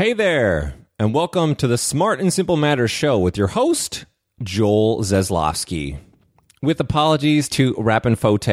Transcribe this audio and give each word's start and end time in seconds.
Hey 0.00 0.14
there, 0.14 0.76
and 0.98 1.12
welcome 1.12 1.54
to 1.56 1.66
the 1.66 1.76
Smart 1.76 2.20
and 2.20 2.32
Simple 2.32 2.56
Matters 2.56 2.90
show 2.90 3.18
with 3.18 3.36
your 3.36 3.48
host, 3.48 4.06
Joel 4.42 5.02
Zaslofsky. 5.02 5.98
With 6.62 6.80
apologies 6.80 7.50
to 7.50 7.74
Rappin' 7.76 8.16
Fote, 8.16 8.48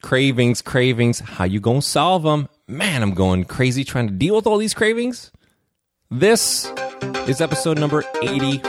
cravings, 0.00 0.62
cravings, 0.62 1.18
how 1.18 1.44
you 1.44 1.60
gonna 1.60 1.82
solve 1.82 2.22
them? 2.22 2.48
Man, 2.66 3.02
I'm 3.02 3.12
going 3.12 3.44
crazy 3.44 3.84
trying 3.84 4.06
to 4.06 4.14
deal 4.14 4.34
with 4.34 4.46
all 4.46 4.56
these 4.56 4.72
cravings. 4.72 5.30
This 6.10 6.72
is 7.28 7.42
episode 7.42 7.78
number 7.78 8.02
84. 8.22 8.62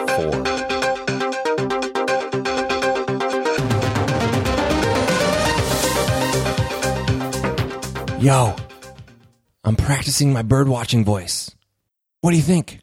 Yo, 8.20 8.56
I'm 9.64 9.78
practicing 9.78 10.34
my 10.34 10.44
birdwatching 10.44 11.06
voice. 11.06 11.56
What 12.22 12.32
do 12.32 12.38
you 12.38 12.44
think? 12.44 12.82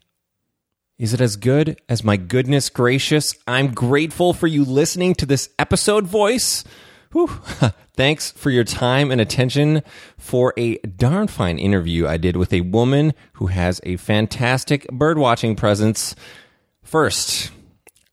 Is 0.98 1.14
it 1.14 1.20
as 1.20 1.36
good 1.36 1.80
as 1.88 2.02
my 2.02 2.16
goodness 2.16 2.68
gracious? 2.70 3.36
I'm 3.46 3.72
grateful 3.72 4.32
for 4.32 4.48
you 4.48 4.64
listening 4.64 5.14
to 5.14 5.26
this 5.26 5.48
episode 5.60 6.08
voice. 6.08 6.64
Whew. 7.12 7.28
Thanks 7.94 8.32
for 8.32 8.50
your 8.50 8.64
time 8.64 9.12
and 9.12 9.20
attention 9.20 9.82
for 10.18 10.54
a 10.56 10.78
darn 10.78 11.28
fine 11.28 11.60
interview 11.60 12.08
I 12.08 12.16
did 12.16 12.36
with 12.36 12.52
a 12.52 12.62
woman 12.62 13.14
who 13.34 13.46
has 13.46 13.80
a 13.84 13.96
fantastic 13.96 14.88
birdwatching 14.88 15.56
presence. 15.56 16.16
First, 16.82 17.52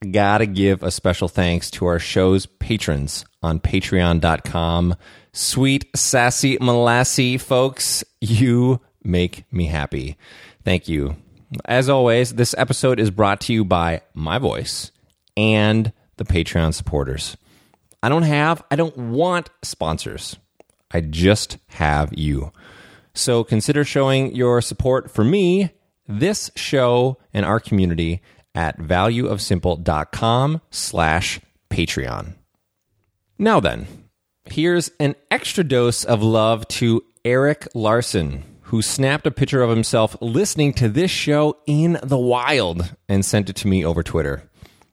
gotta 0.08 0.46
give 0.46 0.84
a 0.84 0.92
special 0.92 1.26
thanks 1.26 1.72
to 1.72 1.86
our 1.86 1.98
show's 1.98 2.46
patrons 2.46 3.24
on 3.42 3.58
patreon.com. 3.58 4.94
Sweet, 5.32 5.86
sassy, 5.96 6.56
molassy 6.58 7.40
folks, 7.40 8.04
you 8.20 8.80
make 9.02 9.44
me 9.52 9.66
happy. 9.66 10.16
Thank 10.66 10.88
you. 10.88 11.14
As 11.64 11.88
always, 11.88 12.34
this 12.34 12.52
episode 12.58 12.98
is 12.98 13.12
brought 13.12 13.40
to 13.42 13.52
you 13.52 13.64
by 13.64 14.02
my 14.14 14.38
voice 14.38 14.90
and 15.36 15.92
the 16.16 16.24
Patreon 16.24 16.74
supporters. 16.74 17.36
I 18.02 18.08
don't 18.08 18.24
have, 18.24 18.64
I 18.68 18.74
don't 18.74 18.96
want 18.98 19.48
sponsors. 19.62 20.34
I 20.90 21.02
just 21.02 21.58
have 21.68 22.12
you. 22.18 22.50
So 23.14 23.44
consider 23.44 23.84
showing 23.84 24.34
your 24.34 24.60
support 24.60 25.08
for 25.08 25.22
me, 25.22 25.70
this 26.08 26.50
show, 26.56 27.16
and 27.32 27.46
our 27.46 27.60
community 27.60 28.20
at 28.52 28.76
valueofsimple.com 28.76 30.62
slash 30.72 31.40
Patreon. 31.70 32.34
Now 33.38 33.60
then, 33.60 33.86
here's 34.46 34.90
an 34.98 35.14
extra 35.30 35.62
dose 35.62 36.02
of 36.02 36.24
love 36.24 36.66
to 36.68 37.04
Eric 37.24 37.68
Larson, 37.72 38.42
who 38.66 38.82
snapped 38.82 39.26
a 39.28 39.30
picture 39.30 39.62
of 39.62 39.70
himself 39.70 40.16
listening 40.20 40.72
to 40.72 40.88
this 40.88 41.08
show 41.10 41.56
in 41.66 42.00
the 42.02 42.18
wild 42.18 42.96
and 43.08 43.24
sent 43.24 43.48
it 43.48 43.54
to 43.54 43.68
me 43.68 43.84
over 43.84 44.02
Twitter. 44.02 44.42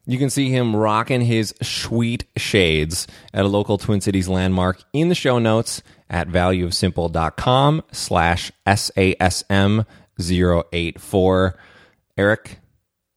You 0.05 0.19
can 0.19 0.29
see 0.29 0.52
him 0.52 0.75
rocking 0.75 1.21
his 1.21 1.55
sweet 1.63 2.25
shades 2.38 3.07
at 3.33 3.45
a 3.45 3.47
local 3.47 3.79
Twin 3.79 4.01
Cities 4.01 4.27
landmark 4.27 4.83
in 4.94 5.09
the 5.09 5.16
show 5.16 5.39
notes 5.39 5.81
at 6.07 6.27
valueofsimple.com 6.27 7.81
slash 7.91 8.51
SASM084. 8.67 11.53
Eric, 12.16 12.59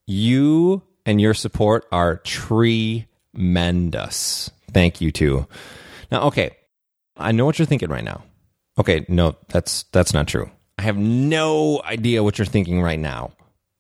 you 0.06 0.80
and 1.04 1.20
your 1.20 1.34
support 1.34 1.84
are 1.92 2.16
tremendous. 2.18 4.50
Thank 4.72 5.02
you 5.02 5.12
too. 5.12 5.46
Now, 6.10 6.22
okay, 6.28 6.56
I 7.16 7.32
know 7.32 7.44
what 7.44 7.58
you're 7.58 7.66
thinking 7.66 7.90
right 7.90 8.04
now. 8.04 8.22
Okay, 8.78 9.06
no, 9.08 9.36
that's 9.48 9.84
that's 9.92 10.12
not 10.12 10.28
true. 10.28 10.50
I 10.78 10.82
have 10.82 10.96
no 10.98 11.80
idea 11.84 12.22
what 12.22 12.38
you're 12.38 12.46
thinking 12.46 12.82
right 12.82 12.98
now. 12.98 13.32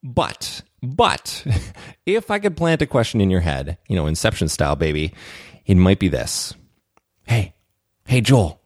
But 0.02 0.62
but 0.82 1.44
if 2.06 2.30
I 2.30 2.38
could 2.38 2.56
plant 2.56 2.82
a 2.82 2.86
question 2.86 3.20
in 3.20 3.30
your 3.30 3.40
head, 3.40 3.78
you 3.88 3.96
know, 3.96 4.06
Inception 4.06 4.48
style, 4.48 4.76
baby, 4.76 5.12
it 5.66 5.76
might 5.76 5.98
be 5.98 6.08
this. 6.08 6.54
Hey, 7.26 7.54
hey, 8.06 8.20
Joel, 8.20 8.60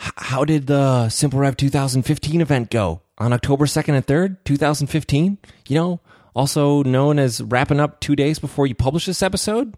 h- 0.00 0.12
how 0.16 0.44
did 0.44 0.66
the 0.66 1.08
Simple 1.08 1.40
Rev 1.40 1.56
2015 1.56 2.40
event 2.40 2.70
go 2.70 3.02
on 3.18 3.32
October 3.32 3.64
2nd 3.66 3.94
and 3.94 4.06
3rd, 4.06 4.36
2015? 4.44 5.38
You 5.68 5.74
know, 5.76 6.00
also 6.34 6.82
known 6.82 7.18
as 7.18 7.40
wrapping 7.40 7.80
up 7.80 8.00
two 8.00 8.14
days 8.14 8.38
before 8.38 8.66
you 8.66 8.74
publish 8.74 9.06
this 9.06 9.22
episode? 9.22 9.74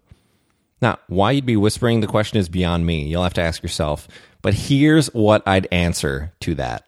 Now, 0.81 0.99
why 1.07 1.31
you'd 1.31 1.45
be 1.45 1.55
whispering 1.55 2.01
the 2.01 2.07
question 2.07 2.37
is 2.37 2.49
beyond 2.49 2.85
me. 2.85 3.07
You'll 3.07 3.23
have 3.23 3.33
to 3.35 3.41
ask 3.41 3.63
yourself. 3.63 4.07
But 4.45 4.53
here's 4.53 5.07
what 5.07 5.41
I'd 5.47 5.67
answer 5.71 6.31
to 6.41 6.53
that 6.53 6.85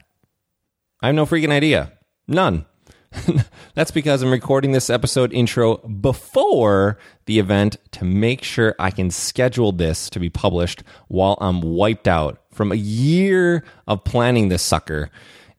I 1.02 1.08
have 1.08 1.16
no 1.16 1.26
freaking 1.26 1.50
idea. 1.50 1.92
None. 2.28 2.68
That's 3.74 3.90
because 3.90 4.22
I'm 4.22 4.30
recording 4.30 4.74
this 4.74 4.92
episode 4.92 5.34
intro 5.34 5.78
before 5.78 7.00
the 7.26 7.40
event 7.40 7.78
to 7.94 8.06
make 8.06 8.44
sure 8.44 8.76
I 8.78 8.92
can 8.92 9.10
schedule 9.10 9.72
this 9.72 10.08
to 10.12 10.20
be 10.20 10.30
published 10.30 10.84
while 11.08 11.36
I'm 11.42 11.62
wiped 11.62 12.08
out 12.08 12.44
from 12.52 12.72
a 12.72 12.76
year 12.76 13.64
of 13.88 14.04
planning 14.04 14.50
this 14.50 14.62
sucker 14.62 15.10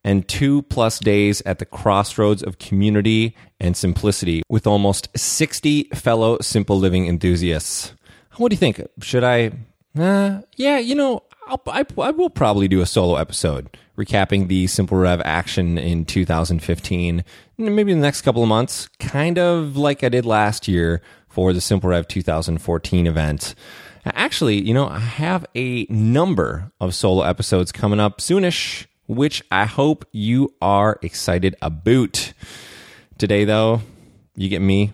and 0.04 0.28
two 0.28 0.62
plus 0.62 1.00
days 1.00 1.42
at 1.47 1.58
the 1.58 1.66
crossroads 1.66 2.44
of 2.44 2.60
community 2.60 3.34
and 3.58 3.76
simplicity 3.76 4.44
with 4.48 4.69
almost 4.69 5.08
60 5.19 5.88
fellow 5.94 6.38
simple 6.42 6.78
living 6.78 7.08
enthusiasts. 7.08 7.92
What 8.37 8.50
do 8.50 8.54
you 8.54 8.60
think? 8.60 8.87
Should 9.03 9.25
I? 9.25 9.50
Uh, 9.98 10.42
yeah, 10.54 10.78
you 10.78 10.94
know, 10.94 11.25
I'll, 11.48 11.62
I, 11.66 11.84
I 11.98 12.10
will 12.10 12.28
probably 12.28 12.69
do 12.69 12.82
a 12.82 12.86
solo 12.86 13.16
episode 13.16 13.75
recapping 13.97 14.48
the 14.48 14.66
Simple 14.66 14.98
Rev 14.98 15.22
action 15.25 15.78
in 15.78 16.04
2015, 16.04 17.25
maybe 17.56 17.92
in 17.92 18.00
the 18.00 18.06
next 18.06 18.20
couple 18.20 18.42
of 18.42 18.48
months, 18.48 18.86
kind 19.00 19.38
of 19.38 19.76
like 19.76 20.04
I 20.04 20.10
did 20.10 20.26
last 20.26 20.69
year 20.69 21.00
for 21.26 21.54
the 21.54 21.62
Simple 21.62 21.88
Rev 21.88 22.06
2014 22.06 23.06
event. 23.06 23.54
Actually, 24.04 24.60
you 24.60 24.75
know, 24.75 24.88
I 24.88 24.98
have 24.98 25.47
a 25.54 25.87
number 25.88 26.70
of 26.81 26.94
solo 26.94 27.22
episodes 27.22 27.72
coming 27.72 27.98
up 27.98 28.19
soonish, 28.19 28.87
which 29.06 29.42
I 29.50 29.64
hope 29.64 30.06
you 30.12 30.54
are 30.60 30.98
excited 31.03 31.56
about. 31.62 32.34
Today, 33.16 33.47
though, 33.47 33.81
you 34.37 34.50
get 34.50 34.60
me 34.60 34.92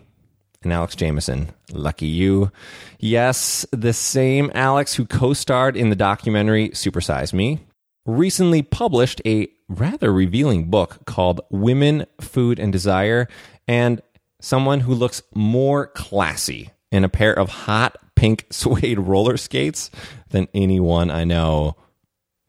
and 0.65 0.73
Alex 0.73 0.97
Jamieson. 0.97 1.51
Lucky 1.73 2.07
you. 2.07 2.51
Yes, 2.99 3.67
the 3.73 3.93
same 3.93 4.51
Alex 4.55 4.95
who 4.95 5.07
co 5.07 5.33
starred 5.33 5.77
in 5.77 5.91
the 5.91 5.97
documentary 5.97 6.71
Supersize 6.71 7.33
Me 7.33 7.61
recently 8.07 8.63
published 8.63 9.23
a 9.25 9.49
rather 9.69 10.13
revealing 10.13 10.71
book 10.71 11.05
called 11.07 11.41
Women, 11.51 12.07
Food, 12.21 12.59
and 12.59 12.73
Desire, 12.73 13.29
and 13.67 14.03
someone 14.41 14.81
who 14.81 14.95
looks 14.95 15.23
more 15.35 15.87
classy 15.89 16.71
in 16.93 17.05
a 17.05 17.09
pair 17.09 17.33
of 17.33 17.49
hot 17.49 17.97
pink 18.15 18.47
suede 18.51 18.99
roller 18.99 19.37
skates 19.37 19.91
than 20.31 20.49
anyone 20.55 21.11
I 21.11 21.25
know. 21.25 21.77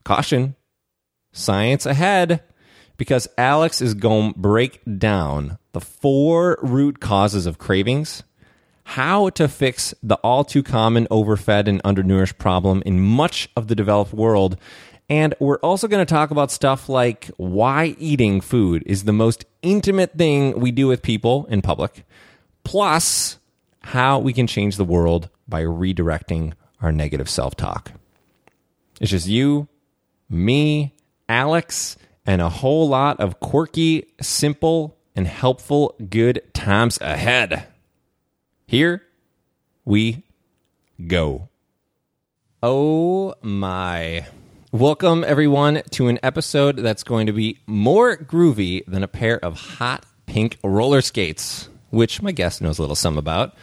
Caution, 0.04 0.54
science 1.32 1.86
ahead, 1.86 2.42
because 2.96 3.28
Alex 3.36 3.80
is 3.80 3.94
going 3.94 4.34
to 4.34 4.38
break 4.38 4.80
down 4.98 5.58
the 5.76 5.80
four 5.82 6.56
root 6.62 7.00
causes 7.00 7.44
of 7.44 7.58
cravings, 7.58 8.22
how 8.84 9.28
to 9.28 9.46
fix 9.46 9.92
the 10.02 10.14
all 10.24 10.42
too 10.42 10.62
common 10.62 11.06
overfed 11.10 11.68
and 11.68 11.82
undernourished 11.84 12.38
problem 12.38 12.82
in 12.86 12.98
much 12.98 13.46
of 13.54 13.68
the 13.68 13.74
developed 13.74 14.14
world, 14.14 14.56
and 15.10 15.34
we're 15.38 15.58
also 15.58 15.86
going 15.86 16.00
to 16.00 16.10
talk 16.10 16.30
about 16.30 16.50
stuff 16.50 16.88
like 16.88 17.26
why 17.36 17.94
eating 17.98 18.40
food 18.40 18.84
is 18.86 19.04
the 19.04 19.12
most 19.12 19.44
intimate 19.60 20.16
thing 20.16 20.58
we 20.58 20.70
do 20.70 20.86
with 20.86 21.02
people 21.02 21.44
in 21.50 21.60
public, 21.60 22.06
plus 22.64 23.36
how 23.80 24.18
we 24.18 24.32
can 24.32 24.46
change 24.46 24.78
the 24.78 24.84
world 24.84 25.28
by 25.46 25.60
redirecting 25.60 26.54
our 26.80 26.90
negative 26.90 27.28
self 27.28 27.54
talk. 27.54 27.92
It's 28.98 29.10
just 29.10 29.26
you, 29.26 29.68
me, 30.30 30.94
Alex, 31.28 31.98
and 32.24 32.40
a 32.40 32.48
whole 32.48 32.88
lot 32.88 33.20
of 33.20 33.40
quirky, 33.40 34.06
simple, 34.22 34.96
and 35.16 35.26
helpful 35.26 35.96
good 36.10 36.42
times 36.52 37.00
ahead. 37.00 37.66
Here 38.66 39.02
we 39.84 40.22
go. 41.06 41.48
Oh 42.62 43.34
my. 43.42 44.26
Welcome, 44.72 45.24
everyone, 45.24 45.82
to 45.92 46.08
an 46.08 46.18
episode 46.22 46.76
that's 46.76 47.02
going 47.02 47.28
to 47.28 47.32
be 47.32 47.60
more 47.66 48.16
groovy 48.16 48.84
than 48.86 49.02
a 49.02 49.08
pair 49.08 49.42
of 49.42 49.54
hot 49.54 50.04
pink 50.26 50.58
roller 50.62 51.00
skates, 51.00 51.68
which 51.90 52.20
my 52.20 52.32
guest 52.32 52.60
knows 52.60 52.78
a 52.78 52.82
little 52.82 52.96
something 52.96 53.18
about. 53.18 53.54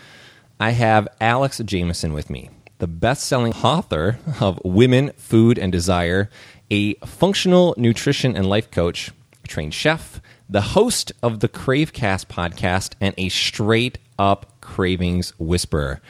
I 0.59 0.71
have 0.71 1.07
Alex 1.21 1.61
Jamieson 1.63 2.13
with 2.13 2.29
me, 2.29 2.49
the 2.79 2.87
best 2.87 3.25
selling 3.25 3.53
author 3.53 4.17
of 4.39 4.59
Women, 4.63 5.11
Food, 5.17 5.59
and 5.59 5.71
Desire, 5.71 6.29
a 6.71 6.95
functional 7.05 7.75
nutrition 7.77 8.35
and 8.35 8.47
life 8.47 8.71
coach, 8.71 9.11
trained 9.47 9.73
chef, 9.73 10.21
the 10.49 10.61
host 10.61 11.11
of 11.21 11.39
the 11.39 11.49
Cravecast 11.49 12.27
podcast, 12.27 12.93
and 12.99 13.13
a 13.17 13.29
straight 13.29 13.97
up 14.19 14.61
cravings 14.61 15.33
whisperer. 15.39 16.01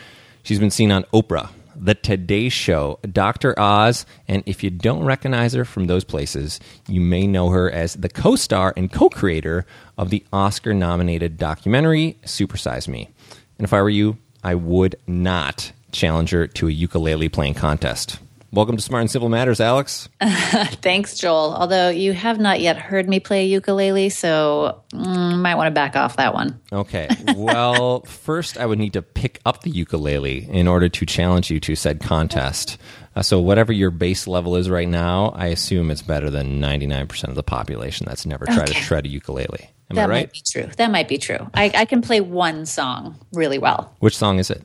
She's 0.44 0.60
been 0.60 0.72
seen 0.72 0.92
on 0.92 1.04
Oprah, 1.14 1.50
The 1.76 1.96
Today 1.96 2.50
Show, 2.50 3.00
Dr. 3.10 3.58
Oz, 3.60 4.06
and 4.28 4.44
if 4.46 4.64
you 4.64 4.70
don't 4.70 5.04
recognize 5.04 5.54
her 5.54 5.66
from 5.66 5.86
those 5.86 6.04
places, 6.04 6.60
you 6.88 7.00
may 7.00 7.28
know 7.28 7.50
her 7.50 7.72
as 7.72 7.94
the 7.94 8.10
co 8.10 8.36
star 8.36 8.74
and 8.76 8.92
co 8.92 9.10
creator 9.10 9.66
of 9.98 10.10
the 10.10 10.26
Oscar 10.34 10.74
nominated 10.74 11.38
documentary 11.38 12.18
Supersize 12.24 12.88
Me. 12.88 13.10
And 13.58 13.66
if 13.66 13.74
I 13.74 13.82
were 13.82 13.90
you, 13.90 14.18
I 14.44 14.56
would 14.56 14.96
not 15.08 15.72
challenge 15.92 16.32
her 16.32 16.48
to 16.48 16.68
a 16.68 16.72
ukulele 16.72 17.30
playing 17.30 17.54
contest. 17.54 18.20
Welcome 18.54 18.78
to 18.78 18.84
Smart 18.84 19.02
and 19.02 19.10
Simple 19.10 19.30
Matters, 19.30 19.60
Alex. 19.60 20.10
Thanks, 20.22 21.18
Joel. 21.18 21.56
Although 21.56 21.90
you 21.90 22.14
have 22.14 22.40
not 22.40 22.62
yet 22.62 22.78
heard 22.78 23.10
me 23.10 23.20
play 23.20 23.48
ukulele, 23.48 24.10
so 24.10 24.84
mm, 24.94 25.40
might 25.42 25.56
want 25.56 25.66
to 25.70 25.72
back 25.72 25.96
off 25.96 26.18
that 26.18 26.36
one. 26.36 26.62
Okay. 26.72 27.10
Well, 27.36 28.02
first 28.02 28.60
I 28.60 28.68
would 28.68 28.78
need 28.78 28.94
to 28.94 29.02
pick 29.02 29.40
up 29.44 29.64
the 29.64 29.72
ukulele 29.72 30.48
in 30.52 30.68
order 30.68 30.88
to 30.88 31.06
challenge 31.06 31.50
you 31.50 31.60
to 31.62 31.76
said 31.76 32.00
contest. 32.00 32.78
Uh, 33.16 33.24
so 33.24 33.40
whatever 33.40 33.74
your 33.74 33.90
base 33.90 34.28
level 34.28 34.56
is 34.56 34.70
right 34.70 34.88
now, 34.88 35.30
I 35.36 35.48
assume 35.48 35.90
it's 35.90 36.04
better 36.04 36.30
than 36.30 36.62
99% 36.62 37.24
of 37.30 37.36
the 37.36 37.44
population 37.44 38.06
that's 38.08 38.26
never 38.26 38.46
tried 38.46 38.70
Okay. 38.70 38.74
to 38.74 38.80
shred 38.82 39.06
a 39.08 39.10
ukulele. 39.10 39.68
Am 39.90 39.96
that 39.96 40.04
I 40.04 40.14
right? 40.14 40.20
That 40.22 40.28
might 40.28 40.34
be 40.34 40.42
true. 40.52 40.70
That 40.78 40.92
might 40.92 41.08
be 41.08 41.18
true. 41.18 41.50
I, 41.56 41.72
I 41.74 41.86
can 41.86 42.02
play 42.04 42.22
one 42.22 42.68
song 42.68 43.18
really 43.34 43.58
well. 43.58 43.96
Which 44.00 44.16
song 44.16 44.38
is 44.38 44.52
it? 44.52 44.62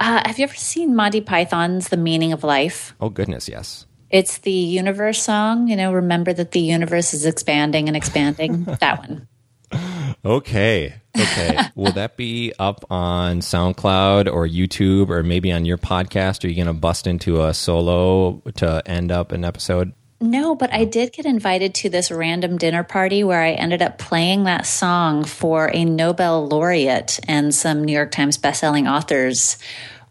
Uh, 0.00 0.22
have 0.24 0.38
you 0.38 0.44
ever 0.44 0.54
seen 0.54 0.94
Monty 0.94 1.20
Python's 1.20 1.88
The 1.88 1.96
Meaning 1.96 2.32
of 2.32 2.44
Life? 2.44 2.94
Oh 3.00 3.08
goodness, 3.08 3.48
yes. 3.48 3.86
It's 4.10 4.38
the 4.38 4.52
universe 4.52 5.22
song. 5.22 5.68
You 5.68 5.76
know, 5.76 5.92
remember 5.92 6.32
that 6.32 6.52
the 6.52 6.60
universe 6.60 7.12
is 7.12 7.26
expanding 7.26 7.88
and 7.88 7.96
expanding. 7.96 8.64
that 8.80 8.98
one. 9.00 9.28
Okay. 10.24 10.94
Okay. 11.18 11.58
Will 11.74 11.92
that 11.92 12.16
be 12.16 12.52
up 12.58 12.84
on 12.90 13.40
SoundCloud 13.40 14.32
or 14.32 14.46
YouTube 14.46 15.08
or 15.08 15.22
maybe 15.22 15.52
on 15.52 15.64
your 15.64 15.78
podcast? 15.78 16.44
Are 16.44 16.48
you 16.48 16.54
going 16.54 16.66
to 16.66 16.72
bust 16.72 17.06
into 17.06 17.42
a 17.42 17.54
solo 17.54 18.42
to 18.56 18.82
end 18.86 19.10
up 19.10 19.32
an 19.32 19.44
episode? 19.44 19.92
No, 20.20 20.54
but 20.54 20.72
I 20.72 20.84
did 20.84 21.12
get 21.12 21.26
invited 21.26 21.74
to 21.76 21.90
this 21.90 22.10
random 22.10 22.56
dinner 22.56 22.82
party 22.82 23.22
where 23.22 23.42
I 23.42 23.52
ended 23.52 23.82
up 23.82 23.98
playing 23.98 24.44
that 24.44 24.66
song 24.66 25.24
for 25.24 25.70
a 25.72 25.84
Nobel 25.84 26.46
laureate 26.46 27.20
and 27.28 27.54
some 27.54 27.84
New 27.84 27.92
York 27.92 28.12
Times 28.12 28.38
bestselling 28.38 28.90
authors, 28.90 29.58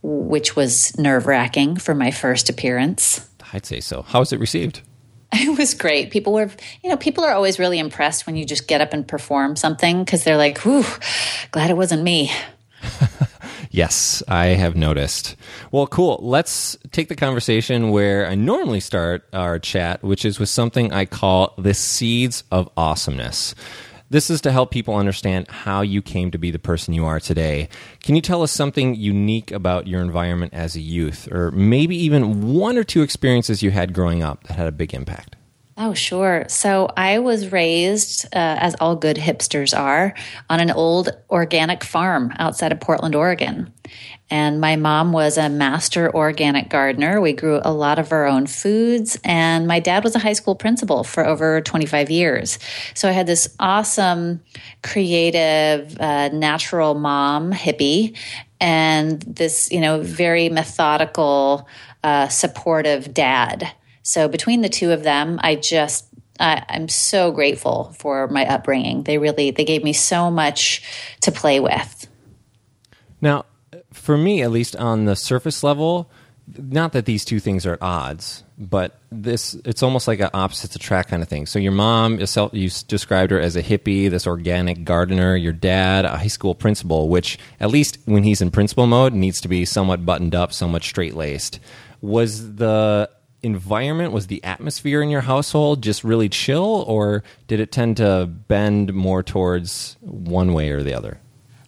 which 0.03 0.55
was 0.55 0.95
nerve 0.97 1.25
wracking 1.25 1.77
for 1.77 1.95
my 1.95 2.11
first 2.11 2.49
appearance. 2.49 3.27
I'd 3.51 3.65
say 3.65 3.79
so. 3.79 4.03
How 4.03 4.19
was 4.19 4.31
it 4.31 4.39
received? 4.39 4.81
It 5.37 5.57
was 5.57 5.73
great. 5.73 6.11
People 6.11 6.31
were, 6.31 6.49
you 6.81 6.89
know, 6.89 6.95
people 6.95 7.25
are 7.25 7.33
always 7.33 7.59
really 7.59 7.77
impressed 7.77 8.25
when 8.25 8.37
you 8.37 8.45
just 8.45 8.69
get 8.69 8.79
up 8.79 8.93
and 8.93 9.05
perform 9.05 9.57
something 9.57 10.01
because 10.01 10.23
they're 10.23 10.37
like, 10.37 10.59
whew, 10.59 10.85
glad 11.51 11.69
it 11.69 11.75
wasn't 11.75 12.03
me. 12.03 12.31
Yes, 13.75 14.23
I 14.29 14.45
have 14.45 14.77
noticed. 14.77 15.35
Well, 15.69 15.85
cool. 15.85 16.17
Let's 16.21 16.77
take 16.93 17.09
the 17.09 17.15
conversation 17.15 17.89
where 17.89 18.25
I 18.25 18.33
normally 18.33 18.79
start 18.79 19.25
our 19.33 19.59
chat, 19.59 20.01
which 20.01 20.23
is 20.23 20.39
with 20.39 20.47
something 20.47 20.93
I 20.93 21.03
call 21.03 21.53
the 21.57 21.73
seeds 21.73 22.45
of 22.51 22.69
awesomeness. 22.77 23.53
This 24.09 24.29
is 24.29 24.39
to 24.41 24.53
help 24.53 24.71
people 24.71 24.95
understand 24.95 25.49
how 25.49 25.81
you 25.81 26.01
came 26.01 26.31
to 26.31 26.37
be 26.37 26.51
the 26.51 26.57
person 26.57 26.93
you 26.93 27.05
are 27.05 27.19
today. 27.19 27.67
Can 28.01 28.15
you 28.15 28.21
tell 28.21 28.43
us 28.43 28.51
something 28.53 28.95
unique 28.95 29.51
about 29.51 29.87
your 29.87 29.99
environment 30.01 30.53
as 30.53 30.77
a 30.77 30.81
youth, 30.81 31.29
or 31.29 31.51
maybe 31.51 31.97
even 31.97 32.53
one 32.53 32.77
or 32.77 32.85
two 32.85 33.01
experiences 33.01 33.61
you 33.61 33.71
had 33.71 33.91
growing 33.91 34.23
up 34.23 34.45
that 34.45 34.55
had 34.55 34.67
a 34.67 34.71
big 34.71 34.93
impact? 34.93 35.35
Oh, 35.77 35.93
sure. 35.93 36.45
So 36.47 36.89
I 36.95 37.19
was 37.19 37.51
raised, 37.51 38.27
uh, 38.27 38.29
as 38.33 38.75
all 38.79 38.95
good 38.95 39.17
hipsters 39.17 39.77
are, 39.77 40.13
on 40.49 40.61
an 40.61 40.71
old 40.71 41.09
organic 41.29 41.83
farm 41.83 42.31
outside 42.39 42.71
of 42.71 42.79
Portland, 42.79 43.13
Oregon. 43.13 43.73
And 44.29 44.61
my 44.61 44.77
mom 44.77 45.11
was 45.11 45.37
a 45.37 45.49
master 45.49 46.15
organic 46.15 46.69
gardener. 46.69 47.19
We 47.19 47.33
grew 47.33 47.59
a 47.61 47.73
lot 47.73 47.99
of 47.99 48.13
our 48.13 48.25
own 48.25 48.47
foods. 48.47 49.19
And 49.25 49.67
my 49.67 49.81
dad 49.81 50.05
was 50.05 50.15
a 50.15 50.19
high 50.19 50.33
school 50.33 50.55
principal 50.55 51.03
for 51.03 51.25
over 51.25 51.59
25 51.59 52.09
years. 52.09 52.57
So 52.93 53.09
I 53.09 53.11
had 53.11 53.27
this 53.27 53.53
awesome, 53.59 54.39
creative, 54.81 55.99
uh, 55.99 56.29
natural 56.29 56.93
mom, 56.93 57.51
hippie, 57.51 58.17
and 58.61 59.21
this, 59.23 59.69
you 59.73 59.81
know, 59.81 59.99
very 59.99 60.47
methodical, 60.47 61.67
uh, 62.01 62.29
supportive 62.29 63.13
dad. 63.13 63.73
So 64.05 64.27
between 64.27 64.61
the 64.61 64.69
two 64.69 64.91
of 64.91 65.01
them, 65.01 65.39
I 65.41 65.55
just 65.55 66.05
I'm 66.39 66.89
so 66.89 67.31
grateful 67.31 67.95
for 67.97 68.27
my 68.27 68.45
upbringing. 68.45 69.01
They 69.03 69.17
really 69.17 69.49
they 69.49 69.65
gave 69.65 69.83
me 69.83 69.93
so 69.93 70.29
much 70.29 70.83
to 71.21 71.31
play 71.31 71.59
with. 71.59 72.07
Now, 73.19 73.45
for 73.91 74.15
me, 74.15 74.43
at 74.43 74.51
least 74.51 74.75
on 74.75 75.05
the 75.05 75.15
surface 75.15 75.63
level, 75.63 76.11
not 76.55 76.91
that 76.91 77.05
these 77.05 77.25
two 77.25 77.39
things 77.39 77.65
are 77.65 77.73
at 77.73 77.81
odds, 77.81 78.43
but 78.59 78.99
this 79.11 79.55
it's 79.65 79.81
almost 79.81 80.07
like 80.07 80.19
an 80.19 80.29
opposites 80.35 80.75
attract 80.75 81.09
kind 81.09 81.23
of 81.23 81.27
thing. 81.27 81.47
So 81.47 81.57
your 81.57 81.71
mom, 81.71 82.19
yourself, 82.19 82.53
you 82.53 82.69
described 82.87 83.31
her 83.31 83.39
as 83.39 83.55
a 83.55 83.63
hippie, 83.63 84.07
this 84.11 84.27
organic 84.27 84.83
gardener. 84.83 85.35
Your 85.35 85.53
dad, 85.53 86.05
a 86.05 86.17
high 86.17 86.27
school 86.27 86.53
principal, 86.53 87.09
which 87.09 87.39
at 87.59 87.71
least 87.71 87.97
when 88.05 88.21
he's 88.21 88.39
in 88.39 88.51
principal 88.51 88.85
mode, 88.85 89.13
needs 89.13 89.41
to 89.41 89.47
be 89.47 89.65
somewhat 89.65 90.05
buttoned 90.05 90.35
up, 90.35 90.53
somewhat 90.53 90.83
straight 90.83 91.15
laced. 91.15 91.59
Was 92.01 92.57
the 92.57 93.09
environment, 93.45 94.11
was 94.11 94.27
the 94.27 94.43
atmosphere 94.43 95.01
in 95.01 95.09
your 95.09 95.21
household 95.21 95.81
just 95.81 96.03
really 96.03 96.29
chill, 96.29 96.83
or 96.87 97.23
did 97.47 97.59
it 97.59 97.71
tend 97.71 97.97
to 97.97 98.25
bend 98.25 98.93
more 98.93 99.23
towards 99.23 99.97
one 100.01 100.53
way 100.53 100.71
or 100.71 100.83
the 100.83 100.93
other? 100.93 101.19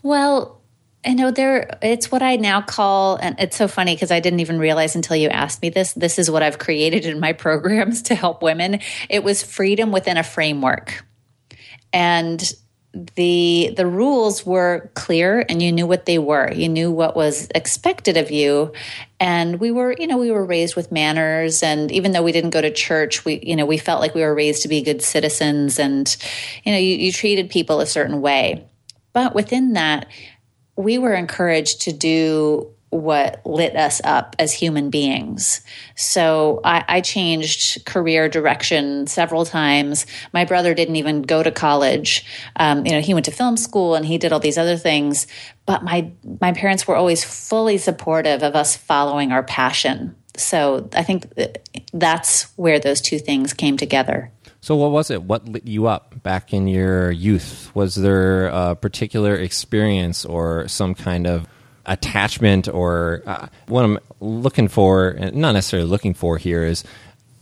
Well, 0.04 0.62
I 1.06 1.14
know 1.14 1.32
there 1.32 1.78
it's 1.82 2.12
what 2.12 2.22
I 2.22 2.36
now 2.36 2.62
call 2.62 3.16
and 3.16 3.40
it's 3.40 3.56
so 3.56 3.70
funny 3.70 3.96
because 3.96 4.12
I 4.12 4.20
didn't 4.20 4.42
even 4.42 4.60
realize 4.60 4.96
until 4.96 5.16
you 5.16 5.30
asked 5.30 5.62
me 5.62 5.70
this. 5.70 5.94
This 5.94 6.20
is 6.20 6.30
what 6.30 6.44
I've 6.44 6.58
created 6.58 7.06
in 7.06 7.20
my 7.20 7.34
programs 7.46 8.02
to 8.04 8.16
help 8.16 8.42
women. 8.42 8.80
It 9.10 9.24
was 9.24 9.42
freedom 9.42 9.92
within 9.92 10.18
a 10.18 10.24
framework. 10.24 11.06
And 11.94 12.44
the 13.16 13.74
the 13.76 13.86
rules 13.86 14.46
were 14.46 14.90
clear 14.94 15.46
and 15.48 15.62
you 15.62 15.72
knew 15.72 15.86
what 15.86 16.06
they 16.06 16.18
were. 16.18 16.52
You 16.52 16.70
knew 16.70 16.92
what 16.92 17.16
was 17.16 17.48
expected 17.54 18.18
of 18.18 18.32
you. 18.32 18.74
And 19.20 19.60
we 19.60 19.72
were 19.72 19.96
you 19.98 20.08
know 20.08 20.18
we 20.18 20.32
were 20.32 20.46
raised 20.46 20.76
with 20.76 20.92
manners. 20.92 21.64
And 21.64 21.92
even 21.92 22.12
though 22.12 22.24
we 22.24 22.32
didn't 22.32 22.52
go 22.52 22.62
to 22.62 22.72
church 22.72 23.26
we 23.26 23.40
you 23.44 23.56
know 23.56 23.66
we 23.66 23.78
felt 23.78 24.02
like 24.02 24.16
we 24.16 24.22
were 24.22 24.36
raised 24.36 24.64
to 24.64 24.68
be 24.68 24.82
good 24.82 25.02
citizens 25.02 25.80
and 25.80 26.16
you 26.64 26.72
know 26.72 26.78
you, 26.78 26.96
you 26.96 27.12
treated 27.12 27.50
people 27.50 27.80
a 27.80 27.86
certain 27.86 28.22
way. 28.22 28.66
But 29.14 29.36
within 29.36 29.74
that 29.74 30.08
we 30.76 30.98
were 30.98 31.14
encouraged 31.14 31.82
to 31.84 31.92
do 31.92 32.72
what 32.89 33.42
lit 33.45 33.75
us 33.75 34.00
up 34.04 34.36
as 34.39 34.54
human 34.54 34.89
beings. 34.89 35.62
So 35.95 36.62
I, 36.63 36.86
I, 36.88 37.01
changed 37.01 37.86
career 37.86 38.30
direction 38.30 39.07
several 39.07 39.44
times. 39.45 40.06
My 40.31 40.45
brother 40.45 40.74
didn't 40.74 40.95
even 40.95 41.22
go 41.22 41.44
to 41.44 41.51
college. 41.51 42.25
Um, 42.56 42.86
you 42.86 42.94
know, 42.94 43.01
he 43.01 43.13
went 43.13 43.25
to 43.25 43.31
film 43.31 43.57
school 43.57 43.95
and 43.95 44.06
he 44.06 44.18
did 44.18 44.31
all 44.31 44.39
these 44.39 44.57
other 44.57 44.78
things. 44.78 45.28
But 45.66 45.83
my 45.83 46.12
my 46.40 46.54
parents 46.54 46.88
were 46.88 46.95
always 46.95 47.26
fully 47.26 47.78
supportive 47.78 48.42
of 48.42 48.56
us 48.56 48.78
following 48.78 49.33
our 49.33 49.44
passion. 49.44 50.16
So 50.38 50.90
I 50.94 51.04
think 51.04 51.28
that's 51.92 52.44
where 52.57 52.80
those 52.80 53.02
two 53.02 53.19
things 53.19 53.54
came 53.54 53.76
together. 53.76 54.31
So, 54.62 54.76
what 54.76 54.92
was 54.92 55.12
it? 55.12 55.23
What 55.23 55.47
lit 55.47 55.66
you 55.66 55.88
up 55.88 56.23
back 56.23 56.54
in 56.54 56.68
your 56.68 57.12
youth? 57.12 57.71
Was 57.73 57.95
there 57.95 58.47
a 58.47 58.76
particular 58.76 59.35
experience 59.35 60.26
or 60.26 60.68
some 60.68 60.95
kind 60.95 61.28
of 61.28 61.47
attachment 61.88 62.68
or 62.68 63.24
uh, 63.26 63.48
what 63.68 63.86
I'm 63.86 64.00
looking 64.20 64.68
for, 64.68 65.18
not 65.34 65.54
necessarily 65.54 65.88
looking 65.88 66.14
for 66.14 66.38
here, 66.38 66.64
is 66.64 66.84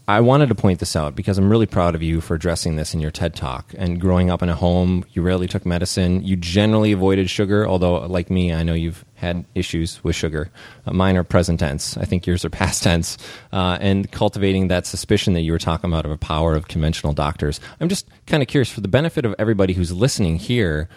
I 0.08 0.22
wanted 0.22 0.50
to 0.50 0.56
point 0.56 0.80
this 0.80 0.96
out 0.96 1.16
because 1.16 1.40
I'm 1.40 1.50
really 1.50 1.66
proud 1.66 1.96
of 1.96 2.04
you 2.04 2.22
for 2.22 2.36
addressing 2.36 2.76
this 2.76 2.94
in 2.94 3.00
your 3.00 3.10
TED 3.10 3.34
Talk. 3.34 3.74
And 3.76 4.00
growing 4.00 4.30
up 4.30 4.44
in 4.44 4.50
a 4.50 4.56
home, 4.56 5.04
you 5.14 5.24
rarely 5.24 5.48
took 5.48 5.66
medicine. 5.66 6.24
You 6.24 6.36
generally 6.36 6.92
avoided 6.92 7.28
sugar, 7.28 7.68
although, 7.68 8.06
like 8.06 8.30
me, 8.30 8.54
I 8.54 8.62
know 8.62 8.76
you've 8.76 9.04
had 9.16 9.46
issues 9.56 10.04
with 10.04 10.16
sugar. 10.16 10.52
Uh, 10.86 10.94
mine 10.94 11.18
are 11.18 11.24
present 11.24 11.60
tense. 11.60 11.98
I 11.98 12.06
think 12.06 12.28
yours 12.28 12.46
are 12.46 12.52
past 12.52 12.84
tense. 12.84 13.18
Uh, 13.52 13.80
and 13.82 14.12
cultivating 14.12 14.68
that 14.68 14.86
suspicion 14.86 15.34
that 15.34 15.42
you 15.42 15.52
were 15.52 15.58
talking 15.58 15.90
about 15.90 16.06
of 16.06 16.12
a 16.12 16.18
power 16.18 16.54
of 16.54 16.68
conventional 16.68 17.14
doctors. 17.14 17.60
I'm 17.80 17.90
just 17.90 18.08
kind 18.28 18.44
of 18.44 18.48
curious 18.48 18.70
for 18.70 18.82
the 18.82 18.88
benefit 18.88 19.26
of 19.26 19.34
everybody 19.40 19.74
who's 19.74 19.92
listening 19.92 20.36
here. 20.36 20.88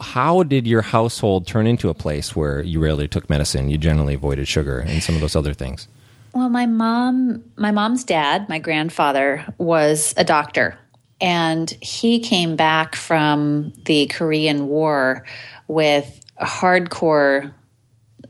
How 0.00 0.42
did 0.42 0.66
your 0.66 0.82
household 0.82 1.46
turn 1.46 1.66
into 1.66 1.88
a 1.88 1.94
place 1.94 2.36
where 2.36 2.62
you 2.62 2.80
rarely 2.80 3.08
took 3.08 3.30
medicine, 3.30 3.70
you 3.70 3.78
generally 3.78 4.14
avoided 4.14 4.46
sugar 4.46 4.80
and 4.80 5.02
some 5.02 5.14
of 5.14 5.20
those 5.20 5.36
other 5.36 5.54
things? 5.54 5.88
Well, 6.34 6.48
my 6.48 6.66
mom, 6.66 7.42
my 7.56 7.70
mom's 7.70 8.04
dad, 8.04 8.48
my 8.48 8.58
grandfather 8.58 9.44
was 9.58 10.14
a 10.16 10.24
doctor, 10.24 10.78
and 11.20 11.70
he 11.80 12.20
came 12.20 12.56
back 12.56 12.94
from 12.94 13.72
the 13.84 14.06
Korean 14.06 14.68
War 14.68 15.24
with 15.66 16.20
hardcore 16.40 17.52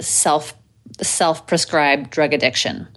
self 0.01 0.55
self 1.03 1.47
prescribed 1.47 2.11
drug 2.11 2.33
addiction, 2.33 2.89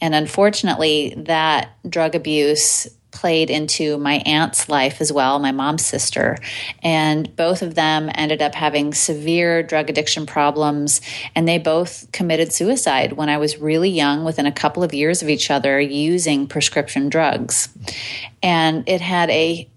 and 0.00 0.14
unfortunately, 0.14 1.14
that 1.16 1.70
drug 1.88 2.14
abuse 2.14 2.88
played 3.14 3.48
into 3.48 3.96
my 3.96 4.14
aunt's 4.26 4.68
life 4.68 5.00
as 5.00 5.12
well, 5.12 5.38
my 5.38 5.52
mom's 5.52 5.86
sister. 5.86 6.36
And 6.82 7.34
both 7.36 7.62
of 7.62 7.76
them 7.76 8.10
ended 8.14 8.42
up 8.42 8.54
having 8.54 8.92
severe 8.92 9.62
drug 9.62 9.88
addiction 9.88 10.26
problems. 10.26 11.00
And 11.34 11.48
they 11.48 11.58
both 11.58 12.10
committed 12.12 12.52
suicide 12.52 13.14
when 13.14 13.28
I 13.28 13.38
was 13.38 13.58
really 13.58 13.88
young, 13.88 14.24
within 14.24 14.46
a 14.46 14.52
couple 14.52 14.82
of 14.82 14.92
years 14.92 15.22
of 15.22 15.30
each 15.30 15.50
other, 15.50 15.80
using 15.80 16.46
prescription 16.46 17.08
drugs. 17.08 17.68
And 18.42 18.86
it 18.88 19.00
had 19.00 19.30
a 19.30 19.70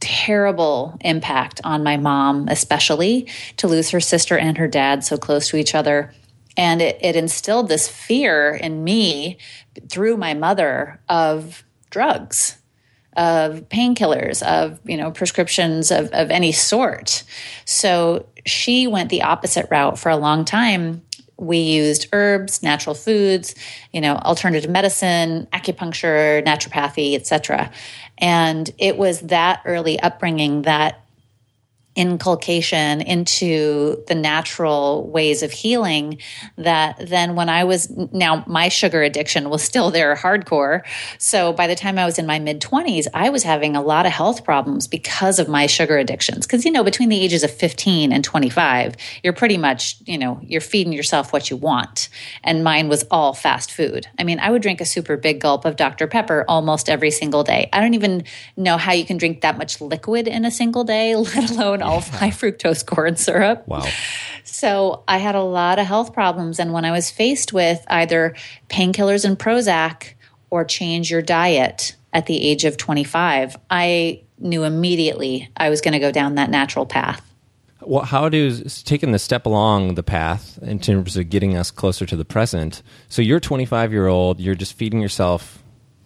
terrible 0.00 0.96
impact 1.02 1.60
on 1.64 1.82
my 1.82 1.96
mom, 1.98 2.48
especially 2.48 3.28
to 3.58 3.68
lose 3.68 3.90
her 3.90 4.00
sister 4.00 4.38
and 4.38 4.56
her 4.56 4.68
dad 4.68 5.04
so 5.04 5.16
close 5.18 5.48
to 5.48 5.56
each 5.56 5.74
other. 5.74 6.12
And 6.56 6.80
it, 6.80 6.98
it 7.00 7.16
instilled 7.16 7.68
this 7.68 7.86
fear 7.86 8.54
in 8.54 8.82
me 8.82 9.38
through 9.88 10.16
my 10.16 10.34
mother 10.34 11.00
of 11.08 11.64
drugs 11.90 12.57
of 13.18 13.68
painkillers, 13.68 14.42
of 14.44 14.78
you 14.84 14.96
know 14.96 15.10
prescriptions 15.10 15.90
of, 15.90 16.08
of 16.12 16.30
any 16.30 16.52
sort. 16.52 17.24
So 17.66 18.26
she 18.46 18.86
went 18.86 19.10
the 19.10 19.22
opposite 19.22 19.66
route 19.70 19.98
for 19.98 20.08
a 20.08 20.16
long 20.16 20.44
time. 20.46 21.02
We 21.36 21.58
used 21.58 22.08
herbs, 22.12 22.62
natural 22.62 22.94
foods, 22.94 23.54
you 23.92 24.00
know, 24.00 24.16
alternative 24.16 24.70
medicine, 24.70 25.46
acupuncture, 25.52 26.44
naturopathy, 26.44 27.14
etc. 27.14 27.70
And 28.16 28.70
it 28.78 28.96
was 28.96 29.20
that 29.20 29.62
early 29.64 30.00
upbringing 30.00 30.62
that 30.62 31.04
inculcation 31.98 33.00
into 33.00 34.04
the 34.06 34.14
natural 34.14 35.10
ways 35.10 35.42
of 35.42 35.50
healing 35.50 36.18
that 36.56 36.96
then 37.08 37.34
when 37.34 37.48
I 37.48 37.64
was 37.64 37.90
now 37.90 38.44
my 38.46 38.68
sugar 38.68 39.02
addiction 39.02 39.50
was 39.50 39.64
still 39.64 39.90
there 39.90 40.14
hardcore. 40.14 40.82
So 41.18 41.52
by 41.52 41.66
the 41.66 41.74
time 41.74 41.98
I 41.98 42.04
was 42.04 42.16
in 42.16 42.24
my 42.24 42.38
mid 42.38 42.60
20s, 42.60 43.08
I 43.12 43.30
was 43.30 43.42
having 43.42 43.74
a 43.74 43.82
lot 43.82 44.06
of 44.06 44.12
health 44.12 44.44
problems 44.44 44.86
because 44.86 45.40
of 45.40 45.48
my 45.48 45.66
sugar 45.66 45.98
addictions. 45.98 46.46
Because, 46.46 46.64
you 46.64 46.70
know, 46.70 46.84
between 46.84 47.08
the 47.08 47.20
ages 47.20 47.42
of 47.42 47.50
15 47.50 48.12
and 48.12 48.22
25, 48.22 48.94
you're 49.24 49.32
pretty 49.32 49.58
much, 49.58 49.96
you 50.06 50.18
know, 50.18 50.38
you're 50.42 50.60
feeding 50.60 50.92
yourself 50.92 51.32
what 51.32 51.50
you 51.50 51.56
want. 51.56 52.08
And 52.44 52.62
mine 52.62 52.88
was 52.88 53.04
all 53.10 53.34
fast 53.34 53.72
food. 53.72 54.06
I 54.20 54.22
mean, 54.22 54.38
I 54.38 54.52
would 54.52 54.62
drink 54.62 54.80
a 54.80 54.86
super 54.86 55.16
big 55.16 55.40
gulp 55.40 55.64
of 55.64 55.74
Dr. 55.74 56.06
Pepper 56.06 56.44
almost 56.46 56.88
every 56.88 57.10
single 57.10 57.42
day. 57.42 57.68
I 57.72 57.80
don't 57.80 57.94
even 57.94 58.22
know 58.56 58.76
how 58.76 58.92
you 58.92 59.04
can 59.04 59.16
drink 59.16 59.40
that 59.40 59.58
much 59.58 59.80
liquid 59.80 60.28
in 60.28 60.44
a 60.44 60.50
single 60.52 60.84
day, 60.84 61.16
let 61.16 61.50
alone 61.50 61.82
all 61.88 62.00
high 62.18 62.30
fructose 62.30 62.84
corn 62.84 63.16
syrup. 63.16 63.66
Wow. 63.66 63.86
So 64.44 65.04
I 65.08 65.18
had 65.18 65.34
a 65.34 65.42
lot 65.42 65.78
of 65.78 65.86
health 65.86 66.12
problems. 66.12 66.58
And 66.58 66.72
when 66.72 66.84
I 66.84 66.90
was 66.90 67.10
faced 67.10 67.52
with 67.52 67.84
either 67.88 68.34
painkillers 68.68 69.24
and 69.24 69.38
Prozac 69.38 70.14
or 70.50 70.64
change 70.64 71.10
your 71.10 71.22
diet 71.22 71.96
at 72.12 72.26
the 72.26 72.40
age 72.40 72.64
of 72.64 72.76
25, 72.76 73.56
I 73.70 74.22
knew 74.38 74.64
immediately 74.64 75.50
I 75.56 75.70
was 75.70 75.80
going 75.80 75.92
to 75.92 75.98
go 75.98 76.12
down 76.12 76.36
that 76.36 76.50
natural 76.50 76.86
path. 76.86 77.24
Well, 77.80 78.04
how 78.04 78.28
does 78.28 78.82
taking 78.82 79.12
the 79.12 79.18
step 79.18 79.46
along 79.46 79.94
the 79.94 80.02
path 80.02 80.58
in 80.62 80.78
terms 80.78 81.16
of 81.16 81.30
getting 81.30 81.56
us 81.56 81.70
closer 81.70 82.04
to 82.06 82.16
the 82.16 82.24
present? 82.24 82.82
So 83.08 83.22
you're 83.22 83.40
25 83.40 83.92
year 83.92 84.08
old, 84.08 84.40
you're 84.40 84.54
just 84.54 84.74
feeding 84.74 85.00
yourself 85.00 85.62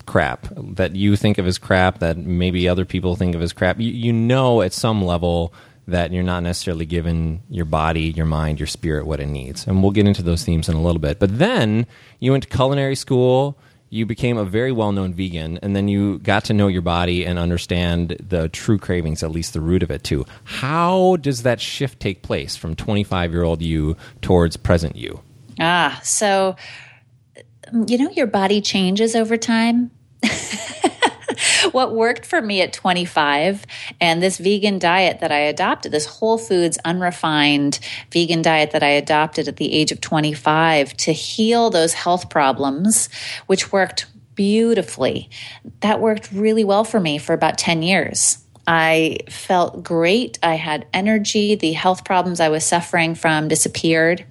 crap 0.07 0.47
that 0.57 0.97
you 0.97 1.17
think 1.17 1.39
of 1.39 1.47
as 1.47 1.59
crap, 1.59 2.01
that 2.01 2.17
maybe 2.19 2.69
other 2.69 2.85
people 2.85 3.17
think 3.17 3.35
of 3.35 3.43
as 3.43 3.53
crap. 3.53 3.81
You, 3.81 3.91
you 3.91 4.13
know, 4.13 4.63
at 4.63 4.73
some 4.73 5.03
level, 5.03 5.55
that 5.87 6.13
you're 6.13 6.23
not 6.23 6.43
necessarily 6.43 6.87
giving 6.87 7.43
your 7.51 7.65
body, 7.65 8.11
your 8.11 8.27
mind, 8.27 8.61
your 8.61 8.67
spirit 8.67 9.07
what 9.07 9.21
it 9.21 9.27
needs. 9.27 9.67
And 9.67 9.83
we'll 9.83 9.93
get 9.93 10.07
into 10.07 10.23
those 10.23 10.45
themes 10.45 10.69
in 10.69 10.77
a 10.77 10.83
little 10.83 11.01
bit. 11.01 11.19
But 11.19 11.39
then 11.39 11.87
you 12.21 12.31
went 12.31 12.45
to 12.45 12.49
culinary 12.49 12.95
school, 12.95 13.59
you 13.91 14.07
became 14.07 14.39
a 14.39 14.45
very 14.45 14.73
well 14.73 14.93
known 14.93 15.13
vegan, 15.13 15.59
and 15.59 15.77
then 15.77 15.89
you 15.89 16.19
got 16.21 16.45
to 16.45 16.55
know 16.55 16.69
your 16.69 16.83
body 16.83 17.27
and 17.27 17.39
understand 17.39 18.17
the 18.27 18.49
true 18.49 18.79
cravings, 18.79 19.23
at 19.23 19.31
least 19.31 19.53
the 19.53 19.61
root 19.61 19.83
of 19.83 19.91
it 19.91 20.03
too. 20.05 20.25
How 20.45 21.17
does 21.17 21.43
that 21.43 21.61
shift 21.61 22.01
take 22.01 22.23
place 22.23 22.57
from 22.57 22.75
25 22.75 23.33
year 23.33 23.43
old 23.43 23.61
you 23.61 23.97
towards 24.23 24.57
present 24.57 24.97
you? 24.97 25.21
Ah, 25.61 26.01
so, 26.03 26.57
you 27.87 27.99
know, 27.99 28.11
your 28.11 28.27
body 28.27 28.61
changes 28.61 29.15
over 29.15 29.37
time. 29.37 29.91
what 31.73 31.95
worked 31.95 32.27
for 32.27 32.41
me 32.41 32.61
at 32.61 32.73
25 32.73 33.65
and 34.01 34.23
this 34.23 34.39
vegan 34.39 34.79
diet 34.79 35.21
that 35.21 35.33
I 35.33 35.39
adopted, 35.39 35.93
this 35.93 36.07
whole 36.07 36.39
foods, 36.39 36.79
unrefined 36.85 37.79
vegan 38.11 38.43
diet 38.43 38.73
that 38.73 38.83
I 38.83 38.89
adopted 38.89 39.49
at 39.49 39.57
the 39.57 39.73
age 39.73 39.93
of 39.93 40.01
25 40.01 40.97
to 40.99 41.13
heal 41.13 41.71
those 41.71 41.95
health 41.95 42.31
problems, 42.31 43.09
which 43.47 43.73
worked 43.73 44.07
beautifully. 44.35 45.31
That 45.81 46.01
worked 46.01 46.33
really 46.33 46.65
well 46.65 46.85
for 46.85 47.01
me 47.01 47.19
for 47.19 47.33
about 47.33 47.59
10 47.59 47.83
years. 47.83 48.39
I 48.67 49.19
felt 49.29 49.83
great. 49.83 50.39
I 50.43 50.55
had 50.55 50.87
energy. 50.93 51.55
The 51.55 51.73
health 51.73 52.05
problems 52.05 52.41
I 52.41 52.49
was 52.49 52.65
suffering 52.65 53.15
from 53.15 53.49
disappeared. 53.49 54.25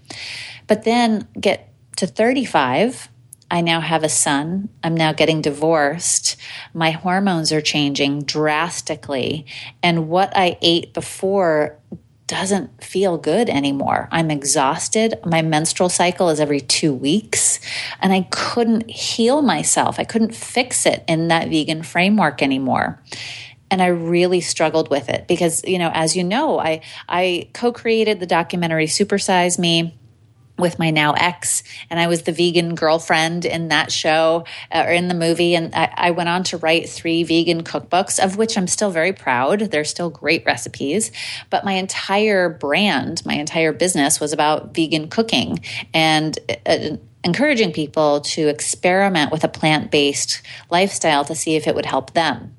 But 0.68 0.84
then 0.84 1.28
get 1.40 1.74
to 1.98 2.08
35 2.08 3.10
I 3.51 3.60
now 3.60 3.81
have 3.81 4.05
a 4.05 4.10
son. 4.10 4.70
I'm 4.81 4.96
now 4.96 5.12
getting 5.12 5.41
divorced. 5.41 6.38
My 6.74 6.91
hormones 6.91 7.51
are 7.51 7.60
changing 7.60 8.24
drastically. 8.24 9.46
And 9.84 10.08
what 10.08 10.31
I 10.36 10.58
ate 10.62 10.93
before 10.93 11.77
doesn't 12.27 12.81
feel 12.81 13.17
good 13.17 13.50
anymore. 13.50 14.08
I'm 14.10 14.31
exhausted. 14.31 15.20
My 15.25 15.41
menstrual 15.41 15.89
cycle 15.89 16.29
is 16.29 16.39
every 16.39 16.62
two 16.62 16.93
weeks, 16.93 17.60
and 18.00 18.13
I 18.13 18.22
couldn't 18.31 18.89
heal 18.89 19.41
myself. 19.41 20.00
I 20.00 20.05
couldn't 20.05 20.34
fix 20.34 20.86
it 20.86 21.03
in 21.10 21.27
that 21.27 21.50
vegan 21.50 21.84
framework 21.84 22.41
anymore. 22.41 23.03
And 23.70 23.81
I 23.81 23.88
really 23.88 24.39
struggled 24.39 24.89
with 24.89 25.10
it 25.10 25.27
because, 25.27 25.62
you 25.65 25.77
know, 25.77 25.91
as 25.93 26.15
you 26.15 26.24
know, 26.24 26.58
I, 26.58 26.81
I 27.10 27.50
co 27.51 27.74
created 27.74 28.22
the 28.22 28.25
documentary 28.25 28.86
Supersize 28.86 29.60
Me 29.60 29.98
with 30.58 30.79
my 30.79 30.91
now 30.91 31.13
ex, 31.13 31.63
and 31.89 32.00
I 32.00 32.08
was 32.08 32.24
the 32.24 32.31
vegan 32.31 32.75
girlfriend 32.75 33.46
in 33.46 33.70
that 33.70 33.91
show 33.91 34.46
uh, 34.72 34.84
or 34.86 34.91
in 34.91 35.08
the 35.08 35.13
movie. 35.13 35.55
And 35.55 35.74
I, 35.74 35.93
I, 35.96 36.12
went 36.12 36.29
on 36.29 36.43
to 36.46 36.58
write 36.58 36.89
three 36.89 37.24
vegan 37.24 37.63
cookbooks, 37.63 38.24
of 38.24 38.38
which 38.38 38.58
I'm 38.58 38.67
still 38.67 38.91
very 38.91 39.13
proud. 39.13 39.60
They're 39.60 39.84
still 39.84 40.10
great 40.10 40.46
recipes. 40.46 41.12
But 41.50 41.65
my 41.65 41.74
entire 41.74 42.50
brand, 42.50 43.25
my 43.25 43.34
entire 43.34 43.74
business 43.74 44.20
was 44.20 44.34
about 44.34 44.75
vegan 44.75 45.10
cooking 45.10 45.60
and 45.93 46.38
uh, 46.65 46.98
encouraging 47.24 47.72
people 47.72 48.22
to 48.22 48.48
experiment 48.48 49.31
with 49.31 49.43
a 49.43 49.48
plant 49.48 49.91
based 49.91 50.41
lifestyle 50.70 51.25
to 51.25 51.36
see 51.36 51.55
if 51.55 51.67
it 51.67 51.75
would 51.75 51.86
help 51.86 52.13
them. 52.13 52.55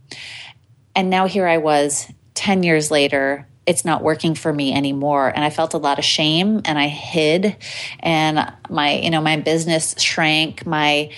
And 0.95 1.11
now 1.11 1.27
here 1.27 1.47
I 1.47 1.59
was 1.59 2.11
10 2.35 2.63
years 2.63 2.91
later 2.91 3.47
it's 3.67 3.85
not 3.85 4.03
working 4.03 4.35
for 4.35 4.53
me 4.53 4.73
anymore. 4.73 5.29
And 5.29 5.45
i 5.45 5.51
felt 5.51 5.75
a 5.75 5.79
lot 5.79 5.99
of 5.99 6.05
shame 6.05 6.63
and 6.65 6.79
i 6.79 6.89
hid. 6.89 7.57
And 8.01 8.53
my 8.69 8.99
you 8.99 9.11
know 9.11 9.21
my 9.21 9.37
business 9.37 9.95
shrank. 9.99 10.67
My 10.67 11.11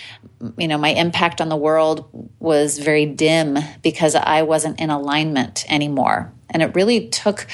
you 0.58 0.68
know 0.68 0.78
my 0.78 0.90
impact 0.90 1.40
on 1.40 1.48
the 1.48 1.56
world 1.56 2.08
was 2.38 2.78
very 2.78 3.06
dim 3.06 3.58
because 3.82 4.14
i 4.14 4.42
wasn't 4.42 4.80
in 4.80 4.90
alignment 4.90 5.64
anymore. 5.70 6.32
And 6.50 6.62
it 6.62 6.74
really 6.74 7.08
took 7.08 7.46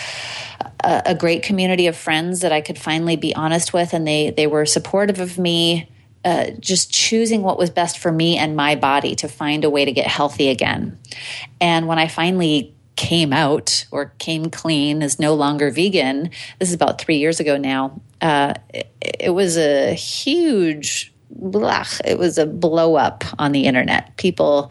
a, 0.82 1.02
a 1.06 1.14
great 1.14 1.42
community 1.42 1.86
of 1.86 1.96
friends 1.96 2.40
that 2.40 2.52
i 2.52 2.60
could 2.60 2.78
finally 2.78 3.16
be 3.16 3.34
honest 3.34 3.72
with. 3.72 3.92
And 3.92 4.06
they 4.06 4.30
they 4.30 4.46
were 4.46 4.66
supportive 4.66 5.20
of 5.20 5.38
me 5.38 5.88
uh, 6.22 6.50
just 6.60 6.92
choosing 6.92 7.42
what 7.42 7.58
was 7.58 7.70
best 7.70 7.98
for 7.98 8.12
me 8.12 8.36
and 8.36 8.54
my 8.54 8.74
body 8.74 9.14
to 9.14 9.26
find 9.26 9.64
a 9.64 9.70
way 9.70 9.86
to 9.86 9.92
get 9.92 10.06
healthy 10.06 10.48
again. 10.48 10.98
And 11.60 11.86
when 11.86 11.98
I 11.98 12.08
finally 12.08 12.74
came 13.00 13.32
out 13.32 13.86
or 13.90 14.12
came 14.18 14.50
clean 14.50 15.00
is 15.00 15.18
no 15.18 15.32
longer 15.32 15.70
vegan. 15.70 16.28
This 16.58 16.68
is 16.68 16.74
about 16.74 17.00
three 17.00 17.16
years 17.16 17.40
ago 17.40 17.56
now. 17.56 17.98
Uh, 18.20 18.52
it, 18.74 18.94
it, 19.00 19.30
was 19.30 19.56
a 19.56 19.94
huge, 19.94 21.10
blah, 21.30 21.86
it 22.04 22.18
was 22.18 22.36
a 22.36 22.44
blow 22.44 22.96
up 22.96 23.24
on 23.38 23.52
the 23.52 23.64
internet. 23.64 24.14
People 24.18 24.70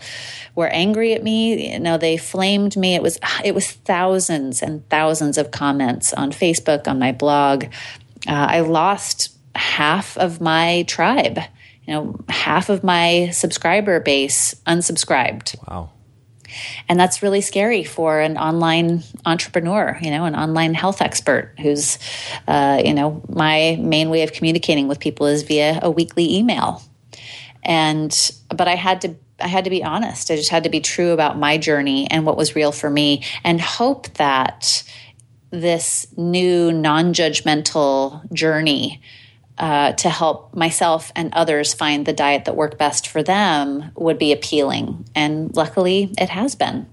were 0.53 0.67
angry 0.67 1.13
at 1.13 1.23
me. 1.23 1.73
You 1.73 1.79
know, 1.79 1.97
they 1.97 2.17
flamed 2.17 2.77
me. 2.77 2.93
It 2.93 3.01
was 3.01 3.17
it 3.43 3.55
was 3.55 3.71
thousands 3.71 4.61
and 4.61 4.87
thousands 4.89 5.39
of 5.39 5.49
comments 5.49 6.13
on 6.13 6.31
Facebook, 6.31 6.87
on 6.87 6.99
my 6.99 7.11
blog. 7.11 7.63
Uh, 8.27 8.47
I 8.57 8.59
lost 8.59 9.35
half 9.55 10.15
of 10.19 10.39
my 10.39 10.83
tribe. 10.83 11.39
You 11.87 11.95
know, 11.95 12.15
half 12.29 12.69
of 12.69 12.83
my 12.83 13.31
subscriber 13.31 13.99
base 13.99 14.53
unsubscribed. 14.67 15.55
Wow 15.67 15.89
and 16.87 16.99
that's 16.99 17.21
really 17.21 17.41
scary 17.41 17.83
for 17.83 18.19
an 18.19 18.37
online 18.37 19.03
entrepreneur 19.25 19.97
you 20.01 20.11
know 20.11 20.25
an 20.25 20.35
online 20.35 20.73
health 20.73 21.01
expert 21.01 21.53
who's 21.59 21.97
uh, 22.47 22.81
you 22.83 22.93
know 22.93 23.21
my 23.29 23.77
main 23.79 24.09
way 24.09 24.23
of 24.23 24.33
communicating 24.33 24.87
with 24.87 24.99
people 24.99 25.25
is 25.25 25.43
via 25.43 25.79
a 25.81 25.89
weekly 25.89 26.35
email 26.35 26.81
and 27.63 28.31
but 28.49 28.67
i 28.67 28.75
had 28.75 29.01
to 29.01 29.15
I 29.41 29.47
had 29.47 29.63
to 29.63 29.69
be 29.69 29.83
honest. 29.83 30.31
I 30.31 30.35
just 30.35 30.49
had 30.49 30.63
to 30.63 30.69
be 30.69 30.81
true 30.81 31.11
about 31.11 31.37
my 31.37 31.57
journey 31.57 32.09
and 32.11 32.25
what 32.25 32.37
was 32.37 32.55
real 32.55 32.71
for 32.71 32.89
me 32.89 33.23
and 33.43 33.61
hope 33.61 34.09
that 34.15 34.83
this 35.51 36.05
new 36.17 36.71
non 36.71 37.13
judgmental 37.13 38.31
journey 38.33 39.01
uh, 39.59 39.91
to 39.93 40.09
help 40.09 40.55
myself 40.55 41.11
and 41.15 41.33
others 41.33 41.73
find 41.73 42.05
the 42.05 42.13
diet 42.13 42.45
that 42.45 42.55
worked 42.55 42.77
best 42.77 43.07
for 43.07 43.21
them 43.21 43.91
would 43.95 44.17
be 44.17 44.31
appealing. 44.31 45.05
And 45.13 45.55
luckily, 45.55 46.13
it 46.17 46.29
has 46.29 46.55
been. 46.55 46.87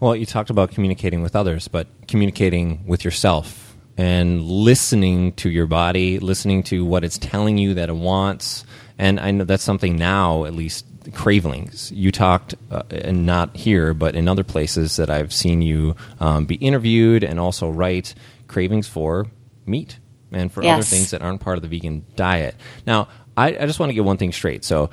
Well, 0.00 0.14
you 0.14 0.26
talked 0.26 0.50
about 0.50 0.70
communicating 0.70 1.22
with 1.22 1.34
others, 1.36 1.68
but 1.68 1.86
communicating 2.06 2.84
with 2.86 3.04
yourself 3.04 3.76
and 3.96 4.42
listening 4.42 5.32
to 5.34 5.50
your 5.50 5.66
body, 5.66 6.18
listening 6.18 6.62
to 6.64 6.84
what 6.84 7.04
it's 7.04 7.18
telling 7.18 7.58
you 7.58 7.74
that 7.74 7.88
it 7.88 7.96
wants. 7.96 8.64
And 8.96 9.18
I 9.18 9.30
know 9.30 9.44
that's 9.44 9.62
something 9.62 9.96
now, 9.96 10.44
at 10.44 10.54
least 10.54 10.86
cravings. 11.14 11.90
You 11.92 12.12
talked, 12.12 12.54
uh, 12.70 12.82
and 12.90 13.26
not 13.26 13.56
here, 13.56 13.94
but 13.94 14.14
in 14.14 14.28
other 14.28 14.44
places 14.44 14.96
that 14.96 15.10
I've 15.10 15.32
seen 15.32 15.62
you 15.62 15.96
um, 16.20 16.46
be 16.46 16.56
interviewed 16.56 17.24
and 17.24 17.40
also 17.40 17.70
write 17.70 18.14
cravings 18.46 18.88
for 18.88 19.26
meat 19.66 19.98
and 20.32 20.52
for 20.52 20.62
yes. 20.62 20.74
other 20.74 20.82
things 20.84 21.10
that 21.10 21.22
aren't 21.22 21.40
part 21.40 21.58
of 21.58 21.62
the 21.62 21.68
vegan 21.68 22.04
diet. 22.16 22.54
Now, 22.86 23.08
I, 23.36 23.48
I 23.48 23.66
just 23.66 23.78
want 23.78 23.90
to 23.90 23.94
get 23.94 24.04
one 24.04 24.16
thing 24.16 24.32
straight. 24.32 24.64
So, 24.64 24.90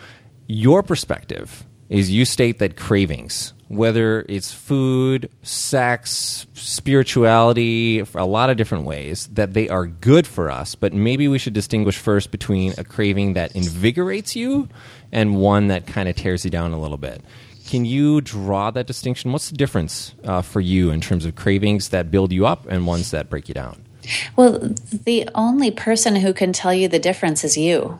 your 0.48 0.84
perspective 0.84 1.65
is 1.89 2.10
you 2.10 2.25
state 2.25 2.60
that 2.60 2.75
cravings, 2.75 3.54
whether 3.68 4.25
it's 4.27 4.51
food, 4.51 5.30
sex, 5.44 6.48
spirituality, 6.54 8.00
a 8.15 8.25
lot 8.25 8.50
of 8.50 8.58
different 8.58 8.86
ways, 8.86 9.27
that 9.34 9.54
they 9.54 9.70
are 9.70 9.86
good 9.86 10.25
for 10.25 10.50
us, 10.50 10.75
but 10.75 10.94
maybe 10.94 11.27
we 11.27 11.38
should 11.38 11.54
distinguish 11.54 11.98
first 11.98 12.32
between 12.32 12.74
a 12.77 12.84
craving 12.84 13.34
that 13.34 13.56
invigorates 13.56 14.36
you 14.36 14.68
and 15.12 15.38
one 15.38 15.68
that 15.68 15.86
kind 15.86 16.10
of 16.10 16.15
tears 16.15 16.44
you 16.44 16.51
down 16.51 16.74
a 16.74 16.80
little 16.80 16.98
bit. 16.98 17.22
Can 17.68 17.86
you 17.86 18.22
draw 18.22 18.70
that 18.72 18.86
distinction? 18.86 19.32
What's 19.32 19.50
the 19.50 19.58
difference 19.58 20.13
uh, 20.24 20.42
for 20.42 20.62
you 20.62 20.92
in 20.92 21.01
terms 21.01 21.25
of 21.25 21.36
cravings 21.36 21.89
that 21.89 22.12
build 22.12 22.32
you 22.32 22.46
up 22.46 22.68
and 22.68 22.86
ones 22.86 23.12
that 23.12 23.30
break 23.30 23.48
you 23.48 23.56
down? 23.56 23.85
Well, 24.36 24.60
the 25.06 25.30
only 25.36 25.72
person 25.72 26.16
who 26.16 26.34
can 26.34 26.54
tell 26.54 26.74
you 26.74 26.88
the 26.88 27.00
difference 27.00 27.44
is 27.44 27.58
you. 27.58 28.00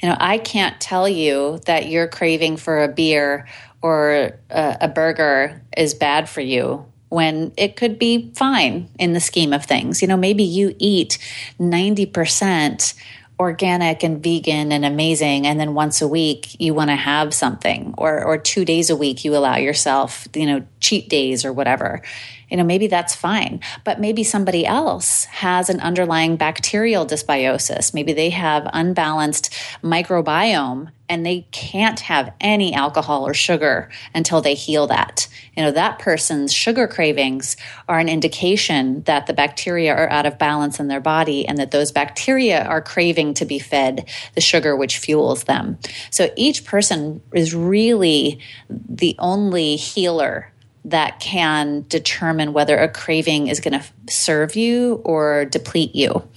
You 0.00 0.08
know, 0.08 0.16
I 0.18 0.38
can't 0.38 0.80
tell 0.80 1.08
you 1.08 1.60
that 1.66 1.88
your 1.88 2.08
craving 2.08 2.56
for 2.56 2.82
a 2.82 2.88
beer 2.88 3.46
or 3.82 4.32
a, 4.50 4.78
a 4.82 4.88
burger 4.88 5.62
is 5.76 5.94
bad 5.94 6.28
for 6.28 6.40
you 6.40 6.86
when 7.10 7.52
it 7.56 7.76
could 7.76 7.98
be 7.98 8.32
fine 8.34 8.88
in 8.98 9.12
the 9.12 9.20
scheme 9.20 9.52
of 9.52 9.64
things. 9.64 10.00
You 10.00 10.08
know, 10.08 10.16
maybe 10.16 10.44
you 10.44 10.74
eat 10.78 11.18
90% 11.58 12.94
organic 13.40 14.02
and 14.02 14.22
vegan 14.22 14.70
and 14.70 14.84
amazing 14.84 15.46
and 15.46 15.58
then 15.58 15.72
once 15.72 16.02
a 16.02 16.06
week 16.06 16.60
you 16.60 16.74
want 16.74 16.90
to 16.90 16.94
have 16.94 17.32
something 17.32 17.94
or 17.96 18.22
or 18.22 18.36
2 18.36 18.66
days 18.66 18.90
a 18.90 18.96
week 18.96 19.24
you 19.24 19.34
allow 19.34 19.56
yourself 19.56 20.28
you 20.34 20.44
know 20.44 20.62
cheat 20.80 21.08
days 21.08 21.42
or 21.42 21.50
whatever 21.50 22.02
you 22.50 22.56
know, 22.56 22.64
maybe 22.64 22.88
that's 22.88 23.14
fine. 23.14 23.60
But 23.84 24.00
maybe 24.00 24.24
somebody 24.24 24.66
else 24.66 25.24
has 25.26 25.70
an 25.70 25.80
underlying 25.80 26.36
bacterial 26.36 27.06
dysbiosis. 27.06 27.94
Maybe 27.94 28.12
they 28.12 28.30
have 28.30 28.68
unbalanced 28.72 29.52
microbiome 29.82 30.90
and 31.08 31.26
they 31.26 31.46
can't 31.50 31.98
have 32.00 32.32
any 32.40 32.72
alcohol 32.72 33.26
or 33.26 33.34
sugar 33.34 33.90
until 34.14 34.40
they 34.40 34.54
heal 34.54 34.86
that. 34.86 35.26
You 35.56 35.64
know, 35.64 35.72
that 35.72 35.98
person's 35.98 36.52
sugar 36.52 36.86
cravings 36.86 37.56
are 37.88 37.98
an 37.98 38.08
indication 38.08 39.02
that 39.02 39.26
the 39.26 39.32
bacteria 39.32 39.92
are 39.92 40.08
out 40.08 40.24
of 40.24 40.38
balance 40.38 40.78
in 40.78 40.86
their 40.86 41.00
body 41.00 41.46
and 41.46 41.58
that 41.58 41.72
those 41.72 41.90
bacteria 41.90 42.62
are 42.62 42.80
craving 42.80 43.34
to 43.34 43.44
be 43.44 43.58
fed 43.58 44.08
the 44.34 44.40
sugar 44.40 44.76
which 44.76 44.98
fuels 44.98 45.44
them. 45.44 45.78
So 46.10 46.30
each 46.36 46.64
person 46.64 47.20
is 47.34 47.54
really 47.56 48.38
the 48.68 49.16
only 49.18 49.74
healer 49.74 50.52
that 50.90 51.20
can 51.20 51.84
determine 51.88 52.52
whether 52.52 52.76
a 52.76 52.88
craving 52.88 53.48
is 53.48 53.60
going 53.60 53.80
to 53.80 53.84
serve 54.12 54.54
you 54.56 55.00
or 55.04 55.44
deplete 55.46 55.94
you. 55.94 56.28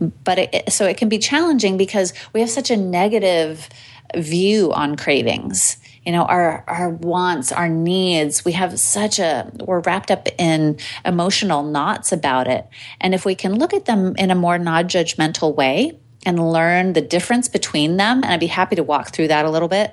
But 0.00 0.38
it, 0.38 0.72
so 0.72 0.86
it 0.86 0.96
can 0.96 1.08
be 1.08 1.18
challenging 1.18 1.76
because 1.76 2.12
we 2.32 2.40
have 2.40 2.50
such 2.50 2.70
a 2.70 2.76
negative 2.76 3.68
view 4.16 4.72
on 4.72 4.96
cravings. 4.96 5.76
You 6.04 6.12
know, 6.12 6.22
our 6.22 6.62
our 6.68 6.90
wants, 6.90 7.50
our 7.50 7.68
needs, 7.68 8.44
we 8.44 8.52
have 8.52 8.78
such 8.78 9.18
a 9.18 9.50
we're 9.64 9.80
wrapped 9.80 10.10
up 10.10 10.28
in 10.38 10.78
emotional 11.04 11.64
knots 11.64 12.12
about 12.12 12.46
it. 12.46 12.66
And 13.00 13.12
if 13.12 13.24
we 13.24 13.34
can 13.34 13.58
look 13.58 13.74
at 13.74 13.86
them 13.86 14.14
in 14.16 14.30
a 14.30 14.36
more 14.36 14.56
non-judgmental 14.56 15.56
way 15.56 15.98
and 16.24 16.52
learn 16.52 16.92
the 16.92 17.00
difference 17.00 17.48
between 17.48 17.96
them, 17.96 18.18
and 18.22 18.26
I'd 18.26 18.40
be 18.40 18.46
happy 18.46 18.76
to 18.76 18.84
walk 18.84 19.10
through 19.10 19.28
that 19.28 19.44
a 19.44 19.50
little 19.50 19.68
bit 19.68 19.92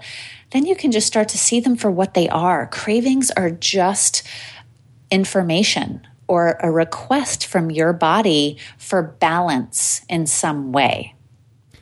then 0.53 0.65
you 0.65 0.75
can 0.75 0.91
just 0.91 1.07
start 1.07 1.27
to 1.29 1.37
see 1.37 1.59
them 1.59 1.75
for 1.75 1.91
what 1.91 2.13
they 2.13 2.29
are. 2.29 2.67
Cravings 2.67 3.31
are 3.31 3.49
just 3.49 4.23
information 5.11 6.05
or 6.27 6.57
a 6.61 6.71
request 6.71 7.45
from 7.45 7.69
your 7.69 7.91
body 7.91 8.57
for 8.77 9.01
balance 9.03 10.01
in 10.07 10.25
some 10.25 10.71
way. 10.71 11.15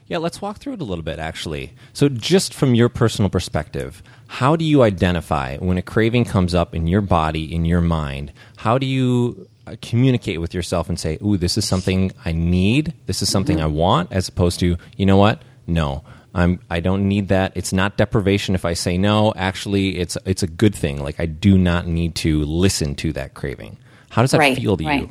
Yeah, 0.08 0.18
let's 0.18 0.42
walk 0.42 0.58
through 0.58 0.74
it 0.74 0.82
a 0.82 0.86
little 0.86 1.04
bit 1.04 1.20
actually. 1.20 1.74
So, 1.94 2.10
just 2.10 2.54
from 2.54 2.76
your 2.76 2.90
personal 2.90 3.30
perspective, 3.30 4.04
how 4.28 4.56
do 4.56 4.66
you 4.66 4.84
identify 4.84 5.58
when 5.58 5.78
a 5.78 5.82
craving 5.82 6.26
comes 6.26 6.54
up 6.54 6.76
in 6.76 6.88
your 6.88 7.02
body, 7.02 7.54
in 7.54 7.64
your 7.64 7.82
mind? 7.82 8.34
How 8.58 8.78
do 8.78 8.86
you 8.86 9.48
uh, 9.68 9.76
communicate 9.82 10.42
with 10.42 10.54
yourself 10.54 10.90
and 10.90 11.00
say, 11.00 11.18
Ooh, 11.24 11.38
this 11.38 11.58
is 11.58 11.66
something 11.66 12.12
I 12.26 12.34
need, 12.34 12.94
this 13.06 13.22
is 13.22 13.30
something 13.30 13.58
mm-hmm. 13.58 13.66
I 13.66 13.70
want, 13.70 14.12
as 14.12 14.28
opposed 14.28 14.60
to, 14.62 14.76
you 14.98 15.06
know 15.06 15.18
what? 15.18 15.42
No, 15.66 16.04
I'm 16.34 16.60
I 16.70 16.80
don't 16.80 17.08
need 17.08 17.28
that. 17.30 17.52
It's 17.56 17.74
not 17.74 17.98
deprivation 17.98 18.56
if 18.56 18.66
I 18.66 18.74
say 18.74 18.98
no. 18.98 19.34
Actually, 19.36 19.98
it's 19.98 20.18
it's 20.26 20.44
a 20.44 20.48
good 20.48 20.74
thing. 20.74 21.04
Like 21.04 21.20
I 21.20 21.26
do 21.26 21.58
not 21.58 21.88
need 21.88 22.16
to 22.16 22.44
listen 22.44 22.96
to 22.96 23.14
that 23.14 23.34
craving. 23.34 23.78
How 24.10 24.22
does 24.22 24.32
that 24.32 24.40
right, 24.40 24.58
feel 24.58 24.78
to 24.78 24.86
right. 24.86 25.02
you? 25.02 25.10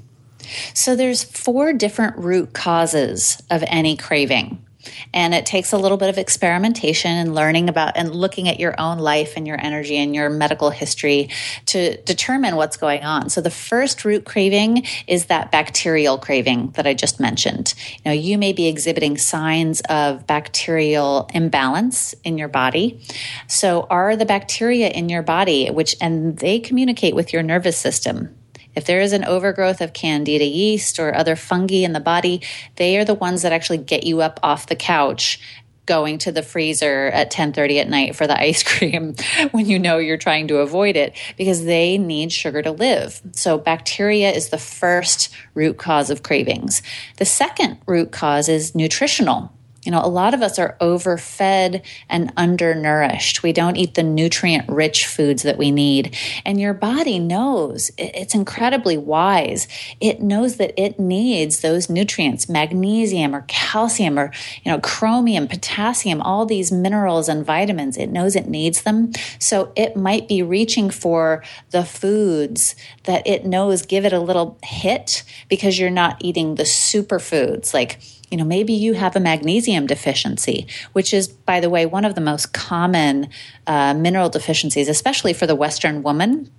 So 0.74 0.96
there's 0.96 1.22
four 1.22 1.72
different 1.72 2.16
root 2.16 2.52
causes 2.52 3.42
of 3.50 3.62
any 3.66 3.96
craving. 3.96 4.64
And 5.12 5.34
it 5.34 5.46
takes 5.46 5.72
a 5.72 5.78
little 5.78 5.96
bit 5.96 6.08
of 6.08 6.18
experimentation 6.18 7.10
and 7.10 7.34
learning 7.34 7.68
about 7.68 7.96
and 7.96 8.14
looking 8.14 8.48
at 8.48 8.60
your 8.60 8.78
own 8.80 8.98
life 8.98 9.34
and 9.36 9.46
your 9.46 9.60
energy 9.60 9.96
and 9.96 10.14
your 10.14 10.30
medical 10.30 10.70
history 10.70 11.30
to 11.66 11.96
determine 12.02 12.56
what's 12.56 12.76
going 12.76 13.02
on. 13.02 13.30
So 13.30 13.40
the 13.40 13.50
first 13.50 14.04
root 14.04 14.24
craving 14.24 14.86
is 15.06 15.26
that 15.26 15.50
bacterial 15.50 16.18
craving 16.18 16.72
that 16.72 16.86
I 16.86 16.94
just 16.94 17.20
mentioned. 17.20 17.74
You 18.04 18.10
know, 18.10 18.12
you 18.12 18.38
may 18.38 18.52
be 18.52 18.66
exhibiting 18.66 19.18
signs 19.18 19.80
of 19.82 20.26
bacterial 20.26 21.28
imbalance 21.34 22.14
in 22.24 22.38
your 22.38 22.48
body. 22.48 23.02
So 23.48 23.86
are 23.90 24.16
the 24.16 24.26
bacteria 24.26 24.88
in 24.88 25.08
your 25.08 25.22
body 25.22 25.70
which 25.70 25.96
and 26.00 26.38
they 26.38 26.58
communicate 26.58 27.14
with 27.14 27.32
your 27.32 27.42
nervous 27.42 27.76
system 27.76 28.36
if 28.74 28.84
there 28.84 29.00
is 29.00 29.12
an 29.12 29.24
overgrowth 29.24 29.80
of 29.80 29.92
candida 29.92 30.44
yeast 30.44 30.98
or 30.98 31.14
other 31.14 31.36
fungi 31.36 31.84
in 31.84 31.92
the 31.92 32.00
body, 32.00 32.42
they 32.76 32.96
are 32.96 33.04
the 33.04 33.14
ones 33.14 33.42
that 33.42 33.52
actually 33.52 33.78
get 33.78 34.04
you 34.04 34.20
up 34.20 34.40
off 34.42 34.66
the 34.66 34.76
couch 34.76 35.40
going 35.86 36.18
to 36.18 36.30
the 36.30 36.42
freezer 36.42 37.08
at 37.08 37.32
10:30 37.32 37.80
at 37.80 37.88
night 37.88 38.14
for 38.14 38.26
the 38.26 38.40
ice 38.48 38.62
cream 38.62 39.14
when 39.50 39.66
you 39.66 39.78
know 39.78 39.98
you're 39.98 40.16
trying 40.16 40.46
to 40.46 40.58
avoid 40.58 40.94
it 40.96 41.16
because 41.36 41.64
they 41.64 41.98
need 41.98 42.32
sugar 42.32 42.62
to 42.62 42.70
live. 42.70 43.20
So 43.32 43.58
bacteria 43.58 44.30
is 44.30 44.50
the 44.50 44.58
first 44.58 45.30
root 45.54 45.78
cause 45.78 46.08
of 46.08 46.22
cravings. 46.22 46.82
The 47.16 47.24
second 47.24 47.78
root 47.86 48.12
cause 48.12 48.48
is 48.48 48.74
nutritional. 48.74 49.52
You 49.82 49.92
know, 49.92 50.00
a 50.04 50.08
lot 50.08 50.34
of 50.34 50.42
us 50.42 50.58
are 50.58 50.76
overfed 50.80 51.80
and 52.08 52.32
undernourished. 52.36 53.42
We 53.42 53.52
don't 53.52 53.76
eat 53.76 53.94
the 53.94 54.02
nutrient 54.02 54.68
rich 54.68 55.06
foods 55.06 55.42
that 55.42 55.56
we 55.56 55.70
need. 55.70 56.14
And 56.44 56.60
your 56.60 56.74
body 56.74 57.18
knows, 57.18 57.90
it's 57.96 58.34
incredibly 58.34 58.98
wise. 58.98 59.68
It 59.98 60.20
knows 60.20 60.56
that 60.56 60.74
it 60.76 61.00
needs 61.00 61.60
those 61.60 61.88
nutrients, 61.88 62.46
magnesium 62.48 63.34
or 63.34 63.44
calcium 63.48 64.18
or, 64.18 64.32
you 64.62 64.70
know, 64.70 64.80
chromium, 64.80 65.48
potassium, 65.48 66.20
all 66.20 66.44
these 66.44 66.70
minerals 66.70 67.28
and 67.28 67.44
vitamins. 67.44 67.96
It 67.96 68.10
knows 68.10 68.36
it 68.36 68.48
needs 68.48 68.82
them. 68.82 69.12
So 69.38 69.72
it 69.76 69.96
might 69.96 70.28
be 70.28 70.42
reaching 70.42 70.90
for 70.90 71.42
the 71.70 71.84
foods 71.84 72.76
that 73.04 73.26
it 73.26 73.46
knows 73.46 73.86
give 73.86 74.04
it 74.04 74.12
a 74.12 74.20
little 74.20 74.58
hit 74.62 75.22
because 75.48 75.78
you're 75.78 75.88
not 75.88 76.18
eating 76.20 76.56
the 76.56 76.64
superfoods 76.64 77.72
like 77.72 77.98
you 78.30 78.38
know, 78.38 78.44
maybe 78.44 78.72
you 78.72 78.94
have 78.94 79.16
a 79.16 79.20
magnesium 79.20 79.86
deficiency, 79.86 80.66
which 80.92 81.12
is, 81.12 81.28
by 81.28 81.60
the 81.60 81.70
way, 81.70 81.84
one 81.84 82.04
of 82.04 82.14
the 82.14 82.20
most 82.20 82.52
common 82.52 83.28
uh, 83.66 83.92
mineral 83.94 84.28
deficiencies, 84.28 84.88
especially 84.88 85.32
for 85.32 85.46
the 85.46 85.56
Western 85.56 86.02
woman. 86.02 86.50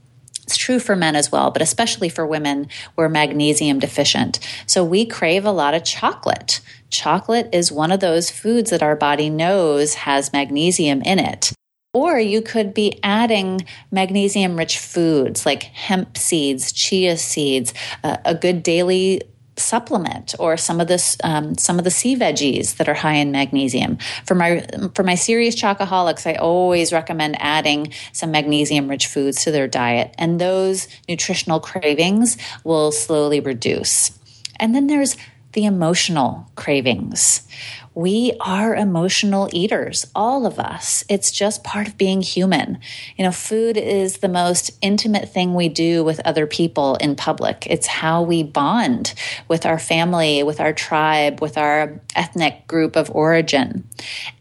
It's 0.43 0.57
true 0.57 0.79
for 0.79 0.97
men 0.97 1.15
as 1.15 1.31
well, 1.31 1.49
but 1.49 1.61
especially 1.61 2.09
for 2.09 2.25
women, 2.25 2.67
we're 2.97 3.07
magnesium 3.07 3.79
deficient. 3.79 4.39
So 4.65 4.83
we 4.83 5.05
crave 5.05 5.45
a 5.45 5.51
lot 5.51 5.73
of 5.73 5.85
chocolate. 5.85 6.59
Chocolate 6.89 7.47
is 7.53 7.71
one 7.71 7.91
of 7.91 8.01
those 8.01 8.29
foods 8.29 8.69
that 8.71 8.83
our 8.83 8.97
body 8.97 9.29
knows 9.29 9.93
has 9.93 10.33
magnesium 10.33 11.01
in 11.03 11.19
it. 11.19 11.53
Or 11.93 12.19
you 12.19 12.41
could 12.41 12.73
be 12.73 12.99
adding 13.03 13.65
magnesium 13.91 14.57
rich 14.57 14.77
foods 14.77 15.45
like 15.45 15.63
hemp 15.63 16.17
seeds, 16.17 16.71
chia 16.71 17.17
seeds, 17.17 17.73
uh, 18.03 18.17
a 18.25 18.33
good 18.35 18.63
daily 18.63 19.21
supplement 19.57 20.33
or 20.39 20.57
some 20.57 20.79
of 20.79 20.87
this 20.87 21.17
um, 21.23 21.57
some 21.57 21.77
of 21.77 21.83
the 21.83 21.91
sea 21.91 22.15
veggies 22.15 22.77
that 22.77 22.87
are 22.87 22.93
high 22.93 23.15
in 23.15 23.31
magnesium. 23.31 23.97
For 24.25 24.35
my 24.35 24.65
for 24.95 25.03
my 25.03 25.15
serious 25.15 25.55
chocoholics 25.55 26.25
i 26.25 26.35
always 26.35 26.93
recommend 26.93 27.35
adding 27.39 27.91
some 28.13 28.31
magnesium 28.31 28.87
rich 28.87 29.07
foods 29.07 29.43
to 29.43 29.51
their 29.51 29.67
diet 29.67 30.13
and 30.17 30.39
those 30.39 30.87
nutritional 31.07 31.59
cravings 31.59 32.37
will 32.63 32.91
slowly 32.91 33.39
reduce. 33.39 34.17
And 34.59 34.73
then 34.75 34.87
there's 34.87 35.17
the 35.53 35.65
emotional 35.65 36.47
cravings 36.55 37.45
we 37.93 38.33
are 38.39 38.73
emotional 38.75 39.49
eaters, 39.51 40.09
all 40.15 40.45
of 40.45 40.59
us. 40.59 41.03
It's 41.09 41.31
just 41.31 41.63
part 41.63 41.87
of 41.87 41.97
being 41.97 42.21
human. 42.21 42.79
You 43.17 43.25
know, 43.25 43.31
food 43.31 43.75
is 43.75 44.17
the 44.17 44.29
most 44.29 44.71
intimate 44.81 45.29
thing 45.29 45.53
we 45.55 45.67
do 45.67 46.03
with 46.03 46.21
other 46.23 46.47
people 46.47 46.95
in 46.95 47.15
public. 47.15 47.67
It's 47.69 47.87
how 47.87 48.21
we 48.21 48.43
bond 48.43 49.13
with 49.49 49.65
our 49.65 49.79
family, 49.79 50.41
with 50.43 50.61
our 50.61 50.71
tribe, 50.71 51.41
with 51.41 51.57
our 51.57 51.99
ethnic 52.15 52.65
group 52.65 52.95
of 52.95 53.11
origin. 53.11 53.87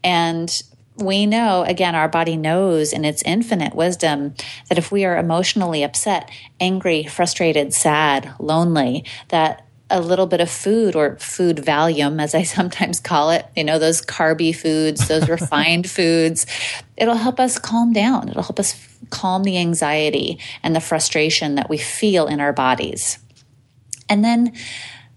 And 0.01 0.61
we 0.95 1.25
know, 1.25 1.63
again, 1.63 1.95
our 1.95 2.07
body 2.07 2.37
knows 2.37 2.93
in 2.93 3.03
its 3.03 3.23
infinite 3.23 3.75
wisdom 3.75 4.35
that 4.69 4.77
if 4.77 4.91
we 4.91 5.03
are 5.03 5.17
emotionally 5.17 5.83
upset, 5.83 6.29
angry, 6.59 7.03
frustrated, 7.03 7.73
sad, 7.73 8.33
lonely, 8.39 9.03
that 9.29 9.65
a 9.91 10.01
little 10.01 10.27
bit 10.27 10.41
of 10.41 10.49
food 10.49 10.95
or 10.95 11.17
food 11.17 11.57
Valium, 11.57 12.21
as 12.21 12.33
I 12.33 12.43
sometimes 12.57 12.99
call 12.99 13.31
it, 13.31 13.45
you 13.55 13.63
know, 13.63 13.79
those 13.79 14.01
carby 14.01 14.55
foods, 14.55 15.07
those 15.07 15.29
refined 15.29 15.89
foods, 15.97 16.45
it'll 16.97 17.15
help 17.15 17.39
us 17.39 17.59
calm 17.59 17.93
down. 17.93 18.29
It'll 18.29 18.43
help 18.43 18.59
us 18.59 18.87
calm 19.09 19.43
the 19.43 19.57
anxiety 19.57 20.39
and 20.63 20.75
the 20.75 20.81
frustration 20.81 21.55
that 21.55 21.69
we 21.69 21.77
feel 21.77 22.27
in 22.27 22.39
our 22.39 22.53
bodies. 22.53 23.19
And 24.09 24.23
then 24.23 24.53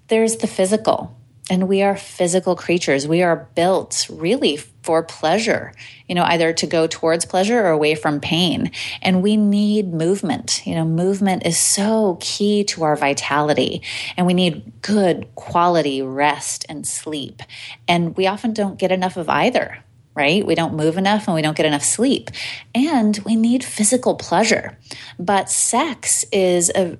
there's 0.08 0.36
the 0.36 0.46
physical 0.46 1.16
and 1.50 1.68
we 1.68 1.82
are 1.82 1.96
physical 1.96 2.56
creatures. 2.56 3.06
We 3.06 3.22
are 3.22 3.48
built 3.54 4.06
really 4.10 4.58
for 4.84 5.02
pleasure, 5.02 5.72
you 6.06 6.14
know, 6.14 6.24
either 6.24 6.52
to 6.52 6.66
go 6.66 6.86
towards 6.86 7.24
pleasure 7.24 7.58
or 7.58 7.70
away 7.70 7.94
from 7.94 8.20
pain. 8.20 8.70
And 9.00 9.22
we 9.22 9.38
need 9.38 9.94
movement. 9.94 10.60
You 10.66 10.74
know, 10.74 10.84
movement 10.84 11.46
is 11.46 11.58
so 11.58 12.18
key 12.20 12.64
to 12.64 12.84
our 12.84 12.94
vitality. 12.94 13.80
And 14.18 14.26
we 14.26 14.34
need 14.34 14.82
good 14.82 15.34
quality 15.36 16.02
rest 16.02 16.66
and 16.68 16.86
sleep. 16.86 17.40
And 17.88 18.14
we 18.14 18.26
often 18.26 18.52
don't 18.52 18.78
get 18.78 18.92
enough 18.92 19.16
of 19.16 19.30
either 19.30 19.78
right? 20.16 20.46
We 20.46 20.54
don't 20.54 20.74
move 20.74 20.96
enough 20.96 21.26
and 21.26 21.34
we 21.34 21.42
don't 21.42 21.56
get 21.56 21.66
enough 21.66 21.82
sleep. 21.82 22.30
And 22.72 23.18
we 23.24 23.34
need 23.34 23.64
physical 23.64 24.14
pleasure. 24.14 24.78
But 25.18 25.50
sex 25.50 26.24
is 26.30 26.70
a, 26.70 26.96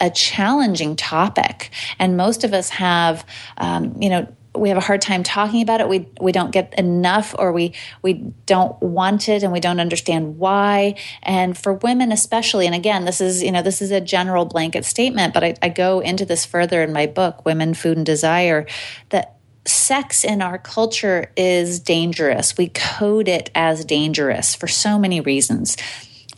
a 0.00 0.08
challenging 0.08 0.96
topic. 0.96 1.70
And 1.98 2.16
most 2.16 2.44
of 2.44 2.54
us 2.54 2.70
have, 2.70 3.26
um, 3.58 4.00
you 4.00 4.08
know, 4.08 4.26
we 4.58 4.68
have 4.68 4.78
a 4.78 4.82
hard 4.82 5.00
time 5.00 5.22
talking 5.22 5.62
about 5.62 5.80
it. 5.80 5.88
We 5.88 6.08
we 6.20 6.32
don't 6.32 6.50
get 6.50 6.74
enough, 6.78 7.34
or 7.38 7.52
we 7.52 7.74
we 8.02 8.14
don't 8.46 8.80
want 8.82 9.28
it, 9.28 9.42
and 9.42 9.52
we 9.52 9.60
don't 9.60 9.80
understand 9.80 10.38
why. 10.38 10.96
And 11.22 11.56
for 11.56 11.74
women 11.74 12.12
especially, 12.12 12.66
and 12.66 12.74
again, 12.74 13.04
this 13.04 13.20
is 13.20 13.42
you 13.42 13.52
know 13.52 13.62
this 13.62 13.82
is 13.82 13.90
a 13.90 14.00
general 14.00 14.44
blanket 14.44 14.84
statement, 14.84 15.34
but 15.34 15.44
I, 15.44 15.54
I 15.62 15.68
go 15.68 16.00
into 16.00 16.24
this 16.24 16.44
further 16.44 16.82
in 16.82 16.92
my 16.92 17.06
book, 17.06 17.44
Women, 17.44 17.74
Food, 17.74 17.96
and 17.96 18.06
Desire, 18.06 18.66
that 19.10 19.36
sex 19.66 20.24
in 20.24 20.42
our 20.42 20.58
culture 20.58 21.30
is 21.36 21.80
dangerous. 21.80 22.56
We 22.56 22.68
code 22.68 23.28
it 23.28 23.50
as 23.54 23.84
dangerous 23.84 24.54
for 24.54 24.68
so 24.68 24.98
many 24.98 25.20
reasons. 25.20 25.76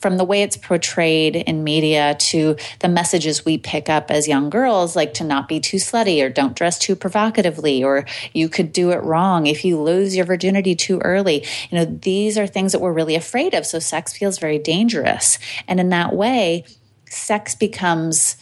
From 0.01 0.17
the 0.17 0.25
way 0.25 0.43
it's 0.43 0.57
portrayed 0.57 1.37
in 1.37 1.65
media 1.65 2.17
to 2.19 2.57
the 2.81 2.89
messages 2.89 3.45
we 3.45 3.59
pick 3.59 3.89
up 3.89 4.11
as 4.11 4.29
young 4.29 4.51
girls, 4.51 4.97
like 4.97 5.15
to 5.15 5.25
not 5.25 5.49
be 5.49 5.61
too 5.61 5.79
slutty 5.79 6.23
or 6.23 6.29
don't 6.29 6.55
dress 6.57 6.79
too 6.79 6.95
provocatively, 6.95 7.83
or 7.83 8.05
you 8.33 8.49
could 8.49 8.73
do 8.73 8.91
it 8.91 9.03
wrong 9.03 9.47
if 9.47 9.65
you 9.65 9.81
lose 9.81 10.17
your 10.17 10.25
virginity 10.25 10.75
too 10.75 10.99
early. 11.01 11.45
You 11.71 11.79
know, 11.79 11.85
these 11.85 12.39
are 12.39 12.47
things 12.47 12.73
that 12.73 12.81
we're 12.81 12.93
really 12.93 13.15
afraid 13.15 13.55
of. 13.55 13.67
So 13.67 13.79
sex 13.79 14.13
feels 14.17 14.39
very 14.39 14.59
dangerous. 14.59 15.39
And 15.67 15.81
in 15.81 15.89
that 15.91 16.15
way, 16.15 16.65
sex 17.07 17.55
becomes, 17.55 18.37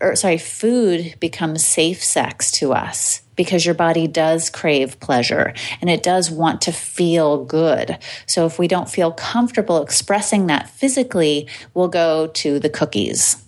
or 0.00 0.16
sorry, 0.16 0.38
food 0.38 1.16
becomes 1.20 1.64
safe 1.64 2.02
sex 2.02 2.50
to 2.52 2.72
us 2.72 3.22
because 3.40 3.64
your 3.64 3.74
body 3.74 4.06
does 4.06 4.50
crave 4.50 5.00
pleasure 5.00 5.54
and 5.80 5.88
it 5.88 6.02
does 6.02 6.30
want 6.30 6.60
to 6.60 6.70
feel 6.72 7.42
good. 7.42 7.96
So 8.26 8.44
if 8.44 8.58
we 8.58 8.68
don't 8.68 8.86
feel 8.86 9.12
comfortable 9.12 9.82
expressing 9.82 10.48
that 10.48 10.68
physically, 10.68 11.48
we'll 11.72 11.88
go 11.88 12.26
to 12.26 12.58
the 12.58 12.68
cookies. 12.68 13.42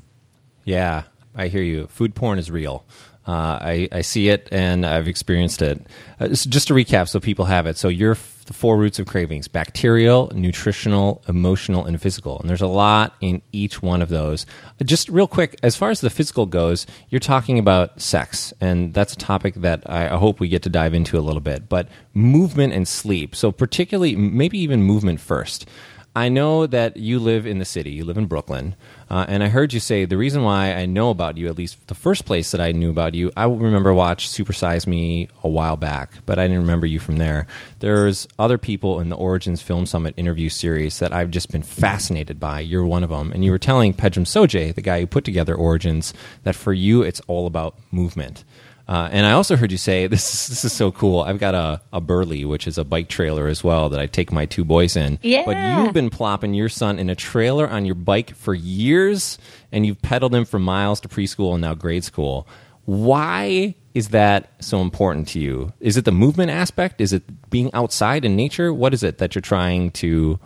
Yeah, 0.65 1.03
I 1.35 1.49
hear 1.49 1.61
you. 1.61 1.89
Food 1.89 2.15
porn 2.15 2.39
is 2.39 2.51
real. 2.51 2.87
Uh, 3.29 3.59
I, 3.61 3.89
I 3.93 4.01
see 4.01 4.31
it 4.31 4.49
and 4.51 4.87
I've 4.87 5.09
experienced 5.09 5.61
it. 5.61 5.87
Uh, 6.19 6.29
just 6.29 6.69
to 6.69 6.75
recap, 6.75 7.11
so 7.11 7.21
people 7.21 7.45
have 7.45 7.67
it. 7.67 7.77
So 7.77 7.89
you're 7.89 8.15
the 8.53 8.59
four 8.59 8.77
roots 8.77 8.99
of 8.99 9.07
cravings 9.07 9.49
bacterial, 9.49 10.31
nutritional, 10.35 11.23
emotional, 11.27 11.85
and 11.87 12.01
physical. 12.01 12.39
And 12.41 12.51
there's 12.51 12.61
a 12.61 12.67
lot 12.67 13.17
in 13.21 13.41
each 13.51 13.83
one 13.83 14.03
of 14.03 14.11
those. 14.11 14.45
Just 14.85 15.09
real 15.09 15.27
quick, 15.27 15.59
as 15.63 15.75
far 15.75 15.91
as 15.91 16.01
the 16.01 16.11
physical 16.11 16.45
goes, 16.45 16.87
you're 17.09 17.19
talking 17.19 17.59
about 17.59 18.01
sex, 18.01 18.53
and 18.61 18.93
that's 18.93 19.15
a 19.15 19.17
topic 19.17 19.55
that 19.57 19.89
I 19.89 20.09
hope 20.09 20.39
we 20.39 20.49
get 20.49 20.63
to 20.63 20.69
dive 20.69 20.93
into 20.93 21.19
a 21.19 21.21
little 21.21 21.41
bit. 21.41 21.69
But 21.69 21.89
movement 22.13 22.75
and 22.75 22.87
sleep. 22.87 23.35
So, 23.35 23.51
particularly, 23.53 24.17
maybe 24.17 24.59
even 24.59 24.83
movement 24.83 25.21
first. 25.21 25.67
I 26.15 26.29
know 26.29 26.67
that 26.67 26.99
you 26.99 27.19
live 27.19 27.47
in 27.47 27.59
the 27.59 27.65
city, 27.65 27.91
you 27.91 28.05
live 28.05 28.19
in 28.19 28.27
Brooklyn. 28.27 28.75
Uh, 29.09 29.25
and 29.29 29.43
I 29.43 29.49
heard 29.49 29.73
you 29.73 29.81
say 29.81 30.05
the 30.05 30.19
reason 30.19 30.43
why 30.43 30.75
I 30.75 30.85
know 30.85 31.09
about 31.09 31.39
you, 31.39 31.49
at 31.49 31.57
least 31.57 31.87
the 31.87 31.95
first 31.95 32.27
place 32.27 32.51
that 32.51 32.61
I 32.61 32.73
knew 32.73 32.91
about 32.91 33.15
you, 33.15 33.33
I 33.35 33.45
remember 33.45 33.95
watch 33.95 34.29
Super 34.29 34.53
Size 34.53 34.87
Me 34.87 35.29
a 35.43 35.49
while 35.49 35.77
back, 35.77 36.13
but 36.27 36.39
I 36.39 36.45
didn't 36.47 36.63
remember 36.63 36.87
you 36.87 36.99
from 36.99 37.17
there. 37.17 37.47
There's 37.81 38.29
other 38.39 38.59
people 38.59 39.01
in 39.01 39.09
the 39.09 39.17
Origins 39.17 39.63
Film 39.63 39.87
Summit 39.87 40.13
interview 40.19 40.51
series 40.51 40.99
that 40.99 41.15
I've 41.15 41.31
just 41.31 41.51
been 41.51 41.63
fascinated 41.63 42.39
by. 42.39 42.61
You're 42.61 42.85
one 42.85 43.05
of 43.05 43.11
them, 43.11 43.33
and 43.33 43.43
you 43.43 43.51
were 43.51 43.59
telling 43.59 43.95
Pedram 43.95 44.27
Shojai, 44.27 44.75
the 44.75 44.83
guy 44.83 45.01
who 45.01 45.07
put 45.07 45.25
together 45.25 45.55
Origins, 45.55 46.13
that 46.43 46.57
for 46.57 46.75
you 46.75 47.03
it's 47.03 47.21
all 47.27 47.47
about 47.47 47.77
movement. 47.91 48.45
Uh, 48.89 49.09
and 49.11 49.27
I 49.27 49.33
also 49.33 49.57
heard 49.57 49.73
you 49.73 49.79
say 49.79 50.07
this. 50.09 50.35
Is, 50.35 50.49
this 50.49 50.65
is 50.65 50.73
so 50.73 50.91
cool. 50.93 51.21
I've 51.21 51.39
got 51.39 51.55
a, 51.55 51.81
a 51.93 52.01
Burley, 52.01 52.45
which 52.45 52.67
is 52.67 52.79
a 52.79 52.85
bike 52.85 53.09
trailer 53.09 53.47
as 53.47 53.63
well, 53.63 53.89
that 53.91 54.01
I 54.01 54.07
take 54.07 54.33
my 54.33 54.47
two 54.47 54.65
boys 54.65 54.97
in. 54.97 55.19
Yeah. 55.23 55.45
But 55.45 55.85
you've 55.85 55.95
been 55.95 56.11
plopping 56.11 56.55
your 56.55 56.69
son 56.69 56.99
in 56.99 57.11
a 57.11 57.15
trailer 57.15 57.69
on 57.69 57.85
your 57.85 57.95
bike 57.95 58.35
for 58.35 58.55
years, 58.55 59.39
and 59.71 59.87
you've 59.87 60.03
pedaled 60.03 60.35
him 60.35 60.45
for 60.45 60.59
miles 60.59 61.01
to 61.01 61.09
preschool 61.09 61.53
and 61.53 61.63
now 61.63 61.75
grade 61.75 62.05
school. 62.05 62.47
Why 62.85 63.75
is 63.95 64.09
that 64.09 64.51
so 64.61 64.81
important 64.81 65.29
to 65.29 65.41
you? 65.41 65.73
Is 65.81 65.97
it 65.97 66.05
the 66.05 66.13
movement 66.13 66.51
aspect? 66.51 67.01
Is 67.01 67.13
it 67.13 67.51
being 67.51 67.73
outside 67.75 68.25
in 68.25 68.37
nature? 68.37 68.73
What 68.73 68.95
is 68.95 69.03
it 69.03 69.19
that 69.19 69.35
you're 69.35 69.43
trying 69.43 69.91
to 69.93 70.41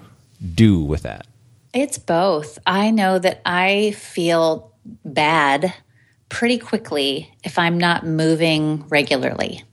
do 0.55 0.83
with 0.83 1.03
that? 1.03 1.27
It's 1.73 1.99
both. 1.99 2.59
I 2.67 2.91
know 2.91 3.19
that 3.19 3.41
I 3.45 3.93
feel 3.93 4.73
bad 5.05 5.73
pretty 6.29 6.59
quickly 6.59 7.33
if 7.45 7.59
I'm 7.59 7.79
not 7.79 8.07
moving 8.07 8.85
regularly. 8.89 9.65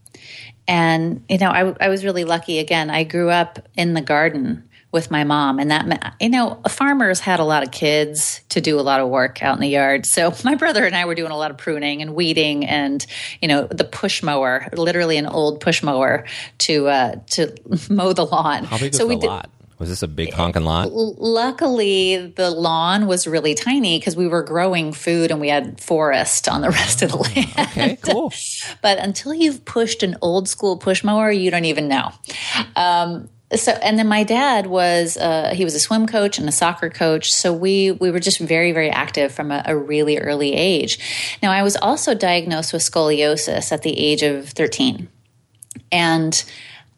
And, 0.67 1.23
you 1.27 1.37
know, 1.37 1.49
I, 1.49 1.75
I 1.79 1.89
was 1.89 2.05
really 2.05 2.23
lucky. 2.23 2.59
Again, 2.59 2.89
I 2.89 3.03
grew 3.03 3.29
up 3.29 3.59
in 3.75 3.93
the 3.93 4.01
garden 4.01 4.69
with 4.93 5.09
my 5.09 5.23
mom 5.23 5.57
and 5.57 5.71
that 5.71 6.15
you 6.21 6.29
know 6.29 6.61
farmers 6.69 7.19
had 7.19 7.39
a 7.39 7.43
lot 7.43 7.63
of 7.63 7.71
kids 7.71 8.41
to 8.49 8.61
do 8.61 8.79
a 8.79 8.81
lot 8.81 9.01
of 9.01 9.09
work 9.09 9.41
out 9.41 9.55
in 9.55 9.59
the 9.59 9.67
yard 9.67 10.05
so 10.05 10.31
my 10.45 10.53
brother 10.53 10.85
and 10.85 10.95
i 10.95 11.03
were 11.03 11.15
doing 11.15 11.31
a 11.31 11.35
lot 11.35 11.49
of 11.49 11.57
pruning 11.57 12.03
and 12.03 12.13
weeding 12.13 12.63
and 12.63 13.07
you 13.41 13.47
know 13.47 13.65
the 13.65 13.83
push 13.83 14.21
mower 14.21 14.69
literally 14.73 15.17
an 15.17 15.25
old 15.25 15.59
push 15.59 15.81
mower 15.81 16.23
to 16.59 16.87
uh 16.87 17.15
to 17.25 17.53
mow 17.89 18.13
the 18.13 18.23
lawn 18.23 18.63
How 18.65 18.77
big 18.77 18.93
so 18.93 19.07
was 19.07 19.15
we 19.15 19.21
the 19.21 19.27
lot? 19.27 19.49
Was 19.79 19.89
this 19.89 20.03
a 20.03 20.07
big 20.07 20.33
honking 20.33 20.63
lot? 20.63 20.89
luckily 20.91 22.27
the 22.35 22.49
lawn 22.51 23.07
was 23.07 23.27
really 23.27 23.53
tiny 23.55 23.99
because 23.99 24.15
we 24.15 24.27
were 24.27 24.43
growing 24.43 24.93
food 24.93 25.31
and 25.31 25.39
we 25.41 25.49
had 25.49 25.79
forest 25.81 26.47
on 26.47 26.61
the 26.61 26.69
rest 26.69 27.01
of 27.01 27.11
the 27.11 27.17
land 27.17 27.47
Okay, 27.57 27.97
cool. 28.01 28.31
but 28.81 28.97
until 28.99 29.33
you've 29.33 29.65
pushed 29.65 30.03
an 30.03 30.15
old 30.21 30.47
school 30.47 30.77
push 30.77 31.03
mower 31.03 31.31
you 31.31 31.51
don't 31.51 31.65
even 31.65 31.87
know. 31.87 32.11
Um, 32.75 33.29
so 33.55 33.71
and 33.71 33.99
then 33.99 34.07
my 34.07 34.23
dad 34.23 34.65
was 34.67 35.15
uh, 35.17 35.51
he 35.53 35.63
was 35.63 35.75
a 35.75 35.79
swim 35.79 36.07
coach 36.07 36.39
and 36.39 36.49
a 36.49 36.51
soccer 36.51 36.89
coach. 36.89 37.31
So 37.31 37.53
we 37.53 37.91
we 37.91 38.09
were 38.09 38.19
just 38.19 38.39
very 38.39 38.71
very 38.71 38.89
active 38.89 39.31
from 39.31 39.51
a, 39.51 39.61
a 39.65 39.75
really 39.77 40.17
early 40.17 40.53
age. 40.53 41.37
Now 41.43 41.51
i 41.51 41.61
was 41.61 41.75
also 41.75 42.13
diagnosed 42.15 42.73
with 42.73 42.81
scoliosis 42.81 43.71
at 43.71 43.81
the 43.83 43.97
age 43.97 44.23
of 44.23 44.49
13 44.49 45.07
and 45.91 46.43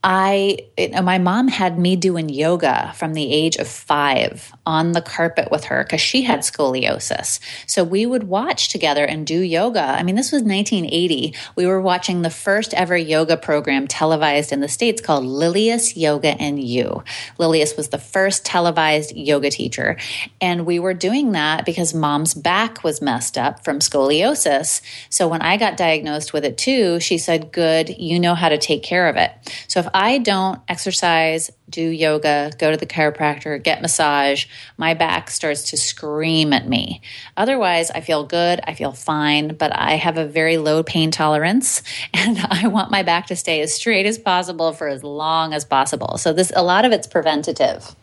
I, 0.07 0.59
you 0.77 0.85
uh, 0.85 0.87
know, 0.89 1.01
my 1.01 1.17
mom 1.17 1.47
had 1.47 1.79
me 1.79 1.95
doing 1.95 2.29
yoga 2.29 2.93
from 2.95 3.15
the 3.15 3.33
age 3.33 3.55
of 3.55 3.67
five 3.67 4.53
on 4.63 4.91
the 4.91 5.01
carpet 5.01 5.49
with 5.49 5.63
her 5.65 5.83
because 5.83 5.99
she 5.99 6.21
had 6.21 6.41
scoliosis. 6.41 7.39
So 7.65 7.83
we 7.83 8.05
would 8.05 8.25
watch 8.25 8.69
together 8.69 9.03
and 9.03 9.25
do 9.25 9.39
yoga. 9.39 9.81
I 9.81 10.03
mean, 10.03 10.13
this 10.13 10.31
was 10.31 10.43
1980. 10.43 11.33
We 11.55 11.65
were 11.65 11.81
watching 11.81 12.21
the 12.21 12.29
first 12.29 12.75
ever 12.75 12.95
yoga 12.95 13.35
program 13.35 13.87
televised 13.87 14.51
in 14.51 14.59
the 14.59 14.67
States 14.67 15.01
called 15.01 15.23
Lilias 15.23 15.97
Yoga 15.97 16.39
and 16.39 16.63
You. 16.63 17.03
Lilias 17.39 17.75
was 17.75 17.89
the 17.89 17.97
first 17.97 18.45
televised 18.45 19.15
yoga 19.15 19.49
teacher. 19.49 19.97
And 20.39 20.67
we 20.67 20.77
were 20.77 20.93
doing 20.93 21.31
that 21.31 21.65
because 21.65 21.95
mom's 21.95 22.35
back 22.35 22.83
was 22.83 23.01
messed 23.01 23.39
up 23.39 23.63
from 23.63 23.79
scoliosis. 23.79 24.81
So 25.09 25.27
when 25.27 25.41
I 25.41 25.57
got 25.57 25.77
diagnosed 25.77 26.31
with 26.31 26.45
it 26.45 26.59
too, 26.59 26.99
she 26.99 27.17
said, 27.17 27.51
Good, 27.51 27.97
you 27.97 28.19
know 28.19 28.35
how 28.35 28.49
to 28.49 28.59
take 28.59 28.83
care 28.83 29.09
of 29.09 29.15
it. 29.15 29.31
So 29.67 29.79
if 29.79 29.87
I 29.95 30.17
don't 30.17 30.59
exercise, 30.67 31.49
do 31.69 31.81
yoga, 31.81 32.51
go 32.59 32.69
to 32.69 32.75
the 32.75 32.85
chiropractor, 32.85 33.63
get 33.63 33.81
massage, 33.81 34.45
my 34.75 34.93
back 34.93 35.29
starts 35.29 35.69
to 35.69 35.77
scream 35.77 36.51
at 36.51 36.67
me. 36.67 37.01
Otherwise, 37.37 37.91
I 37.91 38.01
feel 38.01 38.25
good, 38.25 38.59
I 38.65 38.73
feel 38.73 38.91
fine, 38.91 39.55
but 39.55 39.73
I 39.73 39.93
have 39.93 40.17
a 40.17 40.25
very 40.25 40.57
low 40.57 40.83
pain 40.83 41.11
tolerance 41.11 41.81
and 42.13 42.37
I 42.49 42.67
want 42.67 42.91
my 42.91 43.03
back 43.03 43.27
to 43.27 43.37
stay 43.37 43.61
as 43.61 43.73
straight 43.73 44.05
as 44.05 44.17
possible 44.17 44.73
for 44.73 44.89
as 44.89 45.01
long 45.01 45.53
as 45.53 45.63
possible. 45.63 46.17
So 46.17 46.33
this 46.33 46.51
a 46.53 46.61
lot 46.61 46.83
of 46.83 46.91
it's 46.91 47.07
preventative. 47.07 47.95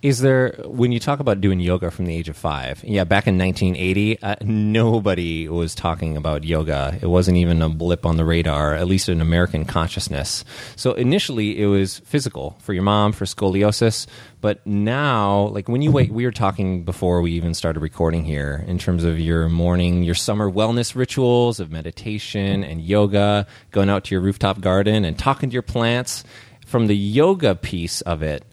Is 0.00 0.20
there, 0.20 0.54
when 0.64 0.92
you 0.92 1.00
talk 1.00 1.18
about 1.18 1.40
doing 1.40 1.58
yoga 1.58 1.90
from 1.90 2.06
the 2.06 2.14
age 2.14 2.28
of 2.28 2.36
five, 2.36 2.84
yeah, 2.84 3.02
back 3.02 3.26
in 3.26 3.36
1980, 3.36 4.22
uh, 4.22 4.36
nobody 4.42 5.48
was 5.48 5.74
talking 5.74 6.16
about 6.16 6.44
yoga. 6.44 6.96
It 7.02 7.08
wasn't 7.08 7.38
even 7.38 7.60
a 7.62 7.68
blip 7.68 8.06
on 8.06 8.16
the 8.16 8.24
radar, 8.24 8.74
at 8.74 8.86
least 8.86 9.08
in 9.08 9.20
American 9.20 9.64
consciousness. 9.64 10.44
So 10.76 10.92
initially, 10.92 11.60
it 11.60 11.66
was 11.66 11.98
physical 11.98 12.56
for 12.60 12.74
your 12.74 12.84
mom, 12.84 13.10
for 13.10 13.24
scoliosis. 13.24 14.06
But 14.40 14.64
now, 14.64 15.48
like 15.48 15.68
when 15.68 15.82
you 15.82 15.90
wait, 15.90 16.12
we 16.12 16.24
were 16.24 16.30
talking 16.30 16.84
before 16.84 17.20
we 17.20 17.32
even 17.32 17.52
started 17.52 17.80
recording 17.80 18.24
here 18.24 18.64
in 18.68 18.78
terms 18.78 19.02
of 19.02 19.18
your 19.18 19.48
morning, 19.48 20.04
your 20.04 20.14
summer 20.14 20.48
wellness 20.48 20.94
rituals 20.94 21.58
of 21.58 21.72
meditation 21.72 22.62
and 22.62 22.80
yoga, 22.80 23.48
going 23.72 23.90
out 23.90 24.04
to 24.04 24.14
your 24.14 24.20
rooftop 24.20 24.60
garden 24.60 25.04
and 25.04 25.18
talking 25.18 25.50
to 25.50 25.54
your 25.54 25.62
plants. 25.62 26.22
From 26.66 26.86
the 26.86 26.96
yoga 26.96 27.56
piece 27.56 28.00
of 28.02 28.22
it, 28.22 28.44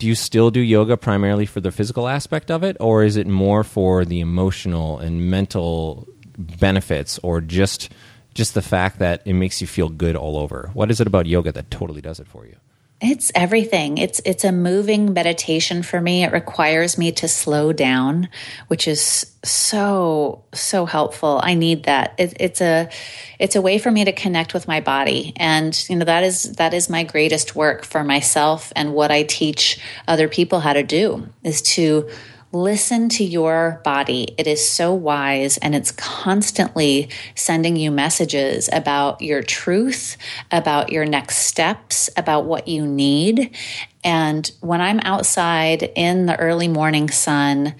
do 0.00 0.06
you 0.06 0.14
still 0.14 0.50
do 0.50 0.60
yoga 0.60 0.96
primarily 0.96 1.44
for 1.44 1.60
the 1.60 1.70
physical 1.70 2.08
aspect 2.08 2.50
of 2.50 2.64
it 2.64 2.76
or 2.80 3.04
is 3.04 3.16
it 3.16 3.26
more 3.26 3.62
for 3.62 4.04
the 4.06 4.20
emotional 4.20 4.98
and 4.98 5.30
mental 5.30 6.08
benefits 6.36 7.18
or 7.22 7.40
just 7.40 7.90
just 8.32 8.54
the 8.54 8.62
fact 8.62 8.98
that 8.98 9.20
it 9.26 9.34
makes 9.34 9.60
you 9.60 9.66
feel 9.66 9.88
good 9.88 10.16
all 10.16 10.38
over? 10.38 10.70
What 10.72 10.90
is 10.90 11.00
it 11.00 11.06
about 11.06 11.26
yoga 11.26 11.52
that 11.52 11.70
totally 11.70 12.00
does 12.00 12.18
it 12.18 12.26
for 12.26 12.46
you 12.46 12.56
it's 13.00 13.32
everything. 13.34 13.96
It's 13.96 14.20
it's 14.26 14.44
a 14.44 14.52
moving 14.52 15.14
meditation 15.14 15.82
for 15.82 16.00
me. 16.00 16.22
It 16.22 16.32
requires 16.32 16.98
me 16.98 17.12
to 17.12 17.28
slow 17.28 17.72
down, 17.72 18.28
which 18.68 18.86
is 18.86 19.32
so 19.42 20.44
so 20.52 20.84
helpful. 20.84 21.40
I 21.42 21.54
need 21.54 21.84
that. 21.84 22.14
It, 22.18 22.36
it's 22.38 22.60
a 22.60 22.90
it's 23.38 23.56
a 23.56 23.62
way 23.62 23.78
for 23.78 23.90
me 23.90 24.04
to 24.04 24.12
connect 24.12 24.52
with 24.52 24.68
my 24.68 24.80
body, 24.80 25.32
and 25.36 25.74
you 25.88 25.96
know 25.96 26.04
that 26.04 26.24
is 26.24 26.52
that 26.56 26.74
is 26.74 26.90
my 26.90 27.04
greatest 27.04 27.56
work 27.56 27.86
for 27.86 28.04
myself 28.04 28.70
and 28.76 28.92
what 28.92 29.10
I 29.10 29.22
teach 29.22 29.80
other 30.06 30.28
people 30.28 30.60
how 30.60 30.74
to 30.74 30.82
do 30.82 31.26
is 31.42 31.62
to 31.62 32.10
Listen 32.52 33.08
to 33.10 33.22
your 33.22 33.80
body. 33.84 34.34
It 34.36 34.48
is 34.48 34.68
so 34.68 34.92
wise 34.92 35.56
and 35.58 35.72
it's 35.72 35.92
constantly 35.92 37.08
sending 37.36 37.76
you 37.76 37.92
messages 37.92 38.68
about 38.72 39.22
your 39.22 39.40
truth, 39.40 40.16
about 40.50 40.90
your 40.90 41.04
next 41.04 41.38
steps, 41.38 42.10
about 42.16 42.46
what 42.46 42.66
you 42.66 42.84
need. 42.86 43.56
And 44.02 44.50
when 44.60 44.80
I'm 44.80 44.98
outside 45.00 45.92
in 45.94 46.26
the 46.26 46.36
early 46.40 46.66
morning 46.66 47.08
sun, 47.08 47.76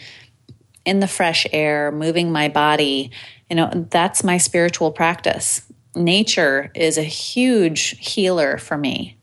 in 0.85 1.01
the 1.01 1.09
fresh 1.09 1.49
air, 1.53 1.91
moving 1.91 2.31
my 2.31 2.49
body, 2.49 3.11
you 3.49 3.57
know, 3.57 3.89
that's 3.91 4.23
my 4.23 4.39
spiritual 4.39 4.93
practice. 4.93 5.63
Nature 5.97 6.71
is 6.77 6.97
a 6.97 7.03
huge 7.03 7.97
healer 7.99 8.57
for 8.57 8.79
me 8.79 9.17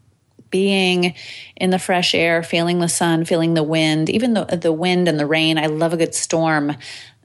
being 0.58 1.13
in 1.56 1.70
the 1.70 1.78
fresh 1.78 2.15
air, 2.15 2.41
feeling 2.41 2.80
the 2.80 2.89
sun, 2.89 3.26
feeling 3.26 3.54
the 3.54 3.62
wind, 3.62 4.10
even 4.10 4.34
the, 4.34 4.43
the 4.46 4.74
wind 4.74 5.08
and 5.08 5.20
the 5.20 5.26
rain. 5.28 5.60
I 5.60 5.67
love 5.67 5.93
a 5.93 5.98
good 5.98 6.15
storm. 6.15 6.76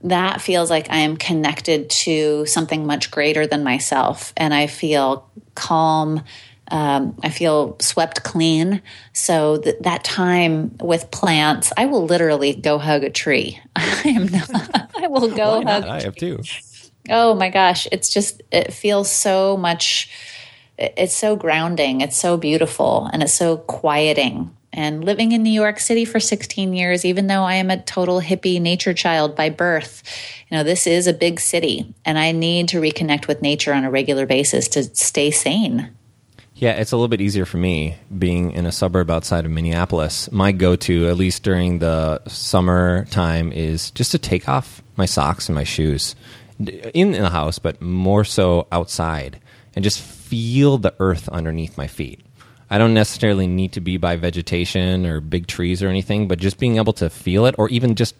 That 0.02 0.42
feels 0.42 0.68
like 0.68 0.90
I 0.90 0.98
am 0.98 1.16
connected 1.16 1.88
to 2.04 2.44
something 2.44 2.84
much 2.86 3.10
greater 3.10 3.46
than 3.46 3.64
myself. 3.64 4.34
And 4.36 4.52
I 4.52 4.66
feel 4.66 5.30
calm. 5.54 6.22
Um, 6.70 7.18
I 7.22 7.30
feel 7.30 7.78
swept 7.80 8.22
clean. 8.22 8.82
So 9.14 9.56
th- 9.56 9.76
that 9.80 10.04
time 10.04 10.76
with 10.82 11.10
plants, 11.10 11.72
I 11.74 11.86
will 11.86 12.04
literally 12.04 12.54
go 12.54 12.76
hug 12.76 13.02
a 13.02 13.08
tree. 13.08 13.58
I 13.76 14.02
am 14.08 14.26
not, 14.26 14.90
I 14.94 15.06
will 15.06 15.34
go 15.34 15.62
hug. 15.62 15.84
I 15.84 16.02
have 16.02 16.16
too. 16.16 16.42
Oh 17.08 17.34
my 17.34 17.48
gosh. 17.48 17.88
It's 17.90 18.10
just, 18.10 18.42
it 18.52 18.74
feels 18.74 19.10
so 19.10 19.56
much 19.56 20.10
it's 20.78 21.14
so 21.14 21.36
grounding, 21.36 22.00
it's 22.00 22.16
so 22.16 22.36
beautiful, 22.36 23.08
and 23.12 23.22
it's 23.22 23.34
so 23.34 23.58
quieting. 23.58 24.56
And 24.72 25.04
living 25.04 25.32
in 25.32 25.42
New 25.42 25.50
York 25.50 25.78
City 25.78 26.06
for 26.06 26.18
16 26.18 26.72
years, 26.72 27.04
even 27.04 27.26
though 27.26 27.42
I 27.42 27.56
am 27.56 27.70
a 27.70 27.82
total 27.82 28.22
hippie 28.22 28.60
nature 28.60 28.94
child 28.94 29.36
by 29.36 29.50
birth, 29.50 30.02
you 30.50 30.56
know, 30.56 30.64
this 30.64 30.86
is 30.86 31.06
a 31.06 31.12
big 31.12 31.40
city, 31.40 31.94
and 32.04 32.18
I 32.18 32.32
need 32.32 32.68
to 32.68 32.80
reconnect 32.80 33.28
with 33.28 33.42
nature 33.42 33.74
on 33.74 33.84
a 33.84 33.90
regular 33.90 34.24
basis 34.24 34.68
to 34.68 34.84
stay 34.94 35.30
sane. 35.30 35.90
Yeah, 36.54 36.72
it's 36.72 36.92
a 36.92 36.96
little 36.96 37.08
bit 37.08 37.20
easier 37.20 37.44
for 37.44 37.56
me 37.56 37.96
being 38.16 38.52
in 38.52 38.66
a 38.66 38.72
suburb 38.72 39.10
outside 39.10 39.44
of 39.44 39.50
Minneapolis. 39.50 40.30
My 40.30 40.52
go 40.52 40.76
to, 40.76 41.08
at 41.08 41.16
least 41.16 41.42
during 41.42 41.80
the 41.80 42.22
summer 42.28 43.04
time, 43.06 43.52
is 43.52 43.90
just 43.90 44.12
to 44.12 44.18
take 44.18 44.48
off 44.48 44.82
my 44.96 45.04
socks 45.04 45.48
and 45.48 45.56
my 45.56 45.64
shoes 45.64 46.14
in 46.94 47.12
the 47.12 47.30
house, 47.30 47.58
but 47.58 47.82
more 47.82 48.24
so 48.24 48.68
outside 48.70 49.40
and 49.74 49.82
just 49.82 50.00
feel 50.32 50.78
the 50.78 50.94
earth 50.98 51.28
underneath 51.28 51.76
my 51.76 51.86
feet. 51.86 52.18
I 52.70 52.78
don't 52.78 52.94
necessarily 52.94 53.46
need 53.46 53.72
to 53.72 53.82
be 53.82 53.98
by 53.98 54.16
vegetation 54.16 55.04
or 55.04 55.20
big 55.20 55.46
trees 55.46 55.82
or 55.82 55.88
anything, 55.88 56.26
but 56.26 56.38
just 56.38 56.58
being 56.58 56.78
able 56.78 56.94
to 56.94 57.10
feel 57.10 57.44
it, 57.44 57.54
or 57.58 57.68
even 57.68 57.96
just 57.96 58.14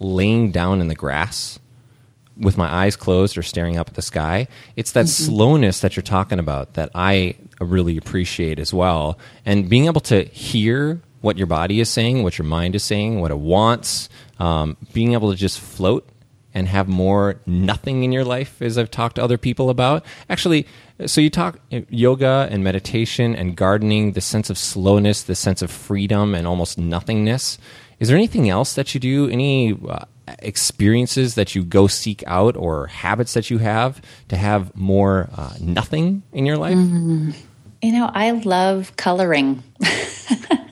laying 0.00 0.50
down 0.50 0.80
in 0.80 0.88
the 0.88 0.96
grass 0.96 1.60
with 2.36 2.56
my 2.56 2.66
eyes 2.66 2.96
closed 2.96 3.38
or 3.38 3.42
staring 3.42 3.78
up 3.78 3.90
at 3.90 3.94
the 3.94 4.02
sky. 4.02 4.48
It's 4.74 4.90
that 4.92 5.04
mm-hmm. 5.04 5.26
slowness 5.26 5.78
that 5.82 5.94
you're 5.94 6.02
talking 6.02 6.40
about 6.40 6.74
that 6.74 6.90
I 6.96 7.36
really 7.60 7.96
appreciate 7.96 8.58
as 8.58 8.74
well. 8.74 9.20
And 9.46 9.68
being 9.68 9.86
able 9.86 10.00
to 10.00 10.24
hear 10.24 11.00
what 11.20 11.38
your 11.38 11.46
body 11.46 11.78
is 11.78 11.88
saying, 11.88 12.24
what 12.24 12.38
your 12.38 12.46
mind 12.46 12.74
is 12.74 12.82
saying, 12.82 13.20
what 13.20 13.30
it 13.30 13.38
wants, 13.38 14.08
um, 14.40 14.76
being 14.92 15.12
able 15.12 15.30
to 15.30 15.36
just 15.36 15.60
float 15.60 16.08
and 16.54 16.68
have 16.68 16.88
more 16.88 17.40
nothing 17.46 18.04
in 18.04 18.12
your 18.12 18.24
life, 18.24 18.60
as 18.60 18.76
I've 18.76 18.90
talked 18.90 19.16
to 19.16 19.22
other 19.22 19.38
people 19.38 19.70
about. 19.70 20.04
Actually, 20.28 20.66
so 21.06 21.20
you 21.20 21.30
talk 21.30 21.58
yoga 21.70 22.48
and 22.50 22.62
meditation 22.62 23.34
and 23.34 23.56
gardening, 23.56 24.12
the 24.12 24.20
sense 24.20 24.50
of 24.50 24.58
slowness, 24.58 25.22
the 25.22 25.34
sense 25.34 25.62
of 25.62 25.70
freedom 25.70 26.34
and 26.34 26.46
almost 26.46 26.78
nothingness. 26.78 27.58
Is 27.98 28.08
there 28.08 28.16
anything 28.16 28.48
else 28.48 28.74
that 28.74 28.94
you 28.94 29.00
do? 29.00 29.28
Any 29.28 29.78
uh, 29.88 30.04
experiences 30.40 31.34
that 31.34 31.54
you 31.54 31.64
go 31.64 31.86
seek 31.86 32.22
out 32.26 32.56
or 32.56 32.86
habits 32.88 33.34
that 33.34 33.50
you 33.50 33.58
have 33.58 34.00
to 34.28 34.36
have 34.36 34.74
more 34.76 35.30
uh, 35.36 35.54
nothing 35.60 36.22
in 36.32 36.46
your 36.46 36.56
life? 36.56 36.76
Mm-hmm. 36.76 37.30
You 37.82 37.92
know, 37.92 38.10
I 38.12 38.30
love 38.30 38.96
coloring. 38.96 39.62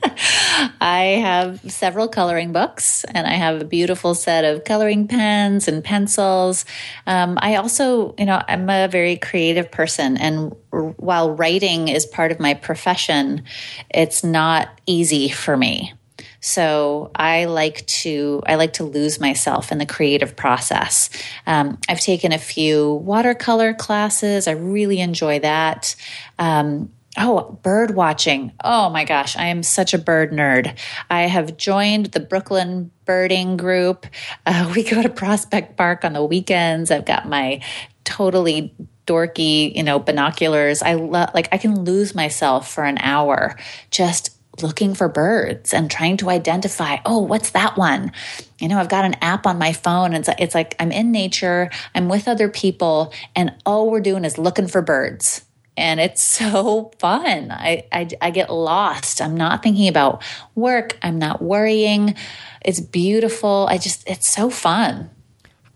I 0.81 1.19
have 1.21 1.61
several 1.71 2.07
coloring 2.07 2.53
books 2.53 3.03
and 3.03 3.27
I 3.27 3.33
have 3.33 3.61
a 3.61 3.65
beautiful 3.65 4.15
set 4.15 4.43
of 4.43 4.63
coloring 4.63 5.07
pens 5.07 5.67
and 5.67 5.83
pencils. 5.83 6.65
Um, 7.05 7.37
I 7.39 7.57
also, 7.57 8.15
you 8.17 8.25
know, 8.25 8.41
I'm 8.47 8.67
a 8.67 8.87
very 8.87 9.17
creative 9.17 9.71
person. 9.71 10.17
And 10.17 10.55
while 10.71 11.35
writing 11.35 11.87
is 11.87 12.07
part 12.07 12.31
of 12.31 12.39
my 12.39 12.55
profession, 12.55 13.43
it's 13.91 14.23
not 14.23 14.69
easy 14.87 15.29
for 15.29 15.55
me. 15.55 15.93
So 16.39 17.11
I 17.15 17.45
like 17.45 17.85
to 17.87 18.41
I 18.47 18.55
like 18.55 18.73
to 18.73 18.83
lose 18.83 19.19
myself 19.19 19.71
in 19.71 19.77
the 19.77 19.85
creative 19.85 20.35
process. 20.35 21.11
Um, 21.45 21.77
I've 21.87 21.99
taken 21.99 22.31
a 22.31 22.39
few 22.39 22.95
watercolor 22.95 23.75
classes. 23.75 24.47
I 24.47 24.53
really 24.53 24.99
enjoy 24.99 25.39
that. 25.39 25.95
Um, 26.39 26.91
Oh, 27.17 27.59
bird 27.61 27.93
watching. 27.93 28.53
Oh 28.63 28.89
my 28.89 29.03
gosh, 29.03 29.35
I 29.35 29.47
am 29.47 29.63
such 29.63 29.93
a 29.93 29.97
bird 29.97 30.31
nerd. 30.31 30.77
I 31.09 31.23
have 31.23 31.57
joined 31.57 32.07
the 32.07 32.21
Brooklyn 32.21 32.91
birding 33.03 33.57
group. 33.57 34.05
Uh, 34.45 34.71
we 34.75 34.83
go 34.83 35.01
to 35.01 35.09
Prospect 35.09 35.75
Park 35.75 36.05
on 36.05 36.13
the 36.13 36.23
weekends. 36.23 36.89
I've 36.89 37.05
got 37.05 37.27
my 37.27 37.61
totally 38.05 38.73
dorky, 39.05 39.75
you 39.75 39.83
know, 39.83 39.99
binoculars. 39.99 40.81
I 40.81 40.93
love, 40.93 41.31
like, 41.33 41.49
I 41.51 41.57
can 41.57 41.83
lose 41.83 42.15
myself 42.15 42.71
for 42.71 42.85
an 42.85 42.97
hour 42.99 43.57
just 43.89 44.37
looking 44.61 44.93
for 44.93 45.09
birds 45.09 45.73
and 45.73 45.91
trying 45.91 46.17
to 46.17 46.29
identify, 46.29 46.97
oh, 47.05 47.19
what's 47.19 47.51
that 47.51 47.77
one? 47.77 48.13
You 48.59 48.69
know, 48.69 48.77
I've 48.77 48.89
got 48.89 49.05
an 49.05 49.15
app 49.15 49.45
on 49.45 49.57
my 49.57 49.73
phone. 49.73 50.13
And 50.13 50.27
it's, 50.27 50.29
it's 50.39 50.55
like 50.55 50.75
I'm 50.79 50.91
in 50.93 51.11
nature, 51.11 51.71
I'm 51.93 52.07
with 52.07 52.29
other 52.29 52.47
people, 52.47 53.13
and 53.35 53.53
all 53.65 53.89
we're 53.89 54.01
doing 54.01 54.23
is 54.23 54.37
looking 54.37 54.67
for 54.67 54.81
birds 54.81 55.43
and 55.77 55.99
it's 55.99 56.21
so 56.39 56.91
fun. 56.99 57.51
I, 57.51 57.85
I, 57.91 58.09
I 58.21 58.31
get 58.31 58.51
lost. 58.51 59.21
I'm 59.21 59.35
not 59.35 59.63
thinking 59.63 59.87
about 59.87 60.23
work. 60.55 60.97
I'm 61.01 61.19
not 61.19 61.41
worrying. 61.41 62.15
It's 62.61 62.79
beautiful. 62.79 63.67
I 63.69 63.77
just 63.77 64.07
it's 64.07 64.29
so 64.29 64.49
fun. 64.49 65.09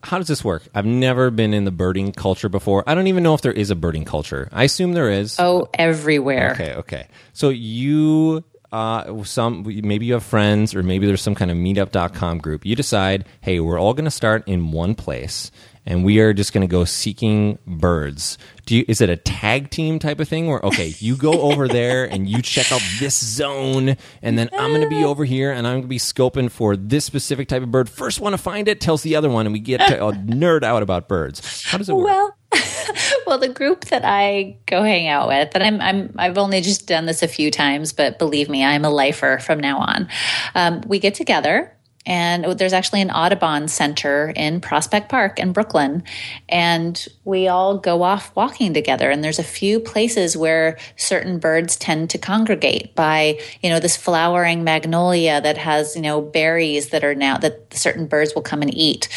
How 0.03 0.19
does 0.19 0.27
this 0.27 0.43
work? 0.43 0.61
I've 0.75 0.85
never 0.85 1.31
been 1.31 1.51
in 1.51 1.65
the 1.65 1.71
birding 1.71 2.11
culture 2.11 2.47
before. 2.47 2.83
I 2.85 2.93
don't 2.93 3.07
even 3.07 3.23
know 3.23 3.33
if 3.33 3.41
there 3.41 3.51
is 3.51 3.71
a 3.71 3.75
birding 3.75 4.05
culture. 4.05 4.49
I 4.51 4.65
assume 4.65 4.93
there 4.93 5.09
is. 5.09 5.35
Oh, 5.39 5.67
everywhere. 5.73 6.51
Okay, 6.51 6.73
okay. 6.75 7.07
So 7.33 7.49
you 7.49 8.43
uh, 8.71 9.23
some 9.23 9.63
maybe 9.63 10.05
you 10.05 10.13
have 10.13 10.23
friends 10.23 10.75
or 10.75 10.83
maybe 10.83 11.07
there's 11.07 11.21
some 11.21 11.33
kind 11.33 11.49
of 11.49 11.57
meetup.com 11.57 12.39
group. 12.39 12.65
You 12.65 12.75
decide, 12.75 13.25
hey, 13.41 13.59
we're 13.59 13.79
all 13.79 13.93
going 13.93 14.05
to 14.05 14.11
start 14.11 14.47
in 14.47 14.71
one 14.71 14.95
place 14.95 15.49
and 15.85 16.03
we 16.03 16.19
are 16.19 16.33
just 16.33 16.53
going 16.53 16.61
to 16.61 16.71
go 16.71 16.85
seeking 16.85 17.59
birds. 17.67 18.37
Do 18.65 18.75
you, 18.75 18.85
is 18.87 19.01
it 19.01 19.09
a 19.09 19.15
tag 19.15 19.69
team 19.69 19.99
type 19.99 20.19
of 20.19 20.27
thing 20.27 20.47
where 20.47 20.59
okay, 20.65 20.93
you 20.99 21.15
go 21.15 21.41
over 21.51 21.67
there 21.67 22.05
and 22.05 22.27
you 22.27 22.41
check 22.41 22.71
out 22.71 22.81
this 22.99 23.23
zone, 23.23 23.95
and 24.21 24.37
then 24.37 24.49
I'm 24.53 24.71
going 24.71 24.81
to 24.81 24.89
be 24.89 25.03
over 25.03 25.25
here 25.25 25.51
and 25.51 25.67
I'm 25.67 25.73
going 25.73 25.83
to 25.83 25.87
be 25.87 25.99
scoping 25.99 26.49
for 26.49 26.75
this 26.75 27.05
specific 27.05 27.47
type 27.47 27.63
of 27.63 27.71
bird. 27.71 27.89
First 27.89 28.19
one 28.19 28.31
to 28.31 28.37
find 28.37 28.67
it 28.67 28.81
tells 28.81 29.03
the 29.03 29.15
other 29.15 29.29
one, 29.29 29.45
and 29.45 29.53
we 29.53 29.59
get 29.59 29.77
to 29.87 30.05
uh, 30.05 30.11
nerd 30.11 30.63
out 30.63 30.83
about 30.83 31.07
birds. 31.07 31.63
How 31.63 31.77
does 31.77 31.89
it 31.89 31.95
work? 31.95 32.05
Well, 32.05 32.35
well, 33.27 33.37
the 33.37 33.49
group 33.49 33.85
that 33.85 34.03
I 34.05 34.57
go 34.65 34.83
hang 34.83 35.07
out 35.07 35.27
with, 35.27 35.51
and 35.55 35.63
I'm, 35.63 35.81
I'm 35.81 36.15
I've 36.17 36.37
only 36.37 36.61
just 36.61 36.87
done 36.87 37.05
this 37.05 37.23
a 37.23 37.27
few 37.27 37.51
times, 37.51 37.93
but 37.93 38.19
believe 38.19 38.49
me, 38.49 38.63
I'm 38.63 38.85
a 38.85 38.89
lifer 38.89 39.39
from 39.39 39.59
now 39.59 39.79
on. 39.79 40.07
Um, 40.53 40.81
we 40.87 40.99
get 40.99 41.15
together. 41.15 41.74
And 42.05 42.45
there's 42.57 42.73
actually 42.73 43.01
an 43.01 43.11
Audubon 43.11 43.67
Center 43.67 44.31
in 44.35 44.61
Prospect 44.61 45.09
Park 45.09 45.39
in 45.39 45.53
Brooklyn. 45.53 46.03
And 46.47 47.07
we 47.23 47.47
all 47.47 47.77
go 47.77 48.03
off 48.03 48.35
walking 48.35 48.73
together. 48.73 49.09
And 49.09 49.23
there's 49.23 49.39
a 49.39 49.43
few 49.43 49.79
places 49.79 50.37
where 50.37 50.77
certain 50.95 51.39
birds 51.39 51.75
tend 51.75 52.09
to 52.11 52.17
congregate 52.17 52.95
by, 52.95 53.39
you 53.61 53.69
know, 53.69 53.79
this 53.79 53.97
flowering 53.97 54.63
magnolia 54.63 55.41
that 55.41 55.57
has, 55.57 55.95
you 55.95 56.01
know, 56.01 56.21
berries 56.21 56.89
that 56.89 57.03
are 57.03 57.15
now 57.15 57.37
that 57.37 57.73
certain 57.73 58.07
birds 58.07 58.35
will 58.35 58.41
come 58.41 58.61
and 58.61 58.73
eat 58.73 59.09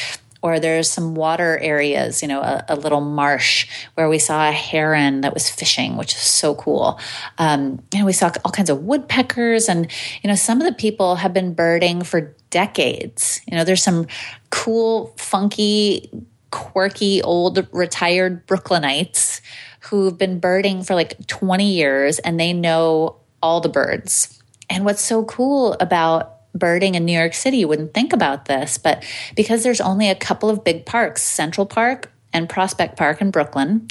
or 0.42 0.60
there's 0.60 0.90
some 0.90 1.14
water 1.14 1.58
areas, 1.58 2.22
you 2.22 2.28
know, 2.28 2.40
a, 2.40 2.64
a, 2.68 2.76
little 2.76 3.00
marsh 3.00 3.66
where 3.94 4.08
we 4.08 4.18
saw 4.18 4.48
a 4.48 4.52
heron 4.52 5.22
that 5.22 5.34
was 5.34 5.50
fishing, 5.50 5.96
which 5.96 6.14
is 6.14 6.20
so 6.20 6.54
cool. 6.54 7.00
Um, 7.38 7.82
and 7.92 8.06
we 8.06 8.12
saw 8.12 8.30
all 8.44 8.52
kinds 8.52 8.70
of 8.70 8.84
woodpeckers, 8.84 9.68
and 9.68 9.90
you 10.22 10.28
know, 10.28 10.36
some 10.36 10.60
of 10.60 10.66
the 10.66 10.72
people 10.72 11.16
have 11.16 11.32
been 11.32 11.54
birding 11.54 12.02
for 12.02 12.36
decades. 12.50 13.40
You 13.46 13.56
know, 13.56 13.64
there's 13.64 13.82
some 13.82 14.06
cool, 14.50 15.14
funky, 15.16 16.10
quirky, 16.50 17.22
old 17.22 17.66
retired 17.72 18.46
Brooklynites 18.46 19.40
who've 19.80 20.16
been 20.16 20.40
birding 20.40 20.82
for 20.82 20.94
like 20.94 21.26
20 21.26 21.72
years, 21.72 22.18
and 22.18 22.38
they 22.38 22.52
know 22.52 23.16
all 23.42 23.60
the 23.60 23.68
birds. 23.68 24.42
And 24.68 24.84
what's 24.84 25.02
so 25.02 25.24
cool 25.24 25.74
about 25.80 26.34
birding 26.54 26.94
in 26.94 27.04
New 27.04 27.16
York 27.16 27.34
City, 27.34 27.58
you 27.58 27.68
wouldn't 27.68 27.94
think 27.94 28.12
about 28.12 28.46
this, 28.46 28.78
but 28.78 29.04
because 29.36 29.62
there's 29.62 29.80
only 29.80 30.10
a 30.10 30.14
couple 30.14 30.50
of 30.50 30.64
big 30.64 30.84
parks, 30.84 31.22
Central 31.22 31.66
Park 31.66 32.10
and 32.32 32.48
Prospect 32.48 32.96
Park 32.96 33.20
in 33.20 33.30
Brooklyn, 33.30 33.88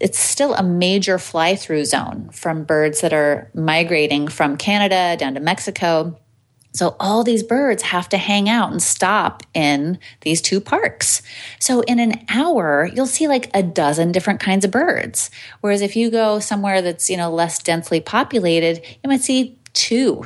it's 0.00 0.18
still 0.18 0.54
a 0.54 0.62
major 0.62 1.18
fly 1.18 1.54
through 1.54 1.84
zone 1.84 2.28
from 2.32 2.64
birds 2.64 3.00
that 3.02 3.12
are 3.12 3.50
migrating 3.54 4.26
from 4.26 4.56
Canada 4.56 5.16
down 5.16 5.34
to 5.34 5.40
Mexico. 5.40 6.18
So 6.72 6.96
all 6.98 7.22
these 7.22 7.42
birds 7.42 7.82
have 7.82 8.08
to 8.10 8.16
hang 8.16 8.48
out 8.48 8.70
and 8.72 8.82
stop 8.82 9.42
in 9.54 9.98
these 10.22 10.40
two 10.40 10.60
parks. 10.60 11.22
So 11.58 11.82
in 11.82 12.00
an 12.00 12.24
hour, 12.28 12.90
you'll 12.92 13.06
see 13.06 13.28
like 13.28 13.50
a 13.54 13.62
dozen 13.62 14.12
different 14.12 14.40
kinds 14.40 14.64
of 14.64 14.70
birds. 14.70 15.30
Whereas 15.60 15.82
if 15.82 15.96
you 15.96 16.10
go 16.10 16.38
somewhere 16.38 16.80
that's, 16.80 17.10
you 17.10 17.16
know, 17.16 17.30
less 17.30 17.58
densely 17.58 18.00
populated, 18.00 18.82
you 19.02 19.08
might 19.08 19.20
see 19.20 19.58
two 19.74 20.24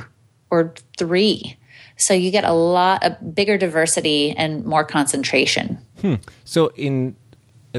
or 0.49 0.73
three. 0.97 1.57
So 1.97 2.13
you 2.13 2.31
get 2.31 2.43
a 2.43 2.53
lot 2.53 3.03
of 3.03 3.35
bigger 3.35 3.57
diversity 3.57 4.31
and 4.31 4.63
more 4.65 4.85
concentration. 4.85 5.79
Hmm. 6.01 6.15
So 6.45 6.67
in 6.75 7.15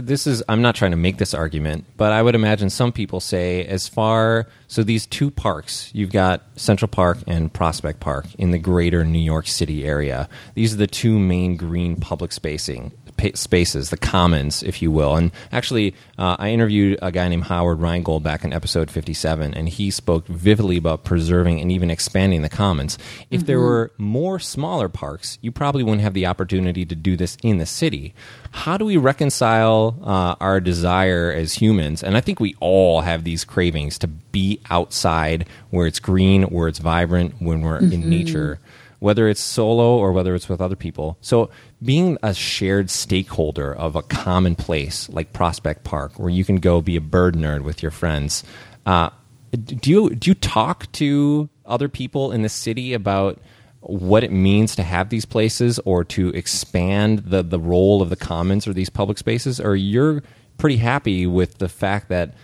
this 0.01 0.27
is 0.27 0.43
I'm 0.49 0.63
not 0.63 0.75
trying 0.75 0.91
to 0.93 0.97
make 0.97 1.19
this 1.19 1.35
argument, 1.35 1.85
but 1.97 2.13
I 2.13 2.23
would 2.23 2.35
imagine 2.35 2.71
some 2.71 2.93
people 2.93 3.21
say 3.21 3.65
as 3.67 3.89
far 3.89 4.47
so 4.67 4.83
these 4.83 5.07
two 5.07 5.31
parks, 5.31 5.91
you've 5.95 6.13
got 6.13 6.43
Central 6.57 6.89
Park 6.89 7.19
and 7.27 7.53
Prospect 7.53 8.01
Park 8.01 8.27
in 8.39 8.51
the 8.51 8.59
greater 8.59 9.05
New 9.05 9.19
York 9.19 9.47
City 9.47 9.85
area. 9.87 10.29
These 10.55 10.75
are 10.75 10.77
the 10.77 10.87
two 10.87 11.19
main 11.19 11.57
green 11.57 11.97
public 11.97 12.33
spacing 12.33 12.93
spaces, 13.35 13.91
the 13.91 13.97
commons, 13.97 14.63
if 14.63 14.81
you 14.83 14.91
will. 14.91 15.17
And 15.17 15.31
actually, 15.53 15.95
uh, 16.19 16.37
I 16.39 16.51
interviewed 16.51 16.99
a 17.03 17.13
guy 17.13 17.29
named 17.29 17.45
Howard 17.45 17.81
Rheingold 17.81 18.23
back 18.23 18.45
in 18.45 18.53
episode 18.53 18.91
57, 18.91 19.55
and 19.55 19.69
he 19.69 19.91
spoke 19.91 20.27
vividly 20.27 20.77
about 20.77 21.05
preserving 21.05 21.61
and 21.61 21.71
even 21.71 21.91
expanding 21.91 22.43
the 22.43 22.49
commons. 22.49 22.99
If 23.31 23.41
mm-hmm. 23.41 23.47
there 23.47 23.61
were 23.61 23.93
more 23.99 24.39
smaller 24.39 24.89
parks, 24.89 25.39
you 25.41 25.53
probably 25.53 25.83
wouldn't 25.83 26.03
have 26.03 26.15
the 26.15 26.27
opportunity 26.27 26.85
to 26.87 26.95
do 26.95 27.17
this 27.17 27.37
in 27.43 27.59
the 27.59 27.67
city. 27.67 28.15
How 28.51 28.77
do 28.77 28.85
we 28.85 28.97
reconcile 28.97 29.99
uh, 30.03 30.37
our 30.41 30.61
desire 30.61 31.33
as 31.33 31.55
humans? 31.55 32.03
And 32.03 32.17
I 32.17 32.21
think 32.21 32.41
we 32.41 32.55
all 32.61 33.03
have 33.03 33.25
these 33.25 33.45
cravings 33.45 33.99
to 33.99 34.09
be 34.09 34.61
outside 34.71 35.47
where 35.71 35.87
it's 35.87 36.01
green, 36.01 36.45
where 36.45 36.69
it's 36.69 36.79
vibrant, 36.79 37.35
when 37.41 37.61
we're 37.63 37.81
mm-hmm. 37.81 37.93
in 37.93 38.09
nature 38.09 38.59
whether 39.01 39.29
it's 39.29 39.41
solo 39.41 39.97
or 39.97 40.13
whether 40.13 40.35
it's 40.35 40.49
with 40.49 40.61
other 40.61 40.77
people. 40.77 41.17
So 41.21 41.51
being 41.83 42.19
a 42.23 42.35
shared 42.35 42.91
stakeholder 42.91 43.73
of 43.73 43.97
a 43.97 44.03
common 44.03 44.55
place 44.57 45.09
like 45.09 45.33
Prospect 45.33 45.85
Park, 45.85 46.19
where 46.19 46.31
you 46.31 46.45
can 46.45 46.57
go 46.57 46.81
be 46.81 46.97
a 46.97 47.01
bird 47.01 47.35
nerd 47.35 47.63
with 47.63 47.83
your 47.83 47.93
friends, 47.93 48.45
uh, 48.87 49.11
do 49.53 49.91
you 49.91 50.11
do 50.11 50.31
you 50.31 50.35
talk 50.35 50.91
to 50.93 51.49
other 51.65 51.89
people 51.89 52.33
in 52.33 52.43
the 52.43 52.49
city 52.49 52.93
about 52.93 53.39
what 53.81 54.25
it 54.25 54.33
means 54.33 54.75
to 54.77 54.83
have 54.83 55.09
these 55.09 55.25
places 55.25 55.79
or 55.85 56.05
to 56.05 56.29
expand 56.31 57.21
the 57.21 57.43
the 57.43 57.59
role 57.59 58.03
of 58.03 58.11
the 58.11 58.17
commons 58.17 58.67
or 58.67 58.73
these 58.73 58.91
public 58.91 59.19
spaces, 59.19 59.61
or 59.61 59.77
you're 59.77 60.23
pretty 60.59 60.77
happy 60.77 61.27
with 61.27 61.59
the 61.59 61.69
fact 61.69 62.09
that 62.09 62.35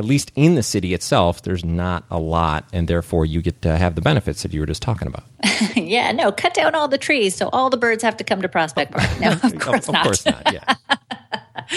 at 0.00 0.06
least 0.06 0.32
in 0.34 0.54
the 0.54 0.62
city 0.62 0.94
itself, 0.94 1.42
there's 1.42 1.62
not 1.62 2.04
a 2.10 2.18
lot, 2.18 2.64
and 2.72 2.88
therefore 2.88 3.26
you 3.26 3.42
get 3.42 3.60
to 3.60 3.76
have 3.76 3.96
the 3.96 4.00
benefits 4.00 4.42
that 4.42 4.54
you 4.54 4.60
were 4.60 4.66
just 4.66 4.80
talking 4.80 5.06
about. 5.06 5.24
yeah, 5.76 6.10
no, 6.10 6.32
cut 6.32 6.54
down 6.54 6.74
all 6.74 6.88
the 6.88 6.96
trees 6.96 7.34
so 7.34 7.50
all 7.52 7.68
the 7.68 7.76
birds 7.76 8.02
have 8.02 8.16
to 8.16 8.24
come 8.24 8.40
to 8.40 8.48
Prospect 8.48 8.92
Park. 8.92 9.20
No, 9.20 9.32
of 9.42 9.58
course 9.58 9.88
of, 9.88 9.92
not. 9.92 10.00
Of 10.00 10.06
course 10.06 10.24
not, 10.24 10.52
yeah. 10.54 10.74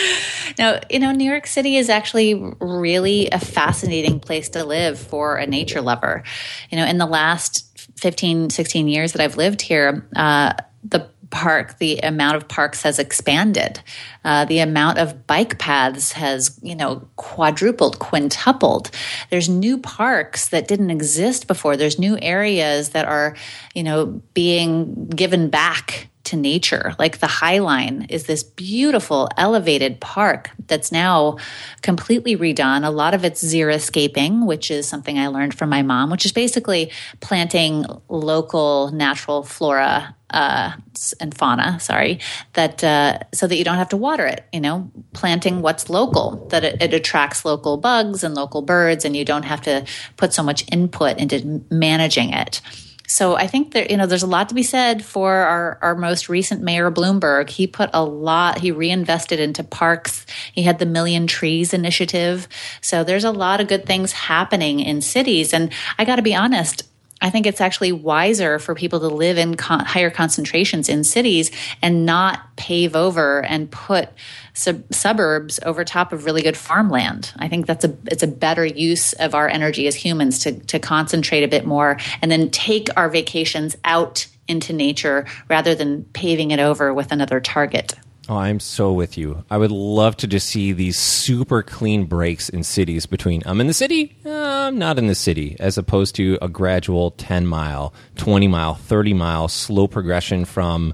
now, 0.57 0.79
you 0.89 0.99
know, 0.99 1.11
New 1.11 1.29
York 1.29 1.45
City 1.47 1.75
is 1.75 1.89
actually 1.89 2.35
really 2.61 3.27
a 3.29 3.39
fascinating 3.39 4.21
place 4.21 4.47
to 4.49 4.63
live 4.63 4.97
for 4.97 5.35
a 5.35 5.45
nature 5.45 5.81
lover. 5.81 6.23
You 6.71 6.77
know, 6.77 6.85
in 6.85 6.97
the 6.97 7.05
last 7.05 7.69
15, 7.97 8.51
16 8.51 8.87
years 8.87 9.11
that 9.11 9.21
I've 9.21 9.35
lived 9.35 9.61
here, 9.61 10.07
uh, 10.15 10.53
the 10.85 11.09
park, 11.33 11.79
the 11.79 11.97
amount 11.97 12.37
of 12.37 12.47
parks 12.47 12.83
has 12.83 12.99
expanded. 12.99 13.81
Uh, 14.23 14.45
the 14.45 14.59
amount 14.59 14.99
of 14.99 15.25
bike 15.25 15.57
paths 15.57 16.11
has, 16.11 16.59
you 16.61 16.75
know, 16.75 17.07
quadrupled, 17.15 17.97
quintupled. 17.97 18.91
There's 19.31 19.49
new 19.49 19.79
parks 19.79 20.49
that 20.49 20.67
didn't 20.67 20.91
exist 20.91 21.47
before. 21.47 21.75
There's 21.75 21.97
new 21.97 22.17
areas 22.21 22.89
that 22.89 23.05
are, 23.05 23.35
you 23.73 23.81
know, 23.81 24.21
being 24.35 25.07
given 25.07 25.49
back 25.49 26.07
to 26.25 26.37
nature. 26.37 26.93
Like 26.97 27.19
the 27.19 27.27
High 27.27 27.59
Line 27.59 28.07
is 28.09 28.25
this 28.25 28.43
beautiful 28.43 29.29
elevated 29.37 29.99
park 29.99 30.51
that's 30.67 30.91
now 30.91 31.37
completely 31.81 32.37
redone. 32.37 32.85
A 32.85 32.89
lot 32.89 33.13
of 33.13 33.25
it's 33.25 33.43
xeriscaping, 33.43 34.45
which 34.45 34.71
is 34.71 34.87
something 34.87 35.19
I 35.19 35.27
learned 35.27 35.53
from 35.53 35.69
my 35.69 35.81
mom, 35.81 36.09
which 36.09 36.25
is 36.25 36.31
basically 36.31 36.91
planting 37.19 37.85
local 38.07 38.91
natural 38.91 39.43
flora 39.43 40.15
uh, 40.29 40.71
and 41.19 41.35
fauna, 41.35 41.79
sorry, 41.79 42.19
that 42.53 42.83
uh, 42.83 43.19
so 43.33 43.45
that 43.45 43.55
you 43.55 43.63
don't 43.63 43.77
have 43.77 43.89
to 43.89 43.97
water 43.97 44.25
it. 44.25 44.45
You 44.51 44.61
know, 44.61 44.91
planting 45.13 45.61
what's 45.61 45.89
local, 45.89 46.47
that 46.49 46.63
it, 46.63 46.81
it, 46.81 46.93
attracts 46.93 47.45
local 47.45 47.77
bugs 47.77 48.23
and 48.23 48.33
local 48.33 48.63
birds, 48.63 49.05
and 49.05 49.15
you 49.15 49.25
don't 49.25 49.43
have 49.43 49.61
to 49.61 49.85
put 50.17 50.33
so 50.33 50.41
much 50.41 50.65
input 50.71 51.17
into 51.17 51.63
managing 51.69 52.31
it. 52.31 52.61
So 53.07 53.35
I 53.35 53.47
think 53.47 53.73
that 53.73 53.91
you 53.91 53.97
know 53.97 54.05
there's 54.05 54.23
a 54.23 54.27
lot 54.27 54.49
to 54.49 54.55
be 54.55 54.63
said 54.63 55.03
for 55.03 55.33
our 55.33 55.77
our 55.81 55.95
most 55.95 56.29
recent 56.29 56.61
mayor 56.61 56.89
Bloomberg. 56.89 57.49
He 57.49 57.67
put 57.67 57.89
a 57.93 58.03
lot. 58.03 58.59
He 58.59 58.71
reinvested 58.71 59.39
into 59.39 59.63
parks. 59.63 60.25
He 60.53 60.63
had 60.63 60.79
the 60.79 60.85
Million 60.85 61.27
Trees 61.27 61.73
initiative. 61.73 62.47
So 62.81 63.03
there's 63.03 63.25
a 63.25 63.31
lot 63.31 63.59
of 63.59 63.67
good 63.67 63.85
things 63.85 64.13
happening 64.13 64.79
in 64.79 65.01
cities. 65.01 65.53
And 65.53 65.71
I 65.97 66.05
got 66.05 66.15
to 66.15 66.21
be 66.21 66.35
honest. 66.35 66.83
I 67.21 67.29
think 67.29 67.45
it's 67.45 67.61
actually 67.61 67.93
wiser 67.93 68.59
for 68.59 68.75
people 68.75 68.99
to 68.99 69.07
live 69.07 69.37
in 69.37 69.55
con- 69.55 69.85
higher 69.85 70.09
concentrations 70.09 70.89
in 70.89 71.05
cities 71.05 71.51
and 71.81 72.05
not 72.05 72.53
pave 72.57 72.97
over 72.97 73.41
and 73.45 73.71
put 73.71 74.09
sub- 74.53 74.93
suburbs 74.93 75.59
over 75.65 75.83
top 75.83 76.13
of 76.13 76.25
really 76.25 76.41
good 76.41 76.57
farmland. 76.57 77.33
I 77.37 77.47
think 77.47 77.65
that's 77.65 77.85
a 77.85 77.95
it's 78.05 78.23
a 78.23 78.27
better 78.27 78.65
use 78.65 79.13
of 79.13 79.35
our 79.35 79.47
energy 79.47 79.87
as 79.87 79.95
humans 79.95 80.39
to 80.39 80.53
to 80.59 80.79
concentrate 80.79 81.43
a 81.43 81.47
bit 81.47 81.65
more 81.65 81.97
and 82.21 82.31
then 82.31 82.49
take 82.49 82.87
our 82.95 83.09
vacations 83.09 83.75
out 83.83 84.27
into 84.47 84.73
nature 84.73 85.25
rather 85.49 85.73
than 85.73 86.03
paving 86.13 86.51
it 86.51 86.59
over 86.59 86.93
with 86.93 87.11
another 87.11 87.39
target. 87.39 87.95
Oh, 88.29 88.37
I'm 88.37 88.61
so 88.61 88.93
with 88.93 89.17
you. 89.17 89.43
I 89.49 89.57
would 89.57 89.71
love 89.71 90.15
to 90.17 90.27
just 90.27 90.47
see 90.47 90.71
these 90.71 90.97
super 90.97 91.61
clean 91.61 92.05
breaks 92.05 92.47
in 92.47 92.63
cities 92.63 93.05
between 93.05 93.43
I'm 93.45 93.59
in 93.59 93.67
the 93.67 93.73
city, 93.73 94.15
uh, 94.25 94.29
I'm 94.67 94.77
not 94.77 94.97
in 94.97 95.07
the 95.07 95.15
city, 95.15 95.57
as 95.59 95.77
opposed 95.77 96.15
to 96.15 96.37
a 96.41 96.47
gradual 96.47 97.11
10 97.11 97.45
mile, 97.45 97.93
20 98.15 98.47
mile, 98.47 98.75
30 98.75 99.13
mile 99.13 99.49
slow 99.49 99.87
progression 99.87 100.45
from 100.45 100.93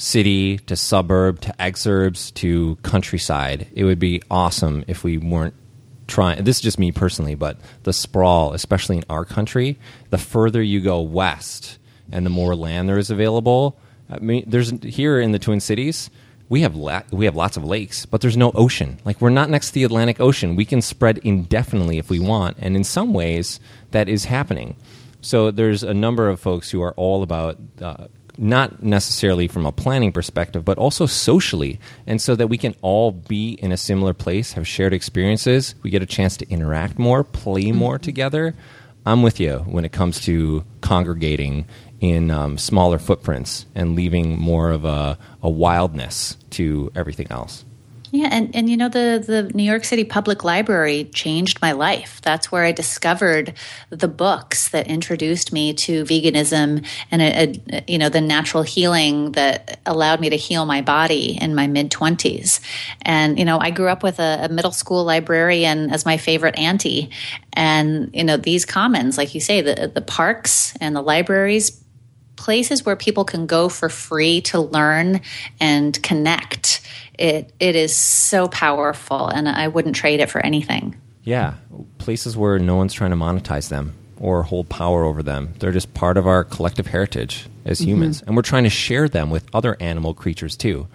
city 0.00 0.58
to 0.58 0.76
suburb 0.76 1.40
to 1.42 1.54
exurbs 1.60 2.32
to 2.34 2.76
countryside. 2.82 3.68
It 3.74 3.84
would 3.84 3.98
be 3.98 4.22
awesome 4.30 4.84
if 4.88 5.04
we 5.04 5.18
weren't 5.18 5.54
trying. 6.06 6.42
This 6.44 6.56
is 6.56 6.62
just 6.62 6.78
me 6.78 6.90
personally, 6.90 7.34
but 7.34 7.58
the 7.82 7.92
sprawl, 7.92 8.52
especially 8.52 8.98
in 8.98 9.04
our 9.10 9.24
country, 9.24 9.78
the 10.08 10.18
further 10.18 10.62
you 10.62 10.80
go 10.80 11.00
west 11.00 11.78
and 12.10 12.24
the 12.24 12.30
more 12.30 12.56
land 12.56 12.88
there 12.88 12.98
is 12.98 13.10
available. 13.10 13.78
I 14.08 14.18
mean, 14.18 14.44
there's 14.46 14.72
here 14.82 15.20
in 15.20 15.32
the 15.32 15.38
Twin 15.38 15.60
Cities 15.60 16.10
we 16.50 16.62
have 16.62 16.74
la- 16.74 17.04
we 17.12 17.26
have 17.26 17.36
lots 17.36 17.56
of 17.56 17.64
lakes, 17.64 18.04
but 18.04 18.20
there's 18.20 18.36
no 18.36 18.50
ocean. 18.56 18.98
Like 19.04 19.20
we're 19.20 19.30
not 19.30 19.48
next 19.48 19.68
to 19.68 19.74
the 19.74 19.84
Atlantic 19.84 20.20
Ocean. 20.20 20.56
We 20.56 20.64
can 20.64 20.82
spread 20.82 21.18
indefinitely 21.18 21.96
if 21.98 22.10
we 22.10 22.18
want, 22.18 22.56
and 22.58 22.76
in 22.76 22.82
some 22.82 23.14
ways 23.14 23.60
that 23.92 24.08
is 24.08 24.24
happening. 24.24 24.76
So 25.22 25.52
there's 25.52 25.84
a 25.84 25.94
number 25.94 26.28
of 26.28 26.40
folks 26.40 26.70
who 26.70 26.82
are 26.82 26.92
all 26.94 27.22
about 27.22 27.58
uh, 27.80 28.08
not 28.40 28.82
necessarily 28.82 29.46
from 29.46 29.66
a 29.66 29.72
planning 29.72 30.12
perspective, 30.12 30.64
but 30.64 30.78
also 30.78 31.04
socially, 31.06 31.78
and 32.06 32.20
so 32.20 32.34
that 32.34 32.46
we 32.46 32.56
can 32.56 32.74
all 32.80 33.12
be 33.12 33.52
in 33.52 33.70
a 33.70 33.76
similar 33.76 34.14
place, 34.14 34.54
have 34.54 34.66
shared 34.66 34.94
experiences. 34.94 35.74
We 35.82 35.90
get 35.90 36.02
a 36.02 36.06
chance 36.06 36.36
to 36.38 36.48
interact 36.48 36.98
more, 36.98 37.22
play 37.22 37.70
more 37.70 37.98
together. 37.98 38.54
I'm 39.04 39.22
with 39.22 39.40
you 39.40 39.58
when 39.58 39.84
it 39.84 39.92
comes 39.92 40.20
to 40.22 40.64
congregating 40.80 41.66
in 42.00 42.30
um, 42.30 42.56
smaller 42.56 42.98
footprints 42.98 43.66
and 43.74 43.94
leaving 43.94 44.38
more 44.38 44.70
of 44.70 44.84
a, 44.84 45.18
a 45.42 45.50
wildness 45.50 46.36
to 46.50 46.90
everything 46.94 47.26
else. 47.30 47.64
Yeah, 48.12 48.28
and, 48.32 48.54
and 48.56 48.68
you 48.68 48.76
know 48.76 48.88
the 48.88 49.22
the 49.24 49.50
New 49.54 49.62
York 49.62 49.84
City 49.84 50.02
Public 50.02 50.42
Library 50.42 51.04
changed 51.14 51.62
my 51.62 51.72
life. 51.72 52.20
That's 52.22 52.50
where 52.50 52.64
I 52.64 52.72
discovered 52.72 53.54
the 53.90 54.08
books 54.08 54.70
that 54.70 54.88
introduced 54.88 55.52
me 55.52 55.74
to 55.74 56.02
veganism 56.04 56.84
and 57.12 57.22
a, 57.22 57.60
a, 57.72 57.84
you 57.86 57.98
know 57.98 58.08
the 58.08 58.20
natural 58.20 58.64
healing 58.64 59.32
that 59.32 59.78
allowed 59.86 60.20
me 60.20 60.28
to 60.30 60.36
heal 60.36 60.66
my 60.66 60.80
body 60.80 61.38
in 61.40 61.54
my 61.54 61.68
mid 61.68 61.92
twenties. 61.92 62.60
And 63.02 63.38
you 63.38 63.44
know 63.44 63.58
I 63.60 63.70
grew 63.70 63.88
up 63.88 64.02
with 64.02 64.18
a, 64.18 64.40
a 64.42 64.48
middle 64.48 64.72
school 64.72 65.04
librarian 65.04 65.90
as 65.90 66.04
my 66.04 66.16
favorite 66.16 66.58
auntie, 66.58 67.10
and 67.52 68.10
you 68.12 68.24
know 68.24 68.36
these 68.36 68.64
commons, 68.64 69.18
like 69.18 69.36
you 69.36 69.40
say, 69.40 69.60
the 69.60 69.86
the 69.86 70.02
parks 70.02 70.76
and 70.80 70.96
the 70.96 71.02
libraries 71.02 71.80
places 72.40 72.86
where 72.86 72.96
people 72.96 73.24
can 73.24 73.46
go 73.46 73.68
for 73.68 73.90
free 73.90 74.40
to 74.40 74.58
learn 74.58 75.20
and 75.60 76.02
connect. 76.02 76.80
It 77.18 77.52
it 77.60 77.76
is 77.76 77.94
so 77.94 78.48
powerful, 78.48 79.28
and 79.28 79.46
I 79.46 79.68
wouldn't 79.68 79.94
trade 79.94 80.20
it 80.20 80.30
for 80.30 80.40
anything. 80.40 80.96
Yeah, 81.22 81.54
places 81.98 82.38
where 82.38 82.58
no 82.58 82.76
one's 82.76 82.94
trying 82.94 83.10
to 83.10 83.16
monetize 83.16 83.68
them 83.68 83.92
or 84.18 84.42
hold 84.42 84.70
power 84.70 85.04
over 85.04 85.22
them. 85.22 85.52
They're 85.58 85.70
just 85.70 85.92
part 85.92 86.16
of 86.16 86.26
our 86.26 86.44
collective 86.44 86.86
heritage 86.86 87.46
as 87.66 87.78
mm-hmm. 87.78 87.90
humans, 87.90 88.20
mm-hmm. 88.20 88.28
and 88.28 88.36
we're 88.36 88.42
trying 88.42 88.64
to 88.64 88.70
share 88.70 89.06
them 89.06 89.28
with 89.28 89.46
other 89.54 89.76
animal 89.78 90.14
creatures 90.14 90.56
too. 90.56 90.88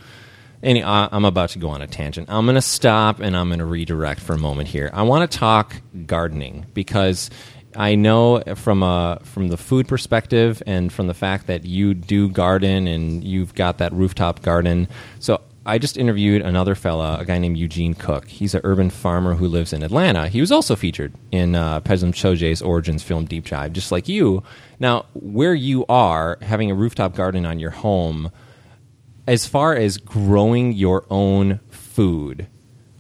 And 0.64 0.80
I'm 0.84 1.26
about 1.26 1.52
to 1.52 1.60
go 1.60 1.70
on 1.70 1.84
a 1.84 1.88
tangent. 1.88 2.28
I'm 2.28 2.46
going 2.46 2.56
to 2.56 2.62
stop 2.62 3.20
and 3.20 3.38
I'm 3.38 3.50
going 3.50 3.60
to 3.60 3.66
redirect 3.66 4.20
for 4.20 4.34
a 4.34 4.38
moment 4.38 4.68
here. 4.68 4.90
I 4.94 5.04
want 5.04 5.30
to 5.30 5.38
talk 5.38 5.76
gardening 6.08 6.66
because 6.74 7.30
I 7.76 7.96
know 7.96 8.42
from 8.56 8.84
a 8.84 9.20
from 9.24 9.50
the 9.50 9.58
food 9.58 9.88
perspective 9.88 10.64
and 10.66 10.92
from 10.92 11.08
the 11.08 11.14
fact 11.14 11.48
that 11.48 11.66
you 11.66 11.94
do 11.94 12.30
garden 12.30 12.88
and 12.88 13.24
you've 13.24 13.54
got 13.54 13.80
that 13.80 13.94
rooftop 13.94 14.42
garden. 14.42 14.88
So 15.20 15.42
I 15.68 15.80
just 15.80 15.98
interviewed 15.98 16.44
another 16.44 16.76
fella, 16.76 17.18
a 17.20 17.26
guy 17.26 17.40
named 17.40 17.58
Eugene 17.58 17.96
Cook. 17.96 18.28
He's 18.28 18.54
an 18.54 18.62
urban 18.64 18.92
farmer 18.92 19.34
who 19.34 19.48
lives 19.48 19.74
in 19.74 19.82
Atlanta. 19.82 20.28
He 20.28 20.40
was 20.40 20.52
also 20.52 20.76
featured 20.76 21.14
in 21.32 21.56
uh, 21.56 21.82
Pedram 21.82 22.14
Shojai's 22.14 22.62
Origins 22.62 23.02
film 23.02 23.26
Deep 23.26 23.48
Dive, 23.48 23.74
just 23.74 23.92
like 23.92 24.08
you. 24.08 24.44
Now, 24.80 25.06
where 25.14 25.56
you 25.56 25.84
are, 25.88 26.38
having 26.44 26.70
a 26.70 26.76
rooftop 26.76 27.16
garden 27.16 27.48
on 27.48 27.60
your 27.60 27.72
home, 27.72 28.32
as 29.26 29.48
far 29.48 29.76
as 29.76 29.98
growing 29.98 30.72
your 30.72 31.08
own 31.10 31.60
food, 31.72 32.46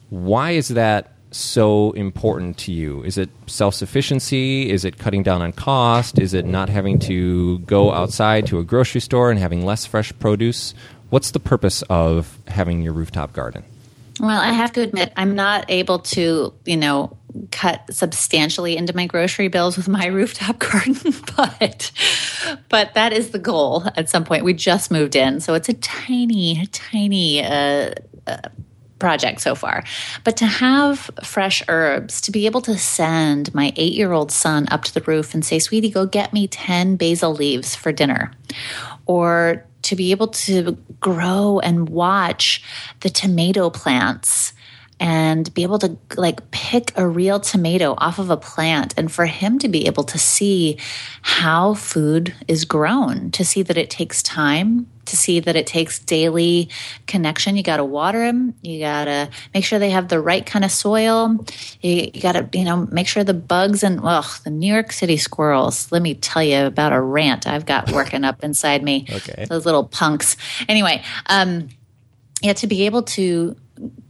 why 0.09 0.51
is 0.51 0.69
that 0.69 1.14
so 1.35 1.91
important 1.91 2.57
to 2.59 2.71
you? 2.71 3.03
Is 3.03 3.17
it 3.17 3.29
self 3.47 3.75
sufficiency? 3.75 4.69
Is 4.69 4.85
it 4.85 4.97
cutting 4.97 5.23
down 5.23 5.41
on 5.41 5.51
cost? 5.51 6.19
Is 6.19 6.33
it 6.33 6.45
not 6.45 6.69
having 6.69 6.99
to 6.99 7.59
go 7.59 7.91
outside 7.91 8.47
to 8.47 8.59
a 8.59 8.63
grocery 8.63 9.01
store 9.01 9.29
and 9.29 9.39
having 9.39 9.65
less 9.65 9.85
fresh 9.85 10.17
produce? 10.19 10.73
What's 11.09 11.31
the 11.31 11.39
purpose 11.39 11.83
of 11.83 12.39
having 12.47 12.81
your 12.81 12.93
rooftop 12.93 13.33
garden? 13.33 13.63
Well, 14.19 14.39
I 14.39 14.53
have 14.53 14.71
to 14.73 14.81
admit, 14.81 15.11
I'm 15.17 15.35
not 15.35 15.65
able 15.67 15.99
to, 15.99 16.53
you 16.65 16.77
know, 16.77 17.17
cut 17.51 17.93
substantially 17.93 18.77
into 18.77 18.95
my 18.95 19.07
grocery 19.07 19.49
bills 19.49 19.75
with 19.75 19.89
my 19.89 20.05
rooftop 20.19 20.59
garden, 20.59 20.95
but 21.35 21.91
but 22.69 22.93
that 22.93 23.11
is 23.11 23.31
the 23.31 23.39
goal 23.39 23.83
at 23.97 24.09
some 24.09 24.23
point. 24.23 24.45
We 24.45 24.53
just 24.53 24.89
moved 24.89 25.15
in, 25.15 25.41
so 25.41 25.53
it's 25.53 25.67
a 25.67 25.73
tiny, 25.73 26.65
tiny 26.67 27.43
uh, 27.43 27.91
uh, 28.25 28.37
project 28.99 29.41
so 29.41 29.55
far. 29.55 29.83
But 30.23 30.37
to 30.37 30.45
have 30.45 31.09
fresh 31.23 31.61
herbs, 31.67 32.21
to 32.21 32.31
be 32.31 32.45
able 32.45 32.61
to 32.61 32.77
send 32.77 33.53
my 33.53 33.73
eight 33.75 33.93
year 33.93 34.11
old 34.11 34.31
son 34.31 34.67
up 34.69 34.83
to 34.85 34.93
the 34.93 35.01
roof 35.01 35.33
and 35.33 35.43
say, 35.43 35.59
Sweetie, 35.59 35.89
go 35.89 36.05
get 36.05 36.33
me 36.33 36.47
10 36.47 36.95
basil 36.95 37.33
leaves 37.33 37.75
for 37.75 37.91
dinner. 37.91 38.31
Or 39.05 39.65
to 39.83 39.95
be 39.95 40.11
able 40.11 40.29
to 40.29 40.77
grow 40.99 41.59
and 41.59 41.89
watch 41.89 42.63
the 43.01 43.09
tomato 43.09 43.69
plants 43.69 44.53
and 44.99 45.53
be 45.53 45.63
able 45.63 45.79
to 45.79 45.97
like 46.15 46.51
pick 46.51 46.93
a 46.95 47.07
real 47.07 47.39
tomato 47.39 47.95
off 47.97 48.17
of 48.17 48.29
a 48.29 48.37
plant 48.37 48.93
and 48.97 49.11
for 49.11 49.25
him 49.25 49.59
to 49.59 49.67
be 49.67 49.87
able 49.87 50.03
to 50.03 50.17
see 50.17 50.77
how 51.21 51.73
food 51.73 52.33
is 52.47 52.63
grown 52.63 53.29
to 53.31 53.43
see 53.43 53.61
that 53.61 53.77
it 53.77 53.89
takes 53.89 54.23
time 54.23 54.89
to 55.05 55.15
see 55.15 55.39
that 55.39 55.55
it 55.55 55.67
takes 55.67 55.99
daily 55.99 56.67
connection. 57.05 57.55
You 57.55 57.61
got 57.61 57.77
to 57.77 57.83
water 57.83 58.19
them 58.19 58.55
you 58.61 58.79
got 58.79 59.05
to 59.05 59.29
make 59.53 59.65
sure 59.65 59.79
they 59.79 59.89
have 59.89 60.07
the 60.07 60.19
right 60.19 60.45
kind 60.45 60.63
of 60.63 60.71
soil. 60.71 61.45
You, 61.81 62.09
you 62.13 62.21
got 62.21 62.31
to 62.33 62.49
you 62.57 62.63
know 62.63 62.87
make 62.89 63.07
sure 63.07 63.23
the 63.23 63.33
bugs 63.33 63.83
and 63.83 64.01
well 64.01 64.25
the 64.43 64.49
new 64.49 64.73
york 64.73 64.91
city 64.91 65.17
squirrels 65.17 65.91
let 65.91 66.01
me 66.01 66.15
tell 66.15 66.43
you 66.43 66.65
about 66.65 66.93
a 66.93 67.01
rant 67.01 67.47
i've 67.47 67.65
got 67.65 67.91
working 67.91 68.23
up 68.23 68.43
inside 68.43 68.81
me. 68.83 69.05
Okay. 69.15 69.45
Those 69.45 69.65
little 69.65 69.85
punks. 69.85 70.35
Anyway 70.67 71.03
um 71.27 71.69
yeah 72.41 72.53
to 72.53 72.67
be 72.67 72.85
able 72.85 73.03
to 73.03 73.55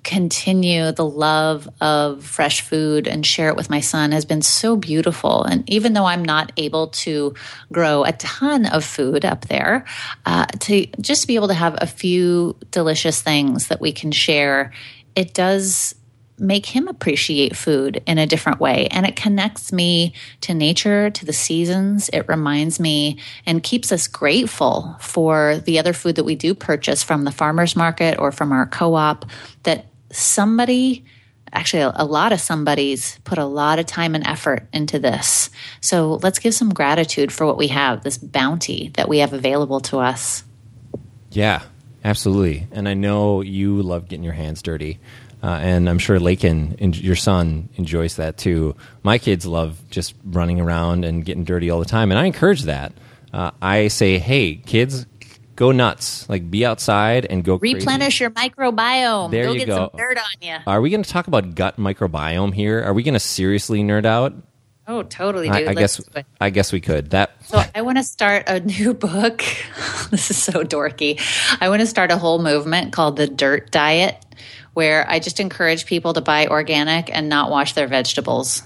continue 0.04 0.92
the 0.92 1.06
love 1.06 1.68
of 1.82 2.24
fresh 2.24 2.62
food 2.62 3.08
and 3.08 3.26
share 3.26 3.50
it 3.50 3.56
with 3.56 3.70
my 3.70 3.80
son 3.80 4.12
has 4.12 4.24
been 4.24 4.42
so 4.42 4.76
beautiful. 4.76 5.44
And 5.44 5.68
even 5.70 5.94
though 5.94 6.06
I'm 6.06 6.24
not 6.24 6.52
able 6.58 6.90
to 6.90 7.34
grow 7.72 8.04
a 8.04 8.12
ton 8.14 8.68
of 8.68 8.86
food 8.86 9.26
up 9.26 9.48
there, 9.48 9.86
uh, 10.26 10.46
to 10.46 10.86
just 11.02 11.28
be 11.28 11.36
able 11.36 11.48
to 11.48 11.56
have 11.56 11.76
a 11.80 11.88
few 11.88 12.56
delicious 12.70 13.22
things 13.22 13.68
that 13.68 13.82
we 13.82 13.92
can 13.92 14.12
share, 14.12 14.72
it 15.16 15.34
does 15.34 15.96
make 16.38 16.66
him 16.66 16.88
appreciate 16.88 17.56
food 17.56 18.04
in 18.06 18.18
a 18.18 18.28
different 18.28 18.60
way. 18.60 18.88
And 18.92 19.06
it 19.06 19.16
connects 19.16 19.72
me 19.72 20.14
to 20.42 20.54
nature, 20.54 21.10
to 21.10 21.26
the 21.26 21.34
seasons. 21.34 22.10
It 22.10 22.28
reminds 22.28 22.80
me 22.80 23.20
and 23.46 23.64
keeps 23.64 23.92
us 23.92 24.08
grateful 24.08 24.98
for 25.00 25.58
the 25.58 25.80
other 25.80 25.94
food 25.94 26.16
that 26.16 26.26
we 26.26 26.36
do 26.36 26.54
purchase 26.54 27.04
from 27.04 27.24
the 27.24 27.32
farmer's 27.32 27.76
market 27.76 28.20
or 28.20 28.32
from 28.32 28.52
our 28.52 28.66
co 28.66 28.96
op 28.96 29.26
that 29.64 29.86
somebody 30.12 31.06
actually 31.56 31.84
a, 31.84 32.06
lot 32.06 32.34
of 32.34 32.42
somebody's 32.42 33.18
put 33.20 33.38
a 33.38 33.46
lot 33.46 33.80
of 33.80 33.86
time 33.86 34.14
and 34.14 34.28
effort 34.28 34.68
into 34.74 35.00
this. 35.00 35.50
So 35.80 36.20
let's 36.22 36.40
give 36.40 36.54
some 36.54 36.70
gratitude 36.70 37.32
for 37.32 37.46
what 37.46 37.58
we 37.58 37.70
have, 37.70 38.04
this 38.04 38.18
bounty 38.18 38.92
that 38.96 39.08
we 39.08 39.20
have 39.20 39.32
available 39.32 39.80
to 39.82 40.00
us. 40.00 40.44
Yeah, 41.32 41.64
absolutely. 42.04 42.68
And 42.72 42.90
I 42.90 42.94
know 42.94 43.42
you 43.42 43.82
love 43.82 44.10
getting 44.10 44.24
your 44.24 44.34
hands 44.34 44.62
dirty. 44.62 45.00
Uh, 45.46 45.60
and 45.60 45.88
I'm 45.88 46.00
sure 46.00 46.18
Laken, 46.18 47.04
your 47.04 47.16
son, 47.16 47.70
enjoys 47.76 48.16
that 48.16 48.36
too. 48.36 48.76
My 49.04 49.20
kids 49.20 49.46
love 49.46 49.80
just 49.92 50.16
running 50.24 50.60
around 50.60 51.06
and 51.06 51.24
getting 51.24 51.44
dirty 51.44 51.70
all 51.70 51.78
the 51.78 51.86
time, 51.86 52.10
and 52.10 52.20
I 52.20 52.26
encourage 52.26 52.64
that. 52.64 52.94
Uh, 53.32 53.52
I 53.62 53.90
say, 53.90 54.18
hey, 54.18 54.56
kids, 54.56 55.06
go 55.56 55.72
nuts. 55.72 56.28
Like, 56.28 56.50
be 56.50 56.66
outside 56.66 57.28
and 57.28 57.44
go 57.44 57.58
replenish 57.58 58.18
crazy. 58.18 58.24
your 58.24 58.32
microbiome. 58.32 59.30
There 59.30 59.46
go 59.46 59.52
you 59.52 59.60
get 59.60 59.68
go. 59.68 59.76
some 59.76 60.00
dirt 60.00 60.18
on 60.18 60.24
you. 60.42 60.56
Are 60.66 60.82
we 60.82 60.90
going 60.90 61.04
to 61.04 61.10
talk 61.10 61.28
about 61.28 61.54
gut 61.54 61.78
microbiome 61.78 62.52
here? 62.52 62.82
Are 62.82 62.96
we 62.96 63.04
going 63.04 63.14
to 63.14 63.20
seriously 63.20 63.84
nerd 63.84 64.06
out? 64.06 64.34
Oh, 64.88 65.04
totally, 65.04 65.48
dude. 65.48 65.68
I, 65.68 65.72
I 65.72 65.74
guess 65.76 66.02
I 66.42 66.50
guess 66.50 66.72
we 66.72 66.82
could. 66.82 67.12
That 67.12 67.32
So 67.46 67.62
I 67.74 67.84
want 67.84 68.00
to 68.00 68.04
start 68.04 68.46
a 68.48 68.60
new 68.62 68.96
book. 68.96 69.44
this 70.10 70.32
is 70.32 70.38
so 70.38 70.64
dorky. 70.64 71.20
I 71.62 71.70
want 71.70 71.82
to 71.82 71.88
start 71.88 72.10
a 72.10 72.18
whole 72.18 72.42
movement 72.42 72.94
called 72.94 73.16
the 73.16 73.28
Dirt 73.28 73.70
Diet 73.70 74.24
where 74.76 75.10
I 75.10 75.20
just 75.20 75.40
encourage 75.40 75.86
people 75.86 76.14
to 76.14 76.22
buy 76.22 76.48
organic 76.48 77.10
and 77.12 77.30
not 77.30 77.50
wash 77.50 77.74
their 77.74 77.88
vegetables. 77.88 78.62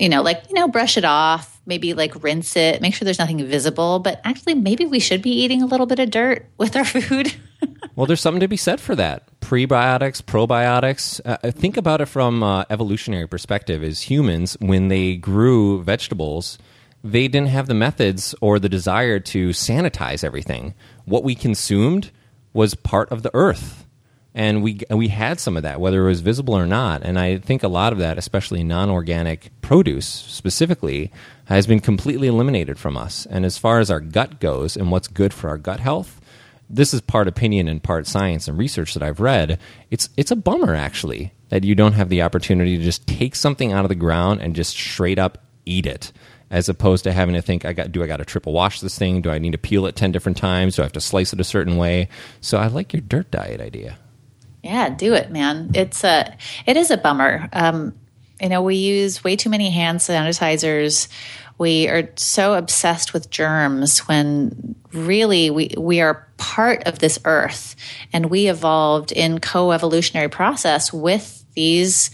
You 0.00 0.08
know, 0.08 0.22
like, 0.22 0.44
you 0.48 0.54
know, 0.54 0.66
brush 0.66 0.96
it 0.96 1.04
off, 1.04 1.60
maybe 1.66 1.92
like 1.92 2.22
rinse 2.24 2.56
it, 2.56 2.80
make 2.80 2.94
sure 2.94 3.04
there's 3.04 3.18
nothing 3.18 3.44
visible. 3.46 3.98
But 3.98 4.22
actually, 4.24 4.54
maybe 4.54 4.86
we 4.86 4.98
should 4.98 5.20
be 5.20 5.42
eating 5.42 5.60
a 5.62 5.66
little 5.66 5.84
bit 5.84 5.98
of 5.98 6.10
dirt 6.10 6.46
with 6.58 6.74
our 6.74 6.86
food. 6.86 7.34
well, 7.96 8.06
there's 8.06 8.22
something 8.22 8.40
to 8.40 8.48
be 8.48 8.56
said 8.56 8.80
for 8.80 8.96
that. 8.96 9.28
Prebiotics, 9.40 10.22
probiotics. 10.22 11.20
Uh, 11.22 11.50
think 11.50 11.76
about 11.76 12.00
it 12.00 12.06
from 12.06 12.42
uh, 12.42 12.64
evolutionary 12.70 13.28
perspective. 13.28 13.84
As 13.84 14.00
humans, 14.00 14.56
when 14.58 14.88
they 14.88 15.16
grew 15.16 15.82
vegetables, 15.82 16.56
they 17.02 17.28
didn't 17.28 17.48
have 17.48 17.66
the 17.66 17.74
methods 17.74 18.34
or 18.40 18.58
the 18.58 18.70
desire 18.70 19.20
to 19.20 19.50
sanitize 19.50 20.24
everything. 20.24 20.72
What 21.04 21.24
we 21.24 21.34
consumed 21.34 22.10
was 22.54 22.74
part 22.74 23.12
of 23.12 23.22
the 23.22 23.30
earth 23.34 23.83
and 24.34 24.62
we 24.62 24.80
we 24.90 25.08
had 25.08 25.38
some 25.38 25.56
of 25.56 25.62
that, 25.62 25.80
whether 25.80 26.02
it 26.02 26.08
was 26.08 26.20
visible 26.20 26.56
or 26.56 26.66
not. 26.66 27.02
And 27.02 27.18
I 27.18 27.38
think 27.38 27.62
a 27.62 27.68
lot 27.68 27.92
of 27.92 28.00
that, 28.00 28.18
especially 28.18 28.64
non-organic 28.64 29.50
produce 29.62 30.06
specifically, 30.06 31.12
has 31.44 31.66
been 31.66 31.80
completely 31.80 32.26
eliminated 32.26 32.78
from 32.78 32.96
us. 32.96 33.26
And 33.26 33.44
as 33.46 33.58
far 33.58 33.78
as 33.78 33.90
our 33.90 34.00
gut 34.00 34.40
goes 34.40 34.76
and 34.76 34.90
what's 34.90 35.06
good 35.06 35.32
for 35.32 35.48
our 35.48 35.58
gut 35.58 35.78
health, 35.78 36.20
this 36.68 36.92
is 36.92 37.00
part 37.00 37.28
opinion 37.28 37.68
and 37.68 37.82
part 37.82 38.08
science 38.08 38.48
and 38.48 38.58
research 38.58 38.94
that 38.94 39.02
I've 39.04 39.20
read. 39.20 39.60
It's 39.90 40.08
it's 40.16 40.32
a 40.32 40.36
bummer 40.36 40.74
actually 40.74 41.32
that 41.50 41.62
you 41.62 41.76
don't 41.76 41.92
have 41.92 42.08
the 42.08 42.22
opportunity 42.22 42.76
to 42.76 42.82
just 42.82 43.06
take 43.06 43.36
something 43.36 43.72
out 43.72 43.84
of 43.84 43.88
the 43.88 43.94
ground 43.94 44.40
and 44.40 44.56
just 44.56 44.72
straight 44.72 45.18
up 45.18 45.38
eat 45.64 45.86
it 45.86 46.12
as 46.50 46.68
opposed 46.68 47.04
to 47.04 47.12
having 47.12 47.34
to 47.34 47.42
think 47.42 47.64
I 47.64 47.72
got 47.72 47.92
do 47.92 48.02
I 48.02 48.08
got 48.08 48.16
to 48.16 48.24
triple 48.24 48.52
wash 48.52 48.80
this 48.80 48.98
thing? 48.98 49.22
Do 49.22 49.30
I 49.30 49.38
need 49.38 49.52
to 49.52 49.58
peel 49.58 49.86
it 49.86 49.94
10 49.94 50.10
different 50.10 50.38
times? 50.38 50.74
Do 50.74 50.82
I 50.82 50.86
have 50.86 50.92
to 50.92 51.00
slice 51.00 51.32
it 51.32 51.40
a 51.40 51.44
certain 51.44 51.76
way? 51.76 52.08
So 52.40 52.58
I 52.58 52.66
like 52.66 52.92
your 52.92 53.02
dirt 53.02 53.30
diet 53.30 53.60
idea. 53.60 53.96
Yeah, 54.64 54.88
do 54.88 55.12
it, 55.12 55.30
man. 55.30 55.72
It's 55.74 56.02
a 56.04 56.36
it 56.64 56.78
is 56.78 56.90
a 56.90 56.96
bummer. 56.96 57.50
Um, 57.52 57.94
you 58.40 58.48
know, 58.48 58.62
we 58.62 58.76
use 58.76 59.22
way 59.22 59.36
too 59.36 59.50
many 59.50 59.70
hand 59.70 60.00
sanitizers. 60.00 61.08
We 61.58 61.86
are 61.88 62.08
so 62.16 62.54
obsessed 62.54 63.12
with 63.12 63.28
germs 63.30 64.00
when 64.00 64.74
really 64.92 65.50
we 65.50 65.74
we 65.76 66.00
are 66.00 66.26
part 66.38 66.84
of 66.84 66.98
this 66.98 67.18
earth 67.26 67.76
and 68.12 68.30
we 68.30 68.48
evolved 68.48 69.12
in 69.12 69.38
co-evolutionary 69.38 70.30
process 70.30 70.92
with 70.94 71.44
these 71.54 72.10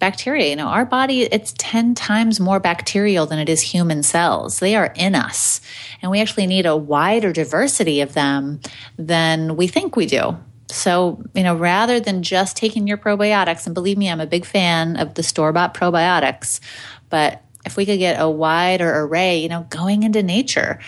bacteria. 0.00 0.50
You 0.50 0.56
know, 0.56 0.66
our 0.66 0.84
body, 0.84 1.22
it's 1.22 1.54
10 1.56 1.94
times 1.94 2.40
more 2.40 2.58
bacterial 2.58 3.26
than 3.26 3.38
it 3.38 3.48
is 3.48 3.62
human 3.62 4.02
cells. 4.02 4.58
They 4.58 4.74
are 4.74 4.92
in 4.96 5.14
us. 5.14 5.60
And 6.02 6.10
we 6.10 6.20
actually 6.20 6.48
need 6.48 6.66
a 6.66 6.76
wider 6.76 7.32
diversity 7.32 8.00
of 8.00 8.12
them 8.12 8.60
than 8.98 9.54
we 9.56 9.68
think 9.68 9.94
we 9.94 10.06
do. 10.06 10.36
So, 10.72 11.22
you 11.34 11.42
know, 11.42 11.54
rather 11.54 12.00
than 12.00 12.22
just 12.22 12.56
taking 12.56 12.86
your 12.86 12.96
probiotics, 12.96 13.66
and 13.66 13.74
believe 13.74 13.98
me, 13.98 14.10
I'm 14.10 14.20
a 14.20 14.26
big 14.26 14.44
fan 14.44 14.96
of 14.96 15.14
the 15.14 15.22
store 15.22 15.52
bought 15.52 15.74
probiotics, 15.74 16.60
but 17.10 17.42
if 17.64 17.76
we 17.76 17.86
could 17.86 17.98
get 17.98 18.20
a 18.20 18.28
wider 18.28 18.90
array, 19.02 19.38
you 19.38 19.48
know, 19.48 19.66
going 19.70 20.02
into 20.02 20.22
nature, 20.22 20.80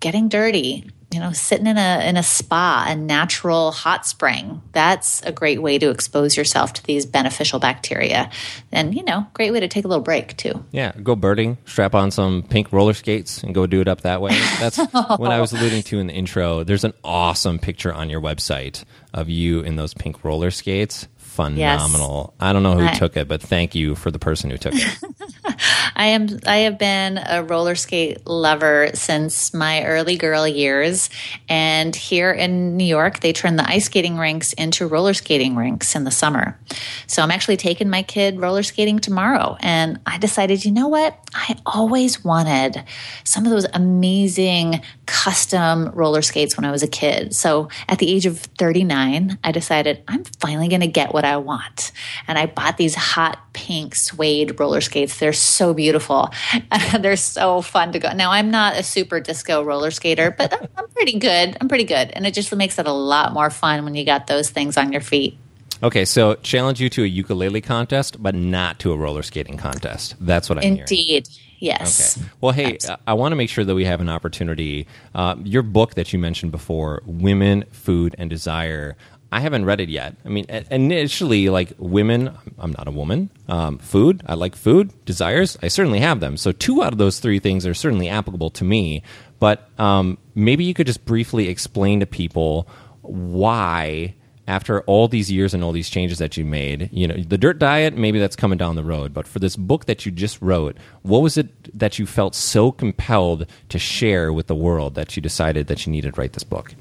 getting 0.00 0.28
dirty, 0.28 0.90
you 1.12 1.20
know, 1.20 1.32
sitting 1.32 1.66
in 1.66 1.76
a 1.76 2.08
in 2.08 2.16
a 2.16 2.22
spa, 2.22 2.86
a 2.88 2.96
natural 2.96 3.70
hot 3.70 4.06
spring. 4.06 4.62
That's 4.72 5.22
a 5.22 5.32
great 5.32 5.60
way 5.60 5.78
to 5.78 5.90
expose 5.90 6.36
yourself 6.36 6.72
to 6.74 6.84
these 6.84 7.04
beneficial 7.04 7.58
bacteria. 7.58 8.30
And, 8.70 8.94
you 8.94 9.04
know, 9.04 9.26
great 9.34 9.52
way 9.52 9.60
to 9.60 9.68
take 9.68 9.84
a 9.84 9.88
little 9.88 10.02
break 10.02 10.36
too. 10.36 10.64
Yeah, 10.70 10.92
go 11.02 11.14
birding, 11.14 11.58
strap 11.66 11.94
on 11.94 12.10
some 12.10 12.42
pink 12.42 12.72
roller 12.72 12.94
skates 12.94 13.42
and 13.42 13.54
go 13.54 13.66
do 13.66 13.80
it 13.80 13.88
up 13.88 14.02
that 14.02 14.22
way. 14.22 14.38
That's 14.58 14.78
what 14.92 15.30
I 15.30 15.40
was 15.40 15.52
alluding 15.52 15.82
to 15.84 15.98
in 15.98 16.06
the 16.06 16.14
intro. 16.14 16.64
There's 16.64 16.84
an 16.84 16.94
awesome 17.04 17.58
picture 17.58 17.92
on 17.92 18.08
your 18.08 18.20
website 18.20 18.84
of 19.12 19.28
you 19.28 19.60
in 19.60 19.76
those 19.76 19.92
pink 19.92 20.24
roller 20.24 20.50
skates 20.50 21.06
phenomenal. 21.32 22.34
Yes. 22.34 22.48
I 22.48 22.52
don't 22.52 22.62
know 22.62 22.74
who 22.74 22.86
I, 22.86 22.94
took 22.94 23.16
it, 23.16 23.26
but 23.26 23.40
thank 23.40 23.74
you 23.74 23.94
for 23.94 24.10
the 24.10 24.18
person 24.18 24.50
who 24.50 24.58
took 24.58 24.74
it. 24.74 24.98
I 25.96 26.06
am 26.06 26.28
I 26.46 26.58
have 26.58 26.78
been 26.78 27.18
a 27.18 27.42
roller 27.42 27.74
skate 27.74 28.26
lover 28.26 28.90
since 28.94 29.52
my 29.52 29.84
early 29.84 30.16
girl 30.16 30.46
years 30.46 31.10
and 31.48 31.94
here 31.94 32.30
in 32.32 32.76
New 32.76 32.84
York 32.84 33.20
they 33.20 33.32
turn 33.32 33.56
the 33.56 33.68
ice 33.68 33.86
skating 33.86 34.16
rinks 34.18 34.52
into 34.52 34.86
roller 34.86 35.14
skating 35.14 35.56
rinks 35.56 35.94
in 35.96 36.04
the 36.04 36.10
summer. 36.10 36.58
So 37.06 37.22
I'm 37.22 37.30
actually 37.30 37.56
taking 37.56 37.88
my 37.88 38.02
kid 38.02 38.40
roller 38.40 38.62
skating 38.62 38.98
tomorrow 38.98 39.56
and 39.60 40.00
I 40.06 40.18
decided, 40.18 40.64
you 40.64 40.70
know 40.70 40.88
what? 40.88 41.18
I 41.34 41.56
always 41.66 42.24
wanted 42.24 42.84
some 43.24 43.44
of 43.44 43.50
those 43.50 43.66
amazing 43.72 44.82
custom 45.06 45.90
roller 45.90 46.22
skates 46.22 46.56
when 46.56 46.64
I 46.64 46.70
was 46.70 46.82
a 46.82 46.88
kid. 46.88 47.34
So 47.34 47.68
at 47.88 47.98
the 47.98 48.10
age 48.10 48.26
of 48.26 48.38
39, 48.38 49.38
I 49.42 49.52
decided 49.52 50.02
I'm 50.08 50.24
finally 50.40 50.68
going 50.68 50.80
to 50.80 50.86
get 50.86 51.12
what 51.12 51.21
I 51.24 51.36
want. 51.36 51.92
And 52.26 52.38
I 52.38 52.46
bought 52.46 52.76
these 52.76 52.94
hot 52.94 53.38
pink 53.52 53.94
suede 53.94 54.58
roller 54.58 54.80
skates. 54.80 55.18
They're 55.18 55.32
so 55.32 55.74
beautiful. 55.74 56.30
They're 57.00 57.16
so 57.16 57.62
fun 57.62 57.92
to 57.92 57.98
go. 57.98 58.12
Now, 58.12 58.30
I'm 58.30 58.50
not 58.50 58.76
a 58.76 58.82
super 58.82 59.20
disco 59.20 59.62
roller 59.62 59.90
skater, 59.90 60.30
but 60.30 60.70
I'm 60.76 60.88
pretty 60.88 61.18
good. 61.18 61.56
I'm 61.60 61.68
pretty 61.68 61.84
good. 61.84 62.10
And 62.10 62.26
it 62.26 62.34
just 62.34 62.54
makes 62.54 62.78
it 62.78 62.86
a 62.86 62.92
lot 62.92 63.32
more 63.32 63.50
fun 63.50 63.84
when 63.84 63.94
you 63.94 64.04
got 64.04 64.26
those 64.26 64.50
things 64.50 64.76
on 64.76 64.92
your 64.92 65.00
feet. 65.00 65.36
Okay, 65.82 66.04
so 66.04 66.36
challenge 66.36 66.80
you 66.80 66.88
to 66.90 67.02
a 67.02 67.06
ukulele 67.06 67.60
contest, 67.60 68.22
but 68.22 68.36
not 68.36 68.78
to 68.80 68.92
a 68.92 68.96
roller 68.96 69.22
skating 69.22 69.56
contest. 69.56 70.14
That's 70.20 70.48
what 70.48 70.58
I'm 70.58 70.64
Indeed. 70.64 71.26
Hearing. 71.26 71.48
Yes. 71.62 72.18
Okay. 72.18 72.26
Well, 72.40 72.52
hey, 72.52 72.78
I 73.06 73.14
want 73.14 73.30
to 73.30 73.36
make 73.36 73.48
sure 73.48 73.64
that 73.64 73.74
we 73.76 73.84
have 73.84 74.00
an 74.00 74.08
opportunity. 74.08 74.88
Uh, 75.14 75.36
your 75.44 75.62
book 75.62 75.94
that 75.94 76.12
you 76.12 76.18
mentioned 76.18 76.50
before, 76.50 77.02
Women, 77.06 77.64
Food, 77.70 78.16
and 78.18 78.28
Desire. 78.28 78.96
I 79.32 79.40
haven't 79.40 79.64
read 79.64 79.80
it 79.80 79.88
yet. 79.88 80.14
I 80.26 80.28
mean, 80.28 80.44
initially, 80.70 81.48
like 81.48 81.72
women, 81.78 82.36
I'm 82.58 82.72
not 82.72 82.86
a 82.86 82.90
woman. 82.90 83.30
Um, 83.48 83.78
food, 83.78 84.22
I 84.26 84.34
like 84.34 84.54
food. 84.54 84.92
Desires, 85.06 85.56
I 85.62 85.68
certainly 85.68 86.00
have 86.00 86.20
them. 86.20 86.36
So, 86.36 86.52
two 86.52 86.82
out 86.82 86.92
of 86.92 86.98
those 86.98 87.18
three 87.18 87.38
things 87.38 87.66
are 87.66 87.72
certainly 87.72 88.10
applicable 88.10 88.50
to 88.50 88.64
me. 88.64 89.02
But 89.40 89.70
um, 89.80 90.18
maybe 90.34 90.64
you 90.64 90.74
could 90.74 90.86
just 90.86 91.06
briefly 91.06 91.48
explain 91.48 92.00
to 92.00 92.06
people 92.06 92.68
why 93.00 94.14
after 94.46 94.82
all 94.82 95.08
these 95.08 95.30
years 95.30 95.54
and 95.54 95.64
all 95.64 95.72
these 95.72 95.88
changes 95.88 96.18
that 96.18 96.36
you 96.36 96.44
made, 96.44 96.90
you 96.92 97.08
know, 97.08 97.16
the 97.16 97.38
dirt 97.38 97.58
diet, 97.58 97.96
maybe 97.96 98.18
that's 98.18 98.36
coming 98.36 98.58
down 98.58 98.76
the 98.76 98.84
road. 98.84 99.14
But 99.14 99.26
for 99.26 99.38
this 99.38 99.56
book 99.56 99.86
that 99.86 100.04
you 100.04 100.12
just 100.12 100.42
wrote, 100.42 100.76
what 101.00 101.20
was 101.20 101.38
it 101.38 101.78
that 101.78 101.98
you 101.98 102.06
felt 102.06 102.34
so 102.34 102.70
compelled 102.70 103.46
to 103.70 103.78
share 103.78 104.30
with 104.30 104.46
the 104.48 104.54
world 104.54 104.94
that 104.96 105.16
you 105.16 105.22
decided 105.22 105.68
that 105.68 105.86
you 105.86 105.92
needed 105.92 106.14
to 106.14 106.20
write 106.20 106.34
this 106.34 106.44
book? 106.44 106.74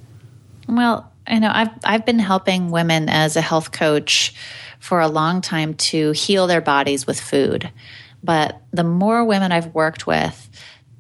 Well, 0.71 1.11
I 1.27 1.37
know 1.39 1.51
I've 1.53 1.69
I've 1.83 2.05
been 2.05 2.19
helping 2.19 2.71
women 2.71 3.09
as 3.09 3.35
a 3.35 3.41
health 3.41 3.71
coach 3.71 4.33
for 4.79 4.99
a 4.99 5.07
long 5.07 5.41
time 5.41 5.75
to 5.75 6.11
heal 6.11 6.47
their 6.47 6.61
bodies 6.61 7.05
with 7.05 7.19
food. 7.19 7.69
But 8.23 8.61
the 8.71 8.83
more 8.83 9.23
women 9.23 9.51
I've 9.51 9.73
worked 9.75 10.07
with, 10.07 10.49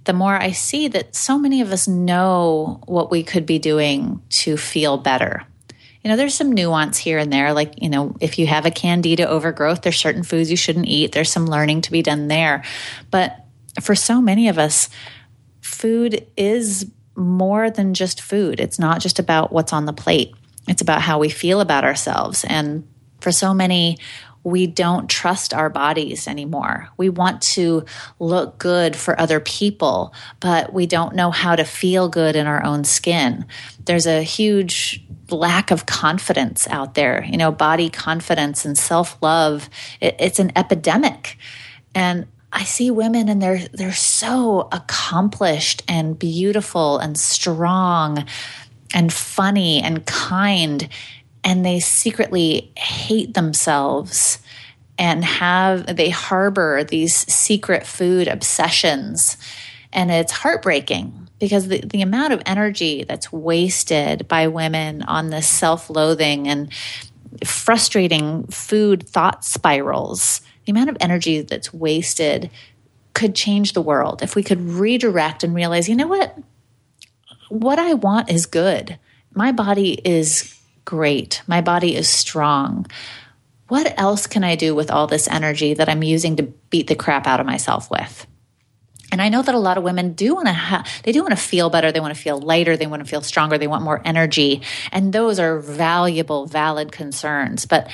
the 0.03 0.13
more 0.13 0.35
I 0.35 0.51
see 0.51 0.87
that 0.89 1.15
so 1.15 1.39
many 1.39 1.61
of 1.61 1.71
us 1.71 1.87
know 1.87 2.81
what 2.85 3.09
we 3.09 3.23
could 3.23 3.45
be 3.45 3.57
doing 3.57 4.21
to 4.29 4.57
feel 4.57 4.97
better 4.97 5.47
you 6.03 6.09
know, 6.09 6.17
there's 6.17 6.33
some 6.33 6.51
nuance 6.51 6.97
here 6.97 7.19
and 7.19 7.31
there. 7.31 7.53
Like, 7.53 7.81
you 7.81 7.89
know, 7.89 8.15
if 8.19 8.39
you 8.39 8.47
have 8.47 8.65
a 8.65 8.71
candida 8.71 9.27
overgrowth, 9.27 9.81
there's 9.81 9.97
certain 9.97 10.23
foods 10.23 10.49
you 10.49 10.57
shouldn't 10.57 10.87
eat. 10.87 11.11
There's 11.11 11.31
some 11.31 11.45
learning 11.45 11.81
to 11.81 11.91
be 11.91 12.01
done 12.01 12.27
there. 12.27 12.63
But 13.11 13.37
for 13.81 13.93
so 13.93 14.19
many 14.19 14.49
of 14.49 14.57
us, 14.57 14.89
food 15.61 16.25
is 16.35 16.89
more 17.15 17.69
than 17.69 17.93
just 17.93 18.21
food. 18.21 18.59
It's 18.59 18.79
not 18.79 19.01
just 19.01 19.19
about 19.19 19.51
what's 19.51 19.73
on 19.73 19.85
the 19.85 19.93
plate. 19.93 20.33
It's 20.67 20.81
about 20.81 21.01
how 21.01 21.19
we 21.19 21.29
feel 21.29 21.59
about 21.59 21.83
ourselves. 21.83 22.45
And 22.47 22.87
for 23.19 23.31
so 23.31 23.53
many, 23.53 23.97
we 24.43 24.65
don't 24.65 25.09
trust 25.09 25.53
our 25.53 25.69
bodies 25.69 26.27
anymore. 26.27 26.89
We 26.97 27.09
want 27.09 27.41
to 27.43 27.85
look 28.19 28.57
good 28.57 28.95
for 28.95 29.19
other 29.19 29.39
people, 29.39 30.13
but 30.39 30.73
we 30.73 30.87
don't 30.87 31.15
know 31.15 31.29
how 31.29 31.55
to 31.55 31.63
feel 31.63 32.09
good 32.09 32.35
in 32.35 32.47
our 32.47 32.63
own 32.63 32.83
skin. 32.83 33.45
There's 33.85 34.07
a 34.07 34.23
huge 34.23 35.03
lack 35.29 35.71
of 35.71 35.85
confidence 35.85 36.67
out 36.67 36.95
there, 36.95 37.23
you 37.23 37.37
know, 37.37 37.51
body 37.51 37.89
confidence 37.89 38.65
and 38.65 38.77
self 38.77 39.17
love. 39.21 39.69
It, 39.99 40.15
it's 40.19 40.39
an 40.39 40.51
epidemic. 40.55 41.37
And 41.93 42.27
I 42.53 42.63
see 42.63 42.91
women 42.91 43.29
and 43.29 43.41
they're 43.41 43.67
they're 43.73 43.93
so 43.93 44.67
accomplished 44.71 45.83
and 45.87 46.19
beautiful 46.19 46.97
and 46.97 47.17
strong 47.17 48.25
and 48.93 49.11
funny 49.11 49.81
and 49.81 50.05
kind 50.05 50.89
and 51.43 51.65
they 51.65 51.79
secretly 51.79 52.71
hate 52.75 53.33
themselves 53.33 54.39
and 54.97 55.23
have 55.23 55.95
they 55.95 56.09
harbor 56.09 56.83
these 56.83 57.15
secret 57.31 57.85
food 57.85 58.27
obsessions. 58.27 59.37
And 59.93 60.11
it's 60.11 60.31
heartbreaking 60.31 61.29
because 61.39 61.67
the, 61.67 61.81
the 61.81 62.01
amount 62.01 62.33
of 62.33 62.41
energy 62.45 63.03
that's 63.03 63.31
wasted 63.31 64.27
by 64.27 64.47
women 64.47 65.01
on 65.03 65.29
this 65.31 65.47
self-loathing 65.47 66.47
and 66.47 66.71
frustrating 67.43 68.45
food 68.47 69.07
thought 69.07 69.43
spirals 69.43 70.41
the 70.65 70.71
amount 70.71 70.89
of 70.89 70.97
energy 70.99 71.41
that's 71.41 71.73
wasted 71.73 72.49
could 73.13 73.35
change 73.35 73.73
the 73.73 73.81
world 73.81 74.21
if 74.21 74.35
we 74.35 74.43
could 74.43 74.61
redirect 74.61 75.43
and 75.43 75.53
realize 75.53 75.89
you 75.89 75.95
know 75.95 76.07
what 76.07 76.37
what 77.49 77.77
i 77.77 77.93
want 77.93 78.29
is 78.29 78.45
good 78.45 78.97
my 79.33 79.51
body 79.51 79.93
is 79.93 80.57
great. 80.85 81.41
My 81.47 81.61
body 81.61 81.95
is 81.95 82.09
strong. 82.09 82.85
What 83.67 83.97
else 83.97 84.27
can 84.27 84.43
I 84.43 84.55
do 84.55 84.75
with 84.75 84.91
all 84.91 85.07
this 85.07 85.27
energy 85.27 85.73
that 85.73 85.87
I'm 85.87 86.03
using 86.03 86.35
to 86.37 86.43
beat 86.43 86.87
the 86.87 86.95
crap 86.95 87.27
out 87.27 87.39
of 87.39 87.45
myself 87.45 87.89
with? 87.89 88.27
And 89.11 89.21
I 89.21 89.29
know 89.29 89.41
that 89.41 89.55
a 89.55 89.59
lot 89.59 89.77
of 89.77 89.83
women 89.83 90.13
do 90.13 90.35
want 90.35 90.47
to 90.47 90.53
have, 90.53 90.87
they 91.03 91.11
do 91.11 91.21
want 91.21 91.31
to 91.31 91.41
feel 91.41 91.69
better. 91.69 91.91
They 91.91 91.99
want 91.99 92.15
to 92.15 92.21
feel 92.21 92.39
lighter. 92.39 92.77
They 92.77 92.87
want 92.87 93.03
to 93.03 93.09
feel 93.09 93.21
stronger. 93.21 93.57
They 93.57 93.67
want 93.67 93.83
more 93.83 94.01
energy. 94.05 94.61
And 94.91 95.11
those 95.11 95.39
are 95.39 95.59
valuable, 95.59 96.45
valid 96.45 96.91
concerns. 96.91 97.65
But 97.65 97.89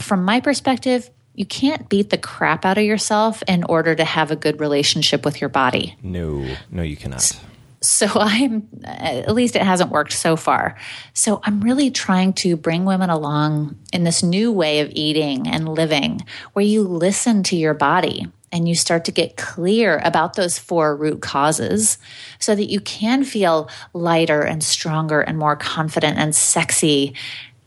from 0.00 0.24
my 0.24 0.40
perspective, 0.40 1.10
you 1.34 1.44
can't 1.44 1.88
beat 1.88 2.10
the 2.10 2.18
crap 2.18 2.64
out 2.64 2.78
of 2.78 2.84
yourself 2.84 3.42
in 3.48 3.64
order 3.64 3.94
to 3.94 4.04
have 4.04 4.30
a 4.30 4.36
good 4.36 4.60
relationship 4.60 5.24
with 5.24 5.40
your 5.40 5.50
body. 5.50 5.96
No, 6.02 6.46
no, 6.70 6.82
you 6.82 6.96
cannot. 6.96 7.38
So 7.80 8.06
I'm, 8.14 8.68
at 8.84 9.34
least 9.34 9.56
it 9.56 9.62
hasn't 9.62 9.90
worked 9.90 10.12
so 10.12 10.36
far. 10.36 10.76
So 11.12 11.40
I'm 11.42 11.60
really 11.60 11.90
trying 11.90 12.32
to 12.34 12.56
bring 12.56 12.84
women 12.84 13.10
along 13.10 13.76
in 13.92 14.04
this 14.04 14.22
new 14.22 14.52
way 14.52 14.80
of 14.80 14.90
eating 14.92 15.48
and 15.48 15.68
living 15.68 16.24
where 16.52 16.64
you 16.64 16.82
listen 16.82 17.42
to 17.44 17.56
your 17.56 17.74
body 17.74 18.26
and 18.52 18.68
you 18.68 18.76
start 18.76 19.04
to 19.06 19.12
get 19.12 19.36
clear 19.36 20.00
about 20.04 20.34
those 20.34 20.58
four 20.58 20.94
root 20.94 21.20
causes 21.20 21.98
so 22.38 22.54
that 22.54 22.70
you 22.70 22.78
can 22.78 23.24
feel 23.24 23.68
lighter 23.92 24.42
and 24.42 24.62
stronger 24.62 25.20
and 25.20 25.36
more 25.36 25.56
confident 25.56 26.16
and 26.18 26.34
sexy. 26.34 27.14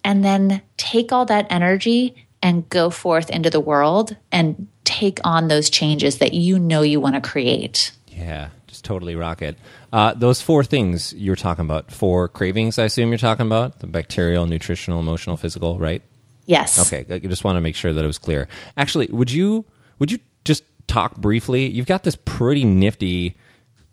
And 0.05 0.23
then 0.23 0.61
take 0.77 1.11
all 1.11 1.25
that 1.25 1.47
energy 1.49 2.26
and 2.41 2.67
go 2.69 2.89
forth 2.89 3.29
into 3.29 3.49
the 3.49 3.59
world 3.59 4.15
and 4.31 4.67
take 4.83 5.19
on 5.23 5.47
those 5.47 5.69
changes 5.69 6.19
that 6.19 6.33
you 6.33 6.59
know 6.59 6.81
you 6.81 6.99
want 6.99 7.15
to 7.15 7.21
create. 7.21 7.91
Yeah, 8.07 8.49
just 8.67 8.83
totally 8.85 9.15
rock 9.15 9.41
it. 9.41 9.57
Uh, 9.91 10.13
those 10.13 10.41
four 10.41 10.63
things 10.63 11.13
you're 11.13 11.35
talking 11.35 11.65
about, 11.65 11.91
four 11.91 12.27
cravings, 12.27 12.79
I 12.79 12.85
assume 12.85 13.09
you're 13.09 13.17
talking 13.17 13.45
about 13.45 13.79
the 13.79 13.87
bacterial, 13.87 14.45
nutritional, 14.45 14.99
emotional, 14.99 15.37
physical, 15.37 15.77
right? 15.77 16.01
Yes. 16.45 16.79
Okay, 16.91 17.05
I 17.13 17.19
just 17.19 17.43
want 17.43 17.57
to 17.57 17.61
make 17.61 17.75
sure 17.75 17.93
that 17.93 18.03
it 18.03 18.07
was 18.07 18.17
clear. 18.17 18.47
Actually, 18.77 19.07
would 19.07 19.31
you 19.31 19.65
would 19.99 20.11
you 20.11 20.19
just 20.45 20.63
talk 20.87 21.17
briefly? 21.17 21.67
You've 21.67 21.87
got 21.87 22.03
this 22.03 22.17
pretty 22.23 22.63
nifty 22.63 23.37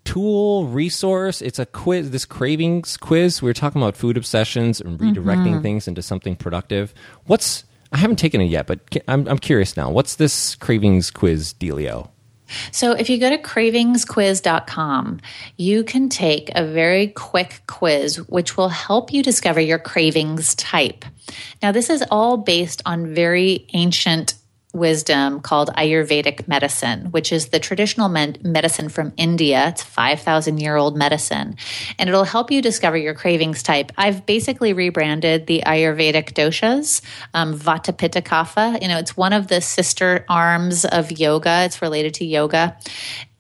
tool 0.05 0.67
resource. 0.69 1.43
It's 1.43 1.59
a 1.59 1.67
quiz, 1.67 2.11
this 2.11 2.25
cravings 2.25 2.97
quiz. 2.97 3.43
We 3.43 3.51
are 3.51 3.55
talking 3.55 3.83
about 3.83 3.97
food 3.97 4.17
obsessions 4.17 4.81
and 4.81 4.99
redirecting 4.99 5.55
mm-hmm. 5.55 5.63
things 5.63 5.89
into 5.89 6.03
something 6.03 6.37
productive. 6.37 6.95
What's 7.27 7.65
I 7.95 7.99
haven't 7.99 8.17
taken 8.17 8.41
it 8.41 8.47
yet, 8.47 8.67
but 8.67 8.81
I'm 9.07 9.29
I'm 9.29 9.39
curious 9.39 9.77
now. 9.77 9.89
What's 9.89 10.17
this 10.17 10.57
cravings 10.57 11.13
quiz 11.13 11.55
dealio? 11.55 12.11
So, 12.73 12.93
if 12.93 13.09
you 13.09 13.19
go 13.19 13.31
to 13.31 13.39
cravingsquiz.com, 13.39 15.21
you 15.57 15.85
can 15.85 16.09
take 16.09 16.51
a 16.55 16.67
very 16.67 17.09
quick 17.09 17.63
quiz 17.69 18.17
which 18.29 18.57
will 18.57 18.69
help 18.69 19.13
you 19.13 19.23
discover 19.23 19.61
your 19.61 19.79
cravings 19.79 20.55
type. 20.57 21.05
Now, 21.63 21.73
this 21.73 21.89
is 21.89 22.05
all 22.11 22.37
based 22.37 22.83
on 22.85 23.15
very 23.15 23.67
ancient 23.73 24.35
wisdom 24.75 25.41
called 25.41 25.71
Ayurvedic 25.77 26.47
medicine, 26.49 27.07
which 27.13 27.33
is 27.33 27.49
the 27.49 27.61
traditional 27.61 28.09
medicine 28.09 28.89
from 28.89 29.13
India. 29.17 29.69
It's 29.69 29.83
5,000 29.83 30.61
year 30.61 30.77
old 30.77 30.97
medicine, 30.97 31.57
and 31.99 32.09
it'll 32.09 32.25
help 32.25 32.51
you 32.51 32.61
discover 32.61 32.97
your 32.97 33.15
cravings 33.15 33.63
type. 33.63 33.93
I've 33.97 34.27
basically 34.27 34.73
rebranded 34.73 35.47
the 35.47 35.63
Ayurvedic 35.67 36.33
doshas, 36.33 37.01
um, 37.33 37.57
Vata 37.57 37.97
Pitta 37.97 38.21
Kapha. 38.21 38.81
You 38.83 38.89
know, 38.89 38.99
it's 38.99 39.17
one 39.17 39.33
of 39.33 39.49
the 39.49 39.61
sister 39.61 40.25
arms 40.29 40.85
of 40.85 41.13
yoga. 41.13 41.63
It's 41.65 41.81
related 41.81 42.15
to 42.15 42.25
yoga 42.25 42.77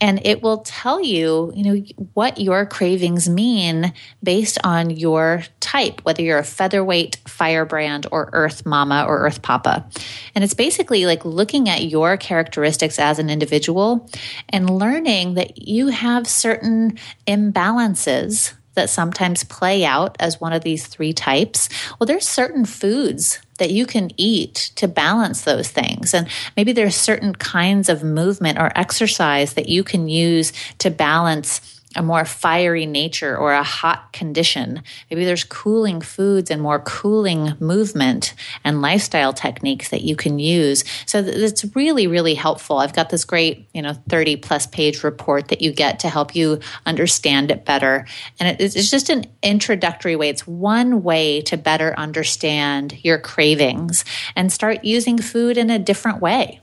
and 0.05 0.21
it 0.27 0.43
will 0.43 0.59
tell 0.59 1.01
you, 1.01 1.51
you 1.57 1.65
know, 1.65 1.83
what 2.13 2.39
your 2.39 2.67
cravings 2.67 3.27
mean 3.27 3.95
based 4.23 4.59
on 4.63 4.91
your 4.91 5.45
type, 5.61 6.03
whether 6.05 6.21
you're 6.21 6.37
a 6.37 6.45
featherweight 6.45 7.17
firebrand 7.27 8.07
or 8.13 8.29
earth 8.35 8.67
mama 8.67 9.07
or 9.09 9.21
earth 9.21 9.41
papa. 9.41 9.89
And 10.35 10.45
it's 10.45 10.53
basically 10.53 11.07
like 11.07 11.25
looking 11.25 11.71
at 11.71 11.85
your 11.85 12.19
characteristics 12.19 12.99
as 12.99 13.19
an 13.19 13.31
individual 13.31 14.07
and 14.51 14.69
learning 14.69 15.35
that 15.35 15.67
you 15.67 15.87
have 15.87 16.27
certain 16.27 16.99
imbalances 17.27 18.53
that 18.75 18.91
sometimes 18.91 19.43
play 19.43 19.87
out 19.87 20.17
as 20.21 20.39
one 20.39 20.53
of 20.53 20.63
these 20.63 20.87
three 20.87 21.15
types. 21.15 21.71
Well, 21.99 22.07
there's 22.07 22.29
certain 22.29 22.67
foods 22.67 23.41
that 23.59 23.71
you 23.71 23.87
can 23.87 24.11
eat 24.17 24.73
to 24.77 24.89
balance 24.89 25.43
those 25.43 25.69
things. 25.69 26.15
And 26.15 26.29
maybe 26.57 26.73
there's 26.73 26.97
certain 26.97 27.35
kinds 27.35 27.89
of 27.89 28.03
movement 28.03 28.59
or 28.59 28.73
exercise 28.77 29.55
that 29.55 29.69
you 29.69 29.85
can 29.85 30.09
use 30.09 30.53
to 30.79 30.91
balance 30.91 31.74
a 31.97 32.03
more 32.03 32.25
fiery 32.25 32.87
nature 32.87 33.37
or 33.37 33.53
a 33.53 33.63
hot 33.63 34.13
condition. 34.13 34.83
Maybe 35.11 35.25
there's 35.25 35.45
cooling 35.45 36.01
foods 36.01 36.51
and 36.51 36.61
more 36.61 36.81
cooling 36.81 37.55
movement 37.61 38.35
and 38.65 38.83
lifestyle 38.83 39.33
techniques 39.33 39.91
that 39.91 40.03
you 40.03 40.17
can 40.17 40.39
use. 40.39 40.85
So 41.07 41.19
it's 41.19 41.65
really, 41.75 42.07
really 42.07 42.35
helpful. 42.35 42.79
I've 42.79 42.93
got 42.93 43.11
this 43.11 43.25
great, 43.25 43.69
you 43.73 43.83
know, 43.83 43.95
30 44.09 44.37
plus 44.37 44.67
page 44.67 45.05
report 45.05 45.49
that 45.49 45.63
you 45.63 45.73
get 45.73 46.01
to 46.01 46.09
help 46.09 46.35
you 46.35 46.61
understand 46.87 47.51
it 47.51 47.65
better. 47.65 48.07
And 48.41 48.61
it's 48.61 48.91
just 48.91 49.11
an 49.11 49.27
introductory 49.43 50.17
way. 50.17 50.29
It's 50.29 50.47
one 50.47 51.03
way 51.03 51.43
to 51.43 51.57
better 51.57 51.95
understand 51.99 53.05
your 53.05 53.19
cravings 53.19 54.05
and 54.37 54.53
start 54.53 54.85
using 54.85 55.19
food 55.19 55.57
in 55.57 55.71
a 55.71 55.79
different 55.79 56.21
way. 56.21 56.61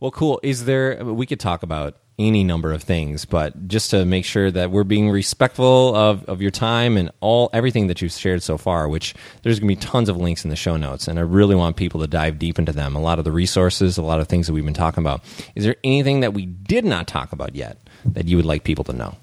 Well, 0.00 0.10
cool. 0.10 0.38
Is 0.42 0.64
there, 0.64 1.04
we 1.04 1.26
could 1.26 1.40
talk 1.40 1.62
about 1.62 1.96
any 2.18 2.42
number 2.42 2.72
of 2.72 2.82
things, 2.82 3.24
but 3.24 3.68
just 3.68 3.90
to 3.90 4.04
make 4.04 4.24
sure 4.24 4.50
that 4.50 4.70
we're 4.70 4.84
being 4.84 5.10
respectful 5.10 5.94
of, 5.94 6.24
of 6.24 6.42
your 6.42 6.50
time 6.50 6.96
and 6.96 7.10
all 7.20 7.48
everything 7.52 7.86
that 7.86 8.02
you've 8.02 8.12
shared 8.12 8.42
so 8.42 8.58
far, 8.58 8.88
which 8.88 9.14
there's 9.42 9.60
going 9.60 9.68
to 9.68 9.76
be 9.76 9.86
tons 9.86 10.08
of 10.08 10.16
links 10.16 10.44
in 10.44 10.50
the 10.50 10.56
show 10.56 10.76
notes, 10.76 11.06
and 11.06 11.18
I 11.18 11.22
really 11.22 11.54
want 11.54 11.76
people 11.76 12.00
to 12.00 12.06
dive 12.06 12.38
deep 12.38 12.58
into 12.58 12.72
them. 12.72 12.96
A 12.96 13.00
lot 13.00 13.18
of 13.18 13.24
the 13.24 13.32
resources, 13.32 13.98
a 13.98 14.02
lot 14.02 14.20
of 14.20 14.28
things 14.28 14.46
that 14.46 14.52
we've 14.52 14.64
been 14.64 14.74
talking 14.74 15.02
about. 15.02 15.22
Is 15.54 15.64
there 15.64 15.76
anything 15.84 16.20
that 16.20 16.34
we 16.34 16.46
did 16.46 16.84
not 16.84 17.06
talk 17.06 17.32
about 17.32 17.54
yet 17.54 17.78
that 18.04 18.26
you 18.26 18.36
would 18.36 18.46
like 18.46 18.64
people 18.64 18.84
to 18.84 18.92
know? 18.92 19.16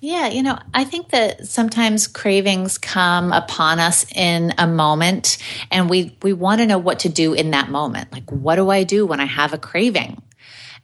Yeah, 0.00 0.28
you 0.28 0.42
know, 0.42 0.58
I 0.72 0.84
think 0.84 1.10
that 1.10 1.46
sometimes 1.46 2.08
cravings 2.08 2.78
come 2.78 3.32
upon 3.32 3.78
us 3.78 4.10
in 4.14 4.54
a 4.56 4.66
moment 4.66 5.36
and 5.70 5.90
we 5.90 6.16
we 6.22 6.32
want 6.32 6.62
to 6.62 6.66
know 6.66 6.78
what 6.78 7.00
to 7.00 7.10
do 7.10 7.34
in 7.34 7.50
that 7.50 7.68
moment. 7.68 8.10
Like 8.10 8.30
what 8.30 8.56
do 8.56 8.70
I 8.70 8.84
do 8.84 9.04
when 9.06 9.20
I 9.20 9.26
have 9.26 9.52
a 9.52 9.58
craving? 9.58 10.22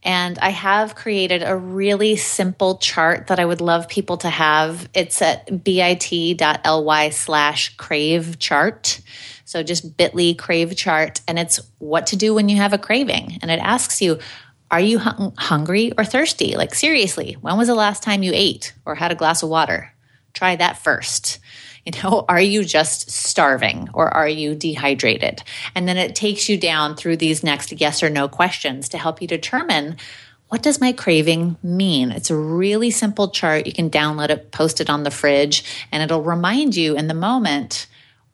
And 0.07 0.38
I 0.38 0.50
have 0.50 0.94
created 0.94 1.42
a 1.42 1.57
really 1.57 2.14
simple 2.14 2.78
chart 2.78 3.26
that 3.26 3.40
I 3.40 3.44
would 3.44 3.61
love 3.61 3.88
people 3.88 4.16
to 4.18 4.30
have. 4.30 4.88
It's 4.94 5.20
at 5.20 5.64
bit.ly 5.64 7.11
slash 7.11 7.76
crave 7.76 8.38
chart. 8.38 9.00
So 9.44 9.64
just 9.64 9.96
bit.ly 9.96 10.34
crave 10.38 10.76
chart. 10.76 11.20
And 11.26 11.40
it's 11.40 11.61
what 11.78 12.07
to 12.09 12.16
do 12.16 12.34
when 12.34 12.48
you 12.48 12.57
have 12.57 12.72
a 12.72 12.78
craving. 12.78 13.40
And 13.42 13.50
it 13.50 13.59
asks 13.59 14.00
you, 14.00 14.20
are 14.70 14.80
you 14.80 15.00
hung- 15.00 15.34
hungry 15.36 15.92
or 15.98 16.04
thirsty? 16.04 16.54
Like, 16.54 16.74
seriously, 16.74 17.36
when 17.40 17.59
was 17.59 17.66
the 17.66 17.74
last 17.74 18.04
time 18.04 18.22
you 18.22 18.32
ate 18.32 18.74
or 18.84 18.94
had 18.94 19.11
a 19.11 19.16
glass 19.16 19.42
of 19.42 19.48
water? 19.48 19.92
Try 20.37 20.55
that 20.57 20.76
first. 20.76 21.39
You 21.87 21.93
know, 22.03 22.24
are 22.28 22.41
you 22.41 22.62
just 22.62 23.11
starving 23.11 23.89
or 23.95 24.09
are 24.11 24.28
you 24.28 24.55
dehydrated? 24.55 25.43
And 25.74 25.89
then 25.89 25.97
it 25.97 26.14
takes 26.14 26.49
you 26.49 26.59
down 26.59 26.95
through 26.95 27.16
these 27.16 27.43
next 27.43 27.72
yes 27.80 28.03
or 28.03 28.11
no 28.11 28.28
questions 28.28 28.91
to 28.91 28.99
help 28.99 29.22
you 29.22 29.26
determine 29.26 29.97
what 30.49 30.62
does 30.62 30.80
my 30.80 30.93
craving 30.93 31.57
mean? 31.62 32.12
It's 32.12 32.30
a 32.30 32.37
really 32.37 32.91
simple 32.93 33.30
chart. 33.30 33.66
You 33.66 33.72
can 33.72 33.91
download 33.91 34.30
it, 34.30 34.53
post 34.53 34.80
it 34.80 34.89
on 34.89 35.03
the 35.03 35.11
fridge, 35.11 35.64
and 35.91 36.05
it'll 36.05 36.22
remind 36.22 36.76
you 36.76 36.97
in 36.97 37.09
the 37.09 37.14
moment 37.14 37.89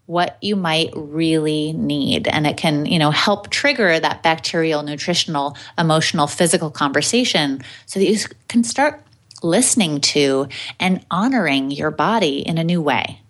what 0.07 0.37
you 0.43 0.57
might 0.57 0.91
really 0.95 1.73
need 1.73 2.27
and 2.27 2.45
it 2.47 2.57
can 2.57 2.85
you 2.87 2.99
know 2.99 3.13
help 3.13 3.49
trigger 3.51 3.99
that 3.99 4.23
bacterial 4.23 4.83
nutritional 4.83 5.57
emotional 5.79 6.27
physical 6.27 6.71
conversation 6.71 7.63
so 7.87 8.01
that 8.01 8.07
you 8.07 8.19
can 8.49 8.65
start 8.65 9.03
listening 9.43 10.01
to 10.01 10.49
and 10.79 11.05
honoring 11.11 11.71
your 11.71 11.91
body 11.91 12.39
in 12.39 12.59
a 12.59 12.65
new 12.65 12.81
way 12.81 13.23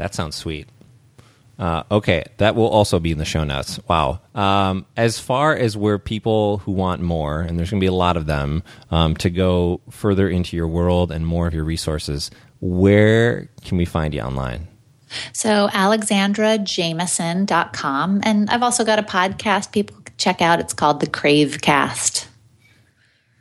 that 0.00 0.14
sounds 0.14 0.34
sweet. 0.34 0.66
Uh, 1.58 1.82
okay, 1.90 2.24
that 2.38 2.54
will 2.54 2.68
also 2.68 2.98
be 2.98 3.12
in 3.12 3.18
the 3.18 3.26
show 3.26 3.44
notes. 3.44 3.78
Wow. 3.86 4.20
Um, 4.34 4.86
as 4.96 5.18
far 5.18 5.54
as 5.54 5.76
where 5.76 5.98
people 5.98 6.56
who 6.58 6.72
want 6.72 7.02
more, 7.02 7.42
and 7.42 7.58
there's 7.58 7.70
going 7.70 7.80
to 7.80 7.84
be 7.84 7.88
a 7.88 7.92
lot 7.92 8.16
of 8.16 8.24
them, 8.24 8.62
um, 8.90 9.14
to 9.16 9.28
go 9.28 9.82
further 9.90 10.26
into 10.26 10.56
your 10.56 10.68
world 10.68 11.12
and 11.12 11.26
more 11.26 11.46
of 11.46 11.52
your 11.52 11.64
resources, 11.64 12.30
where 12.60 13.50
can 13.62 13.76
we 13.76 13.84
find 13.84 14.14
you 14.14 14.22
online? 14.22 14.68
So, 15.34 15.68
alexandrajamieson.com. 15.68 18.20
And 18.22 18.48
I've 18.48 18.62
also 18.62 18.84
got 18.84 18.98
a 18.98 19.02
podcast 19.02 19.72
people 19.72 19.96
can 20.02 20.14
check 20.16 20.40
out. 20.40 20.60
It's 20.60 20.72
called 20.72 21.00
The 21.00 21.08
Crave 21.08 21.60
Cast. 21.60 22.29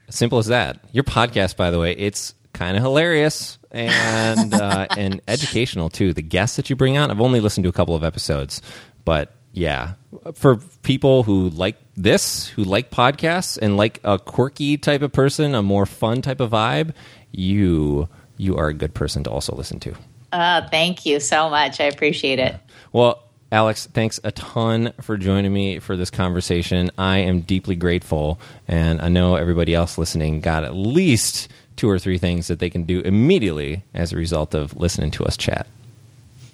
Simple 0.10 0.40
as 0.40 0.48
that. 0.48 0.80
Your 0.92 1.04
podcast, 1.04 1.56
by 1.56 1.72
the 1.72 1.80
way, 1.80 1.94
it's 1.94 2.34
kind 2.54 2.76
of 2.76 2.84
hilarious 2.84 3.58
and 3.72 4.54
uh, 4.54 4.88
and 4.98 5.22
educational 5.28 5.90
too. 5.90 6.14
The 6.14 6.22
guests 6.22 6.58
that 6.58 6.70
you 6.70 6.76
bring 6.76 6.98
on, 6.98 7.12
I've 7.12 7.22
only 7.22 7.40
listened 7.40 7.64
to 7.64 7.70
a 7.70 7.74
couple 7.74 7.96
of 7.96 8.04
episodes, 8.04 8.62
but 9.06 9.34
yeah, 9.52 9.94
for 10.34 10.58
people 10.84 11.24
who 11.24 11.50
like 11.50 11.78
this, 11.96 12.48
who 12.48 12.64
like 12.64 12.92
podcasts 12.92 13.58
and 13.60 13.78
like 13.78 14.00
a 14.04 14.20
quirky 14.20 14.78
type 14.78 15.02
of 15.02 15.12
person, 15.12 15.56
a 15.56 15.62
more 15.62 15.86
fun 15.86 16.22
type 16.22 16.40
of 16.40 16.52
vibe, 16.52 16.94
you 17.32 18.08
you 18.38 18.58
are 18.58 18.68
a 18.68 18.74
good 18.74 18.94
person 18.94 19.24
to 19.24 19.30
also 19.30 19.56
listen 19.56 19.80
to. 19.82 19.96
Uh, 20.32 20.68
thank 20.70 21.06
you 21.06 21.20
so 21.20 21.50
much. 21.50 21.80
I 21.80 21.86
appreciate 21.86 22.40
it. 22.40 22.56
Well, 22.92 23.24
Alex, 23.52 23.88
thanks 23.88 24.20
a 24.24 24.32
ton 24.32 24.94
for 25.02 25.18
joining 25.18 25.52
me 25.52 25.80
for 25.80 25.98
this 25.98 26.12
conversation. 26.12 26.92
I 27.00 27.18
am 27.20 27.42
deeply 27.42 27.76
grateful, 27.76 28.40
and 28.68 29.02
I 29.02 29.10
know 29.10 29.36
everybody 29.36 29.74
else 29.74 29.98
listening 29.98 30.40
got 30.40 30.64
at 30.64 30.76
least 30.76 31.48
two 31.76 31.90
or 31.90 31.98
three 31.98 32.20
things 32.20 32.48
that 32.48 32.60
they 32.60 32.70
can 32.70 32.84
do 32.84 33.00
immediately 33.00 33.84
as 33.94 34.14
a 34.14 34.18
result 34.18 34.54
of 34.54 34.76
listening 34.76 35.10
to 35.12 35.26
us 35.26 35.36
chat. 35.36 35.66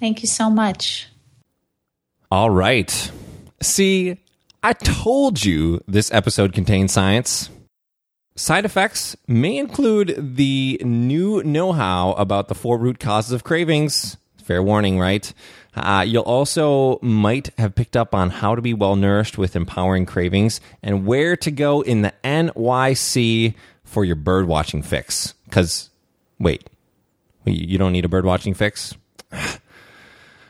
Thank 0.00 0.22
you 0.22 0.28
so 0.28 0.48
much. 0.48 1.08
All 2.30 2.50
right. 2.50 3.10
See, 3.60 4.18
I 4.62 4.72
told 4.72 5.44
you 5.44 5.82
this 5.86 6.10
episode 6.12 6.54
contains 6.54 6.92
science. 6.92 7.50
Side 8.36 8.64
effects 8.64 9.16
may 9.26 9.56
include 9.56 10.36
the 10.36 10.80
new 10.84 11.42
know 11.42 11.72
how 11.72 12.12
about 12.12 12.48
the 12.48 12.54
four 12.54 12.78
root 12.78 12.98
causes 12.98 13.32
of 13.32 13.44
cravings. 13.44 14.16
Fair 14.42 14.62
warning, 14.62 14.98
right? 14.98 15.32
Uh, 15.76 16.04
you'll 16.06 16.22
also 16.22 16.98
might 17.02 17.50
have 17.58 17.74
picked 17.74 17.96
up 17.96 18.14
on 18.14 18.30
how 18.30 18.54
to 18.54 18.62
be 18.62 18.72
well 18.72 18.96
nourished 18.96 19.36
with 19.36 19.54
empowering 19.54 20.06
cravings 20.06 20.60
and 20.82 21.06
where 21.06 21.36
to 21.36 21.50
go 21.50 21.82
in 21.82 22.00
the 22.00 22.14
NYC 22.24 23.54
for 23.84 24.04
your 24.04 24.16
bird 24.16 24.46
watching 24.46 24.82
fix. 24.82 25.34
Because, 25.44 25.90
wait, 26.38 26.68
you 27.44 27.76
don't 27.76 27.92
need 27.92 28.06
a 28.06 28.08
bird 28.08 28.24
watching 28.24 28.54
fix? 28.54 28.94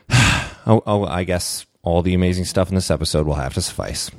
oh, 0.09 0.81
oh, 0.85 1.05
I 1.05 1.25
guess 1.25 1.65
all 1.83 2.01
the 2.01 2.13
amazing 2.13 2.45
stuff 2.45 2.69
in 2.69 2.75
this 2.75 2.89
episode 2.89 3.27
will 3.27 3.35
have 3.35 3.53
to 3.55 3.61
suffice. 3.61 4.09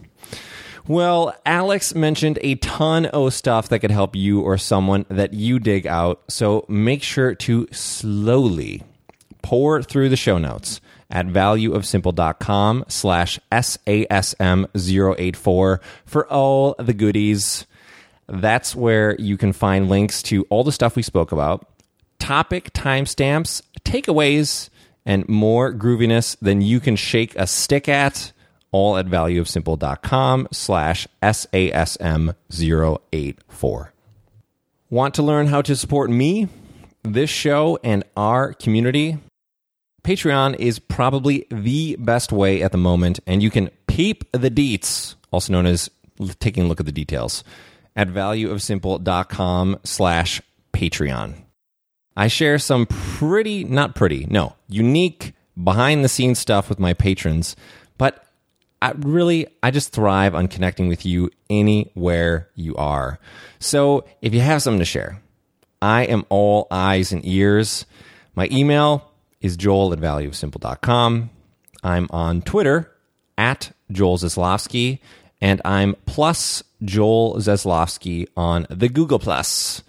Well, 0.86 1.34
Alex 1.44 1.94
mentioned 1.94 2.38
a 2.42 2.54
ton 2.56 3.06
of 3.06 3.34
stuff 3.34 3.68
that 3.68 3.80
could 3.80 3.90
help 3.90 4.16
you 4.16 4.40
or 4.40 4.56
someone 4.56 5.04
that 5.08 5.34
you 5.34 5.58
dig 5.58 5.86
out. 5.86 6.22
So 6.28 6.64
make 6.68 7.02
sure 7.02 7.34
to 7.34 7.68
slowly 7.72 8.82
pore 9.42 9.82
through 9.82 10.08
the 10.08 10.16
show 10.16 10.38
notes 10.38 10.80
at 11.10 11.26
valueofsimple.com 11.26 12.84
slash 12.88 13.40
SASM084 13.50 15.80
for 16.04 16.28
all 16.28 16.74
the 16.78 16.92
goodies. 16.92 17.64
That's 18.26 18.76
where 18.76 19.16
you 19.16 19.38
can 19.38 19.52
find 19.52 19.88
links 19.88 20.22
to 20.24 20.44
all 20.50 20.64
the 20.64 20.72
stuff 20.72 20.96
we 20.96 21.02
spoke 21.02 21.32
about, 21.32 21.66
topic 22.18 22.74
timestamps, 22.74 23.62
takeaways, 23.84 24.68
and 25.06 25.26
more 25.28 25.72
grooviness 25.72 26.36
than 26.40 26.60
you 26.60 26.80
can 26.80 26.96
shake 26.96 27.34
a 27.36 27.46
stick 27.46 27.88
at, 27.88 28.32
all 28.70 28.98
at 28.98 29.06
valueofsimple.com 29.06 30.48
slash 30.52 31.08
SASM084. 31.22 33.88
Want 34.90 35.14
to 35.14 35.22
learn 35.22 35.46
how 35.46 35.62
to 35.62 35.74
support 35.74 36.10
me, 36.10 36.48
this 37.02 37.30
show, 37.30 37.78
and 37.82 38.04
our 38.16 38.52
community? 38.52 39.16
Patreon 40.02 40.56
is 40.58 40.78
probably 40.78 41.46
the 41.50 41.96
best 41.98 42.32
way 42.32 42.62
at 42.62 42.72
the 42.72 42.78
moment, 42.78 43.20
and 43.26 43.42
you 43.42 43.50
can 43.50 43.70
peep 43.86 44.24
the 44.32 44.50
deets, 44.50 45.16
also 45.30 45.52
known 45.52 45.66
as 45.66 45.90
taking 46.40 46.64
a 46.64 46.66
look 46.66 46.80
at 46.80 46.86
the 46.86 46.92
details, 46.92 47.44
at 47.96 48.08
valueofsimple.com 48.08 49.78
slash 49.84 50.40
Patreon. 50.72 51.34
I 52.16 52.28
share 52.28 52.58
some 52.58 52.86
pretty, 52.86 53.64
not 53.64 53.94
pretty, 53.94 54.26
no, 54.28 54.56
unique 54.68 55.34
behind 55.62 56.04
the 56.04 56.08
scenes 56.08 56.38
stuff 56.38 56.68
with 56.68 56.78
my 56.78 56.94
patrons, 56.94 57.56
but 57.96 58.24
I 58.80 58.92
really, 58.92 59.46
I 59.62 59.70
just 59.70 59.92
thrive 59.92 60.34
on 60.34 60.48
connecting 60.48 60.88
with 60.88 61.04
you 61.04 61.30
anywhere 61.50 62.48
you 62.54 62.76
are. 62.76 63.18
So 63.58 64.04
if 64.22 64.34
you 64.34 64.40
have 64.40 64.62
something 64.62 64.78
to 64.78 64.84
share, 64.84 65.20
I 65.82 66.04
am 66.04 66.24
all 66.28 66.66
eyes 66.70 67.12
and 67.12 67.24
ears. 67.24 67.86
My 68.34 68.48
email, 68.52 69.10
is 69.40 69.56
joel 69.56 69.92
at 69.92 69.98
valueofsimple.com. 69.98 71.30
I'm 71.82 72.08
on 72.10 72.42
Twitter 72.42 72.90
at 73.36 73.72
Joel 73.90 74.18
Zaslofsky, 74.18 74.98
and 75.40 75.62
I'm 75.64 75.94
plus 76.06 76.62
Joel 76.82 77.36
Zaslofsky 77.36 78.26
on 78.36 78.66
the 78.68 78.88
Google 78.88 79.18
Plus. 79.18 79.82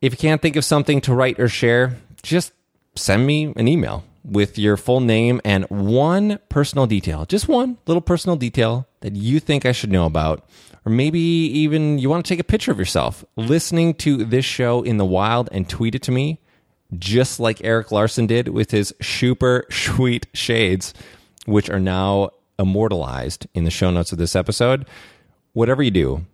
If 0.00 0.12
you 0.12 0.18
can't 0.18 0.42
think 0.42 0.56
of 0.56 0.64
something 0.64 1.00
to 1.02 1.14
write 1.14 1.40
or 1.40 1.48
share, 1.48 1.96
just 2.22 2.52
send 2.94 3.26
me 3.26 3.52
an 3.56 3.68
email 3.68 4.04
with 4.24 4.58
your 4.58 4.76
full 4.76 5.00
name 5.00 5.40
and 5.44 5.64
one 5.68 6.38
personal 6.48 6.86
detail, 6.86 7.24
just 7.24 7.48
one 7.48 7.78
little 7.86 8.00
personal 8.00 8.36
detail 8.36 8.86
that 9.00 9.16
you 9.16 9.40
think 9.40 9.66
I 9.66 9.72
should 9.72 9.90
know 9.90 10.06
about. 10.06 10.48
Or 10.84 10.90
maybe 10.90 11.20
even 11.20 11.98
you 11.98 12.10
want 12.10 12.24
to 12.24 12.28
take 12.28 12.40
a 12.40 12.44
picture 12.44 12.72
of 12.72 12.78
yourself 12.78 13.24
listening 13.36 13.94
to 13.94 14.24
this 14.24 14.44
show 14.44 14.82
in 14.82 14.96
the 14.96 15.04
wild 15.04 15.48
and 15.52 15.68
tweet 15.68 15.94
it 15.94 16.02
to 16.02 16.12
me 16.12 16.40
just 16.98 17.40
like 17.40 17.64
Eric 17.64 17.90
Larson 17.90 18.26
did 18.26 18.48
with 18.48 18.70
his 18.70 18.94
super 19.00 19.66
sweet 19.70 20.26
shades, 20.34 20.94
which 21.46 21.70
are 21.70 21.80
now 21.80 22.30
immortalized 22.58 23.46
in 23.54 23.64
the 23.64 23.70
show 23.70 23.90
notes 23.90 24.12
of 24.12 24.18
this 24.18 24.36
episode. 24.36 24.86
Whatever 25.52 25.82
you 25.82 25.90
do, 25.90 26.26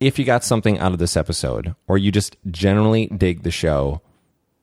if 0.00 0.18
you 0.18 0.24
got 0.24 0.44
something 0.44 0.78
out 0.78 0.92
of 0.92 0.98
this 0.98 1.16
episode 1.16 1.74
or 1.86 1.98
you 1.98 2.12
just 2.12 2.36
generally 2.50 3.06
dig 3.06 3.42
the 3.42 3.50
show, 3.50 4.02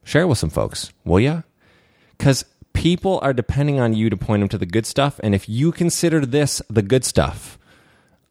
share 0.03 0.23
it 0.23 0.27
with 0.27 0.37
some 0.37 0.49
folks, 0.49 0.91
will 1.03 1.19
ya? 1.19 1.41
Because 2.17 2.45
people 2.73 3.19
are 3.21 3.33
depending 3.33 3.79
on 3.79 3.93
you 3.93 4.09
to 4.09 4.17
point 4.17 4.41
them 4.41 4.49
to 4.49 4.57
the 4.57 4.65
good 4.65 4.85
stuff. 4.85 5.19
And 5.23 5.33
if 5.33 5.47
you 5.49 5.71
consider 5.71 6.25
this 6.25 6.61
the 6.69 6.81
good 6.81 7.05
stuff, 7.05 7.57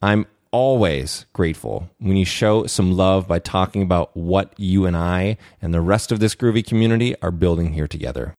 I'm 0.01 0.27
always 0.53 1.27
grateful 1.33 1.91
when 1.99 2.17
you 2.17 2.25
show 2.25 2.67
some 2.67 2.93
love 2.93 3.27
by 3.27 3.39
talking 3.39 3.83
about 3.83 4.17
what 4.17 4.53
you 4.59 4.87
and 4.87 4.97
I 4.97 5.39
and 5.61 5.75
the 5.75 5.81
rest 5.81 6.13
of 6.13 6.21
this 6.21 6.35
groovy 6.35 6.65
community 6.65 7.17
are 7.23 7.31
building 7.31 7.73
here 7.73 7.89
together. 7.89 8.35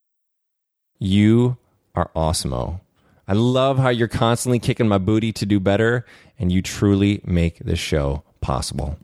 You 0.99 1.57
are 1.95 2.11
awesome. 2.16 2.80
I 3.28 3.34
love 3.34 3.78
how 3.80 3.89
you're 3.89 4.07
constantly 4.07 4.59
kicking 4.59 4.88
my 4.88 4.97
booty 4.97 5.32
to 5.34 5.45
do 5.45 5.59
better, 5.59 6.05
and 6.38 6.51
you 6.51 6.61
truly 6.61 7.22
make 7.26 7.59
this 7.59 7.80
show 7.80 8.24
possible. 8.41 8.97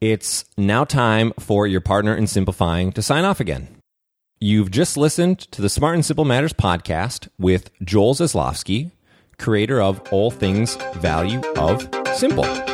It's 0.00 0.44
now 0.56 0.84
time 0.84 1.32
for 1.38 1.66
your 1.66 1.80
partner 1.80 2.14
in 2.14 2.26
simplifying 2.26 2.92
to 2.92 3.02
sign 3.02 3.24
off 3.24 3.40
again. 3.40 3.68
You've 4.40 4.72
just 4.72 4.96
listened 4.96 5.38
to 5.52 5.62
the 5.62 5.68
Smart 5.68 5.94
and 5.94 6.04
Simple 6.04 6.24
Matters 6.24 6.52
podcast 6.52 7.28
with 7.38 7.70
Joel 7.84 8.14
Zaslofsky, 8.14 8.90
creator 9.38 9.80
of 9.80 10.02
All 10.12 10.32
Things 10.32 10.74
Value 10.96 11.40
of 11.56 12.01
Simple. 12.14 12.71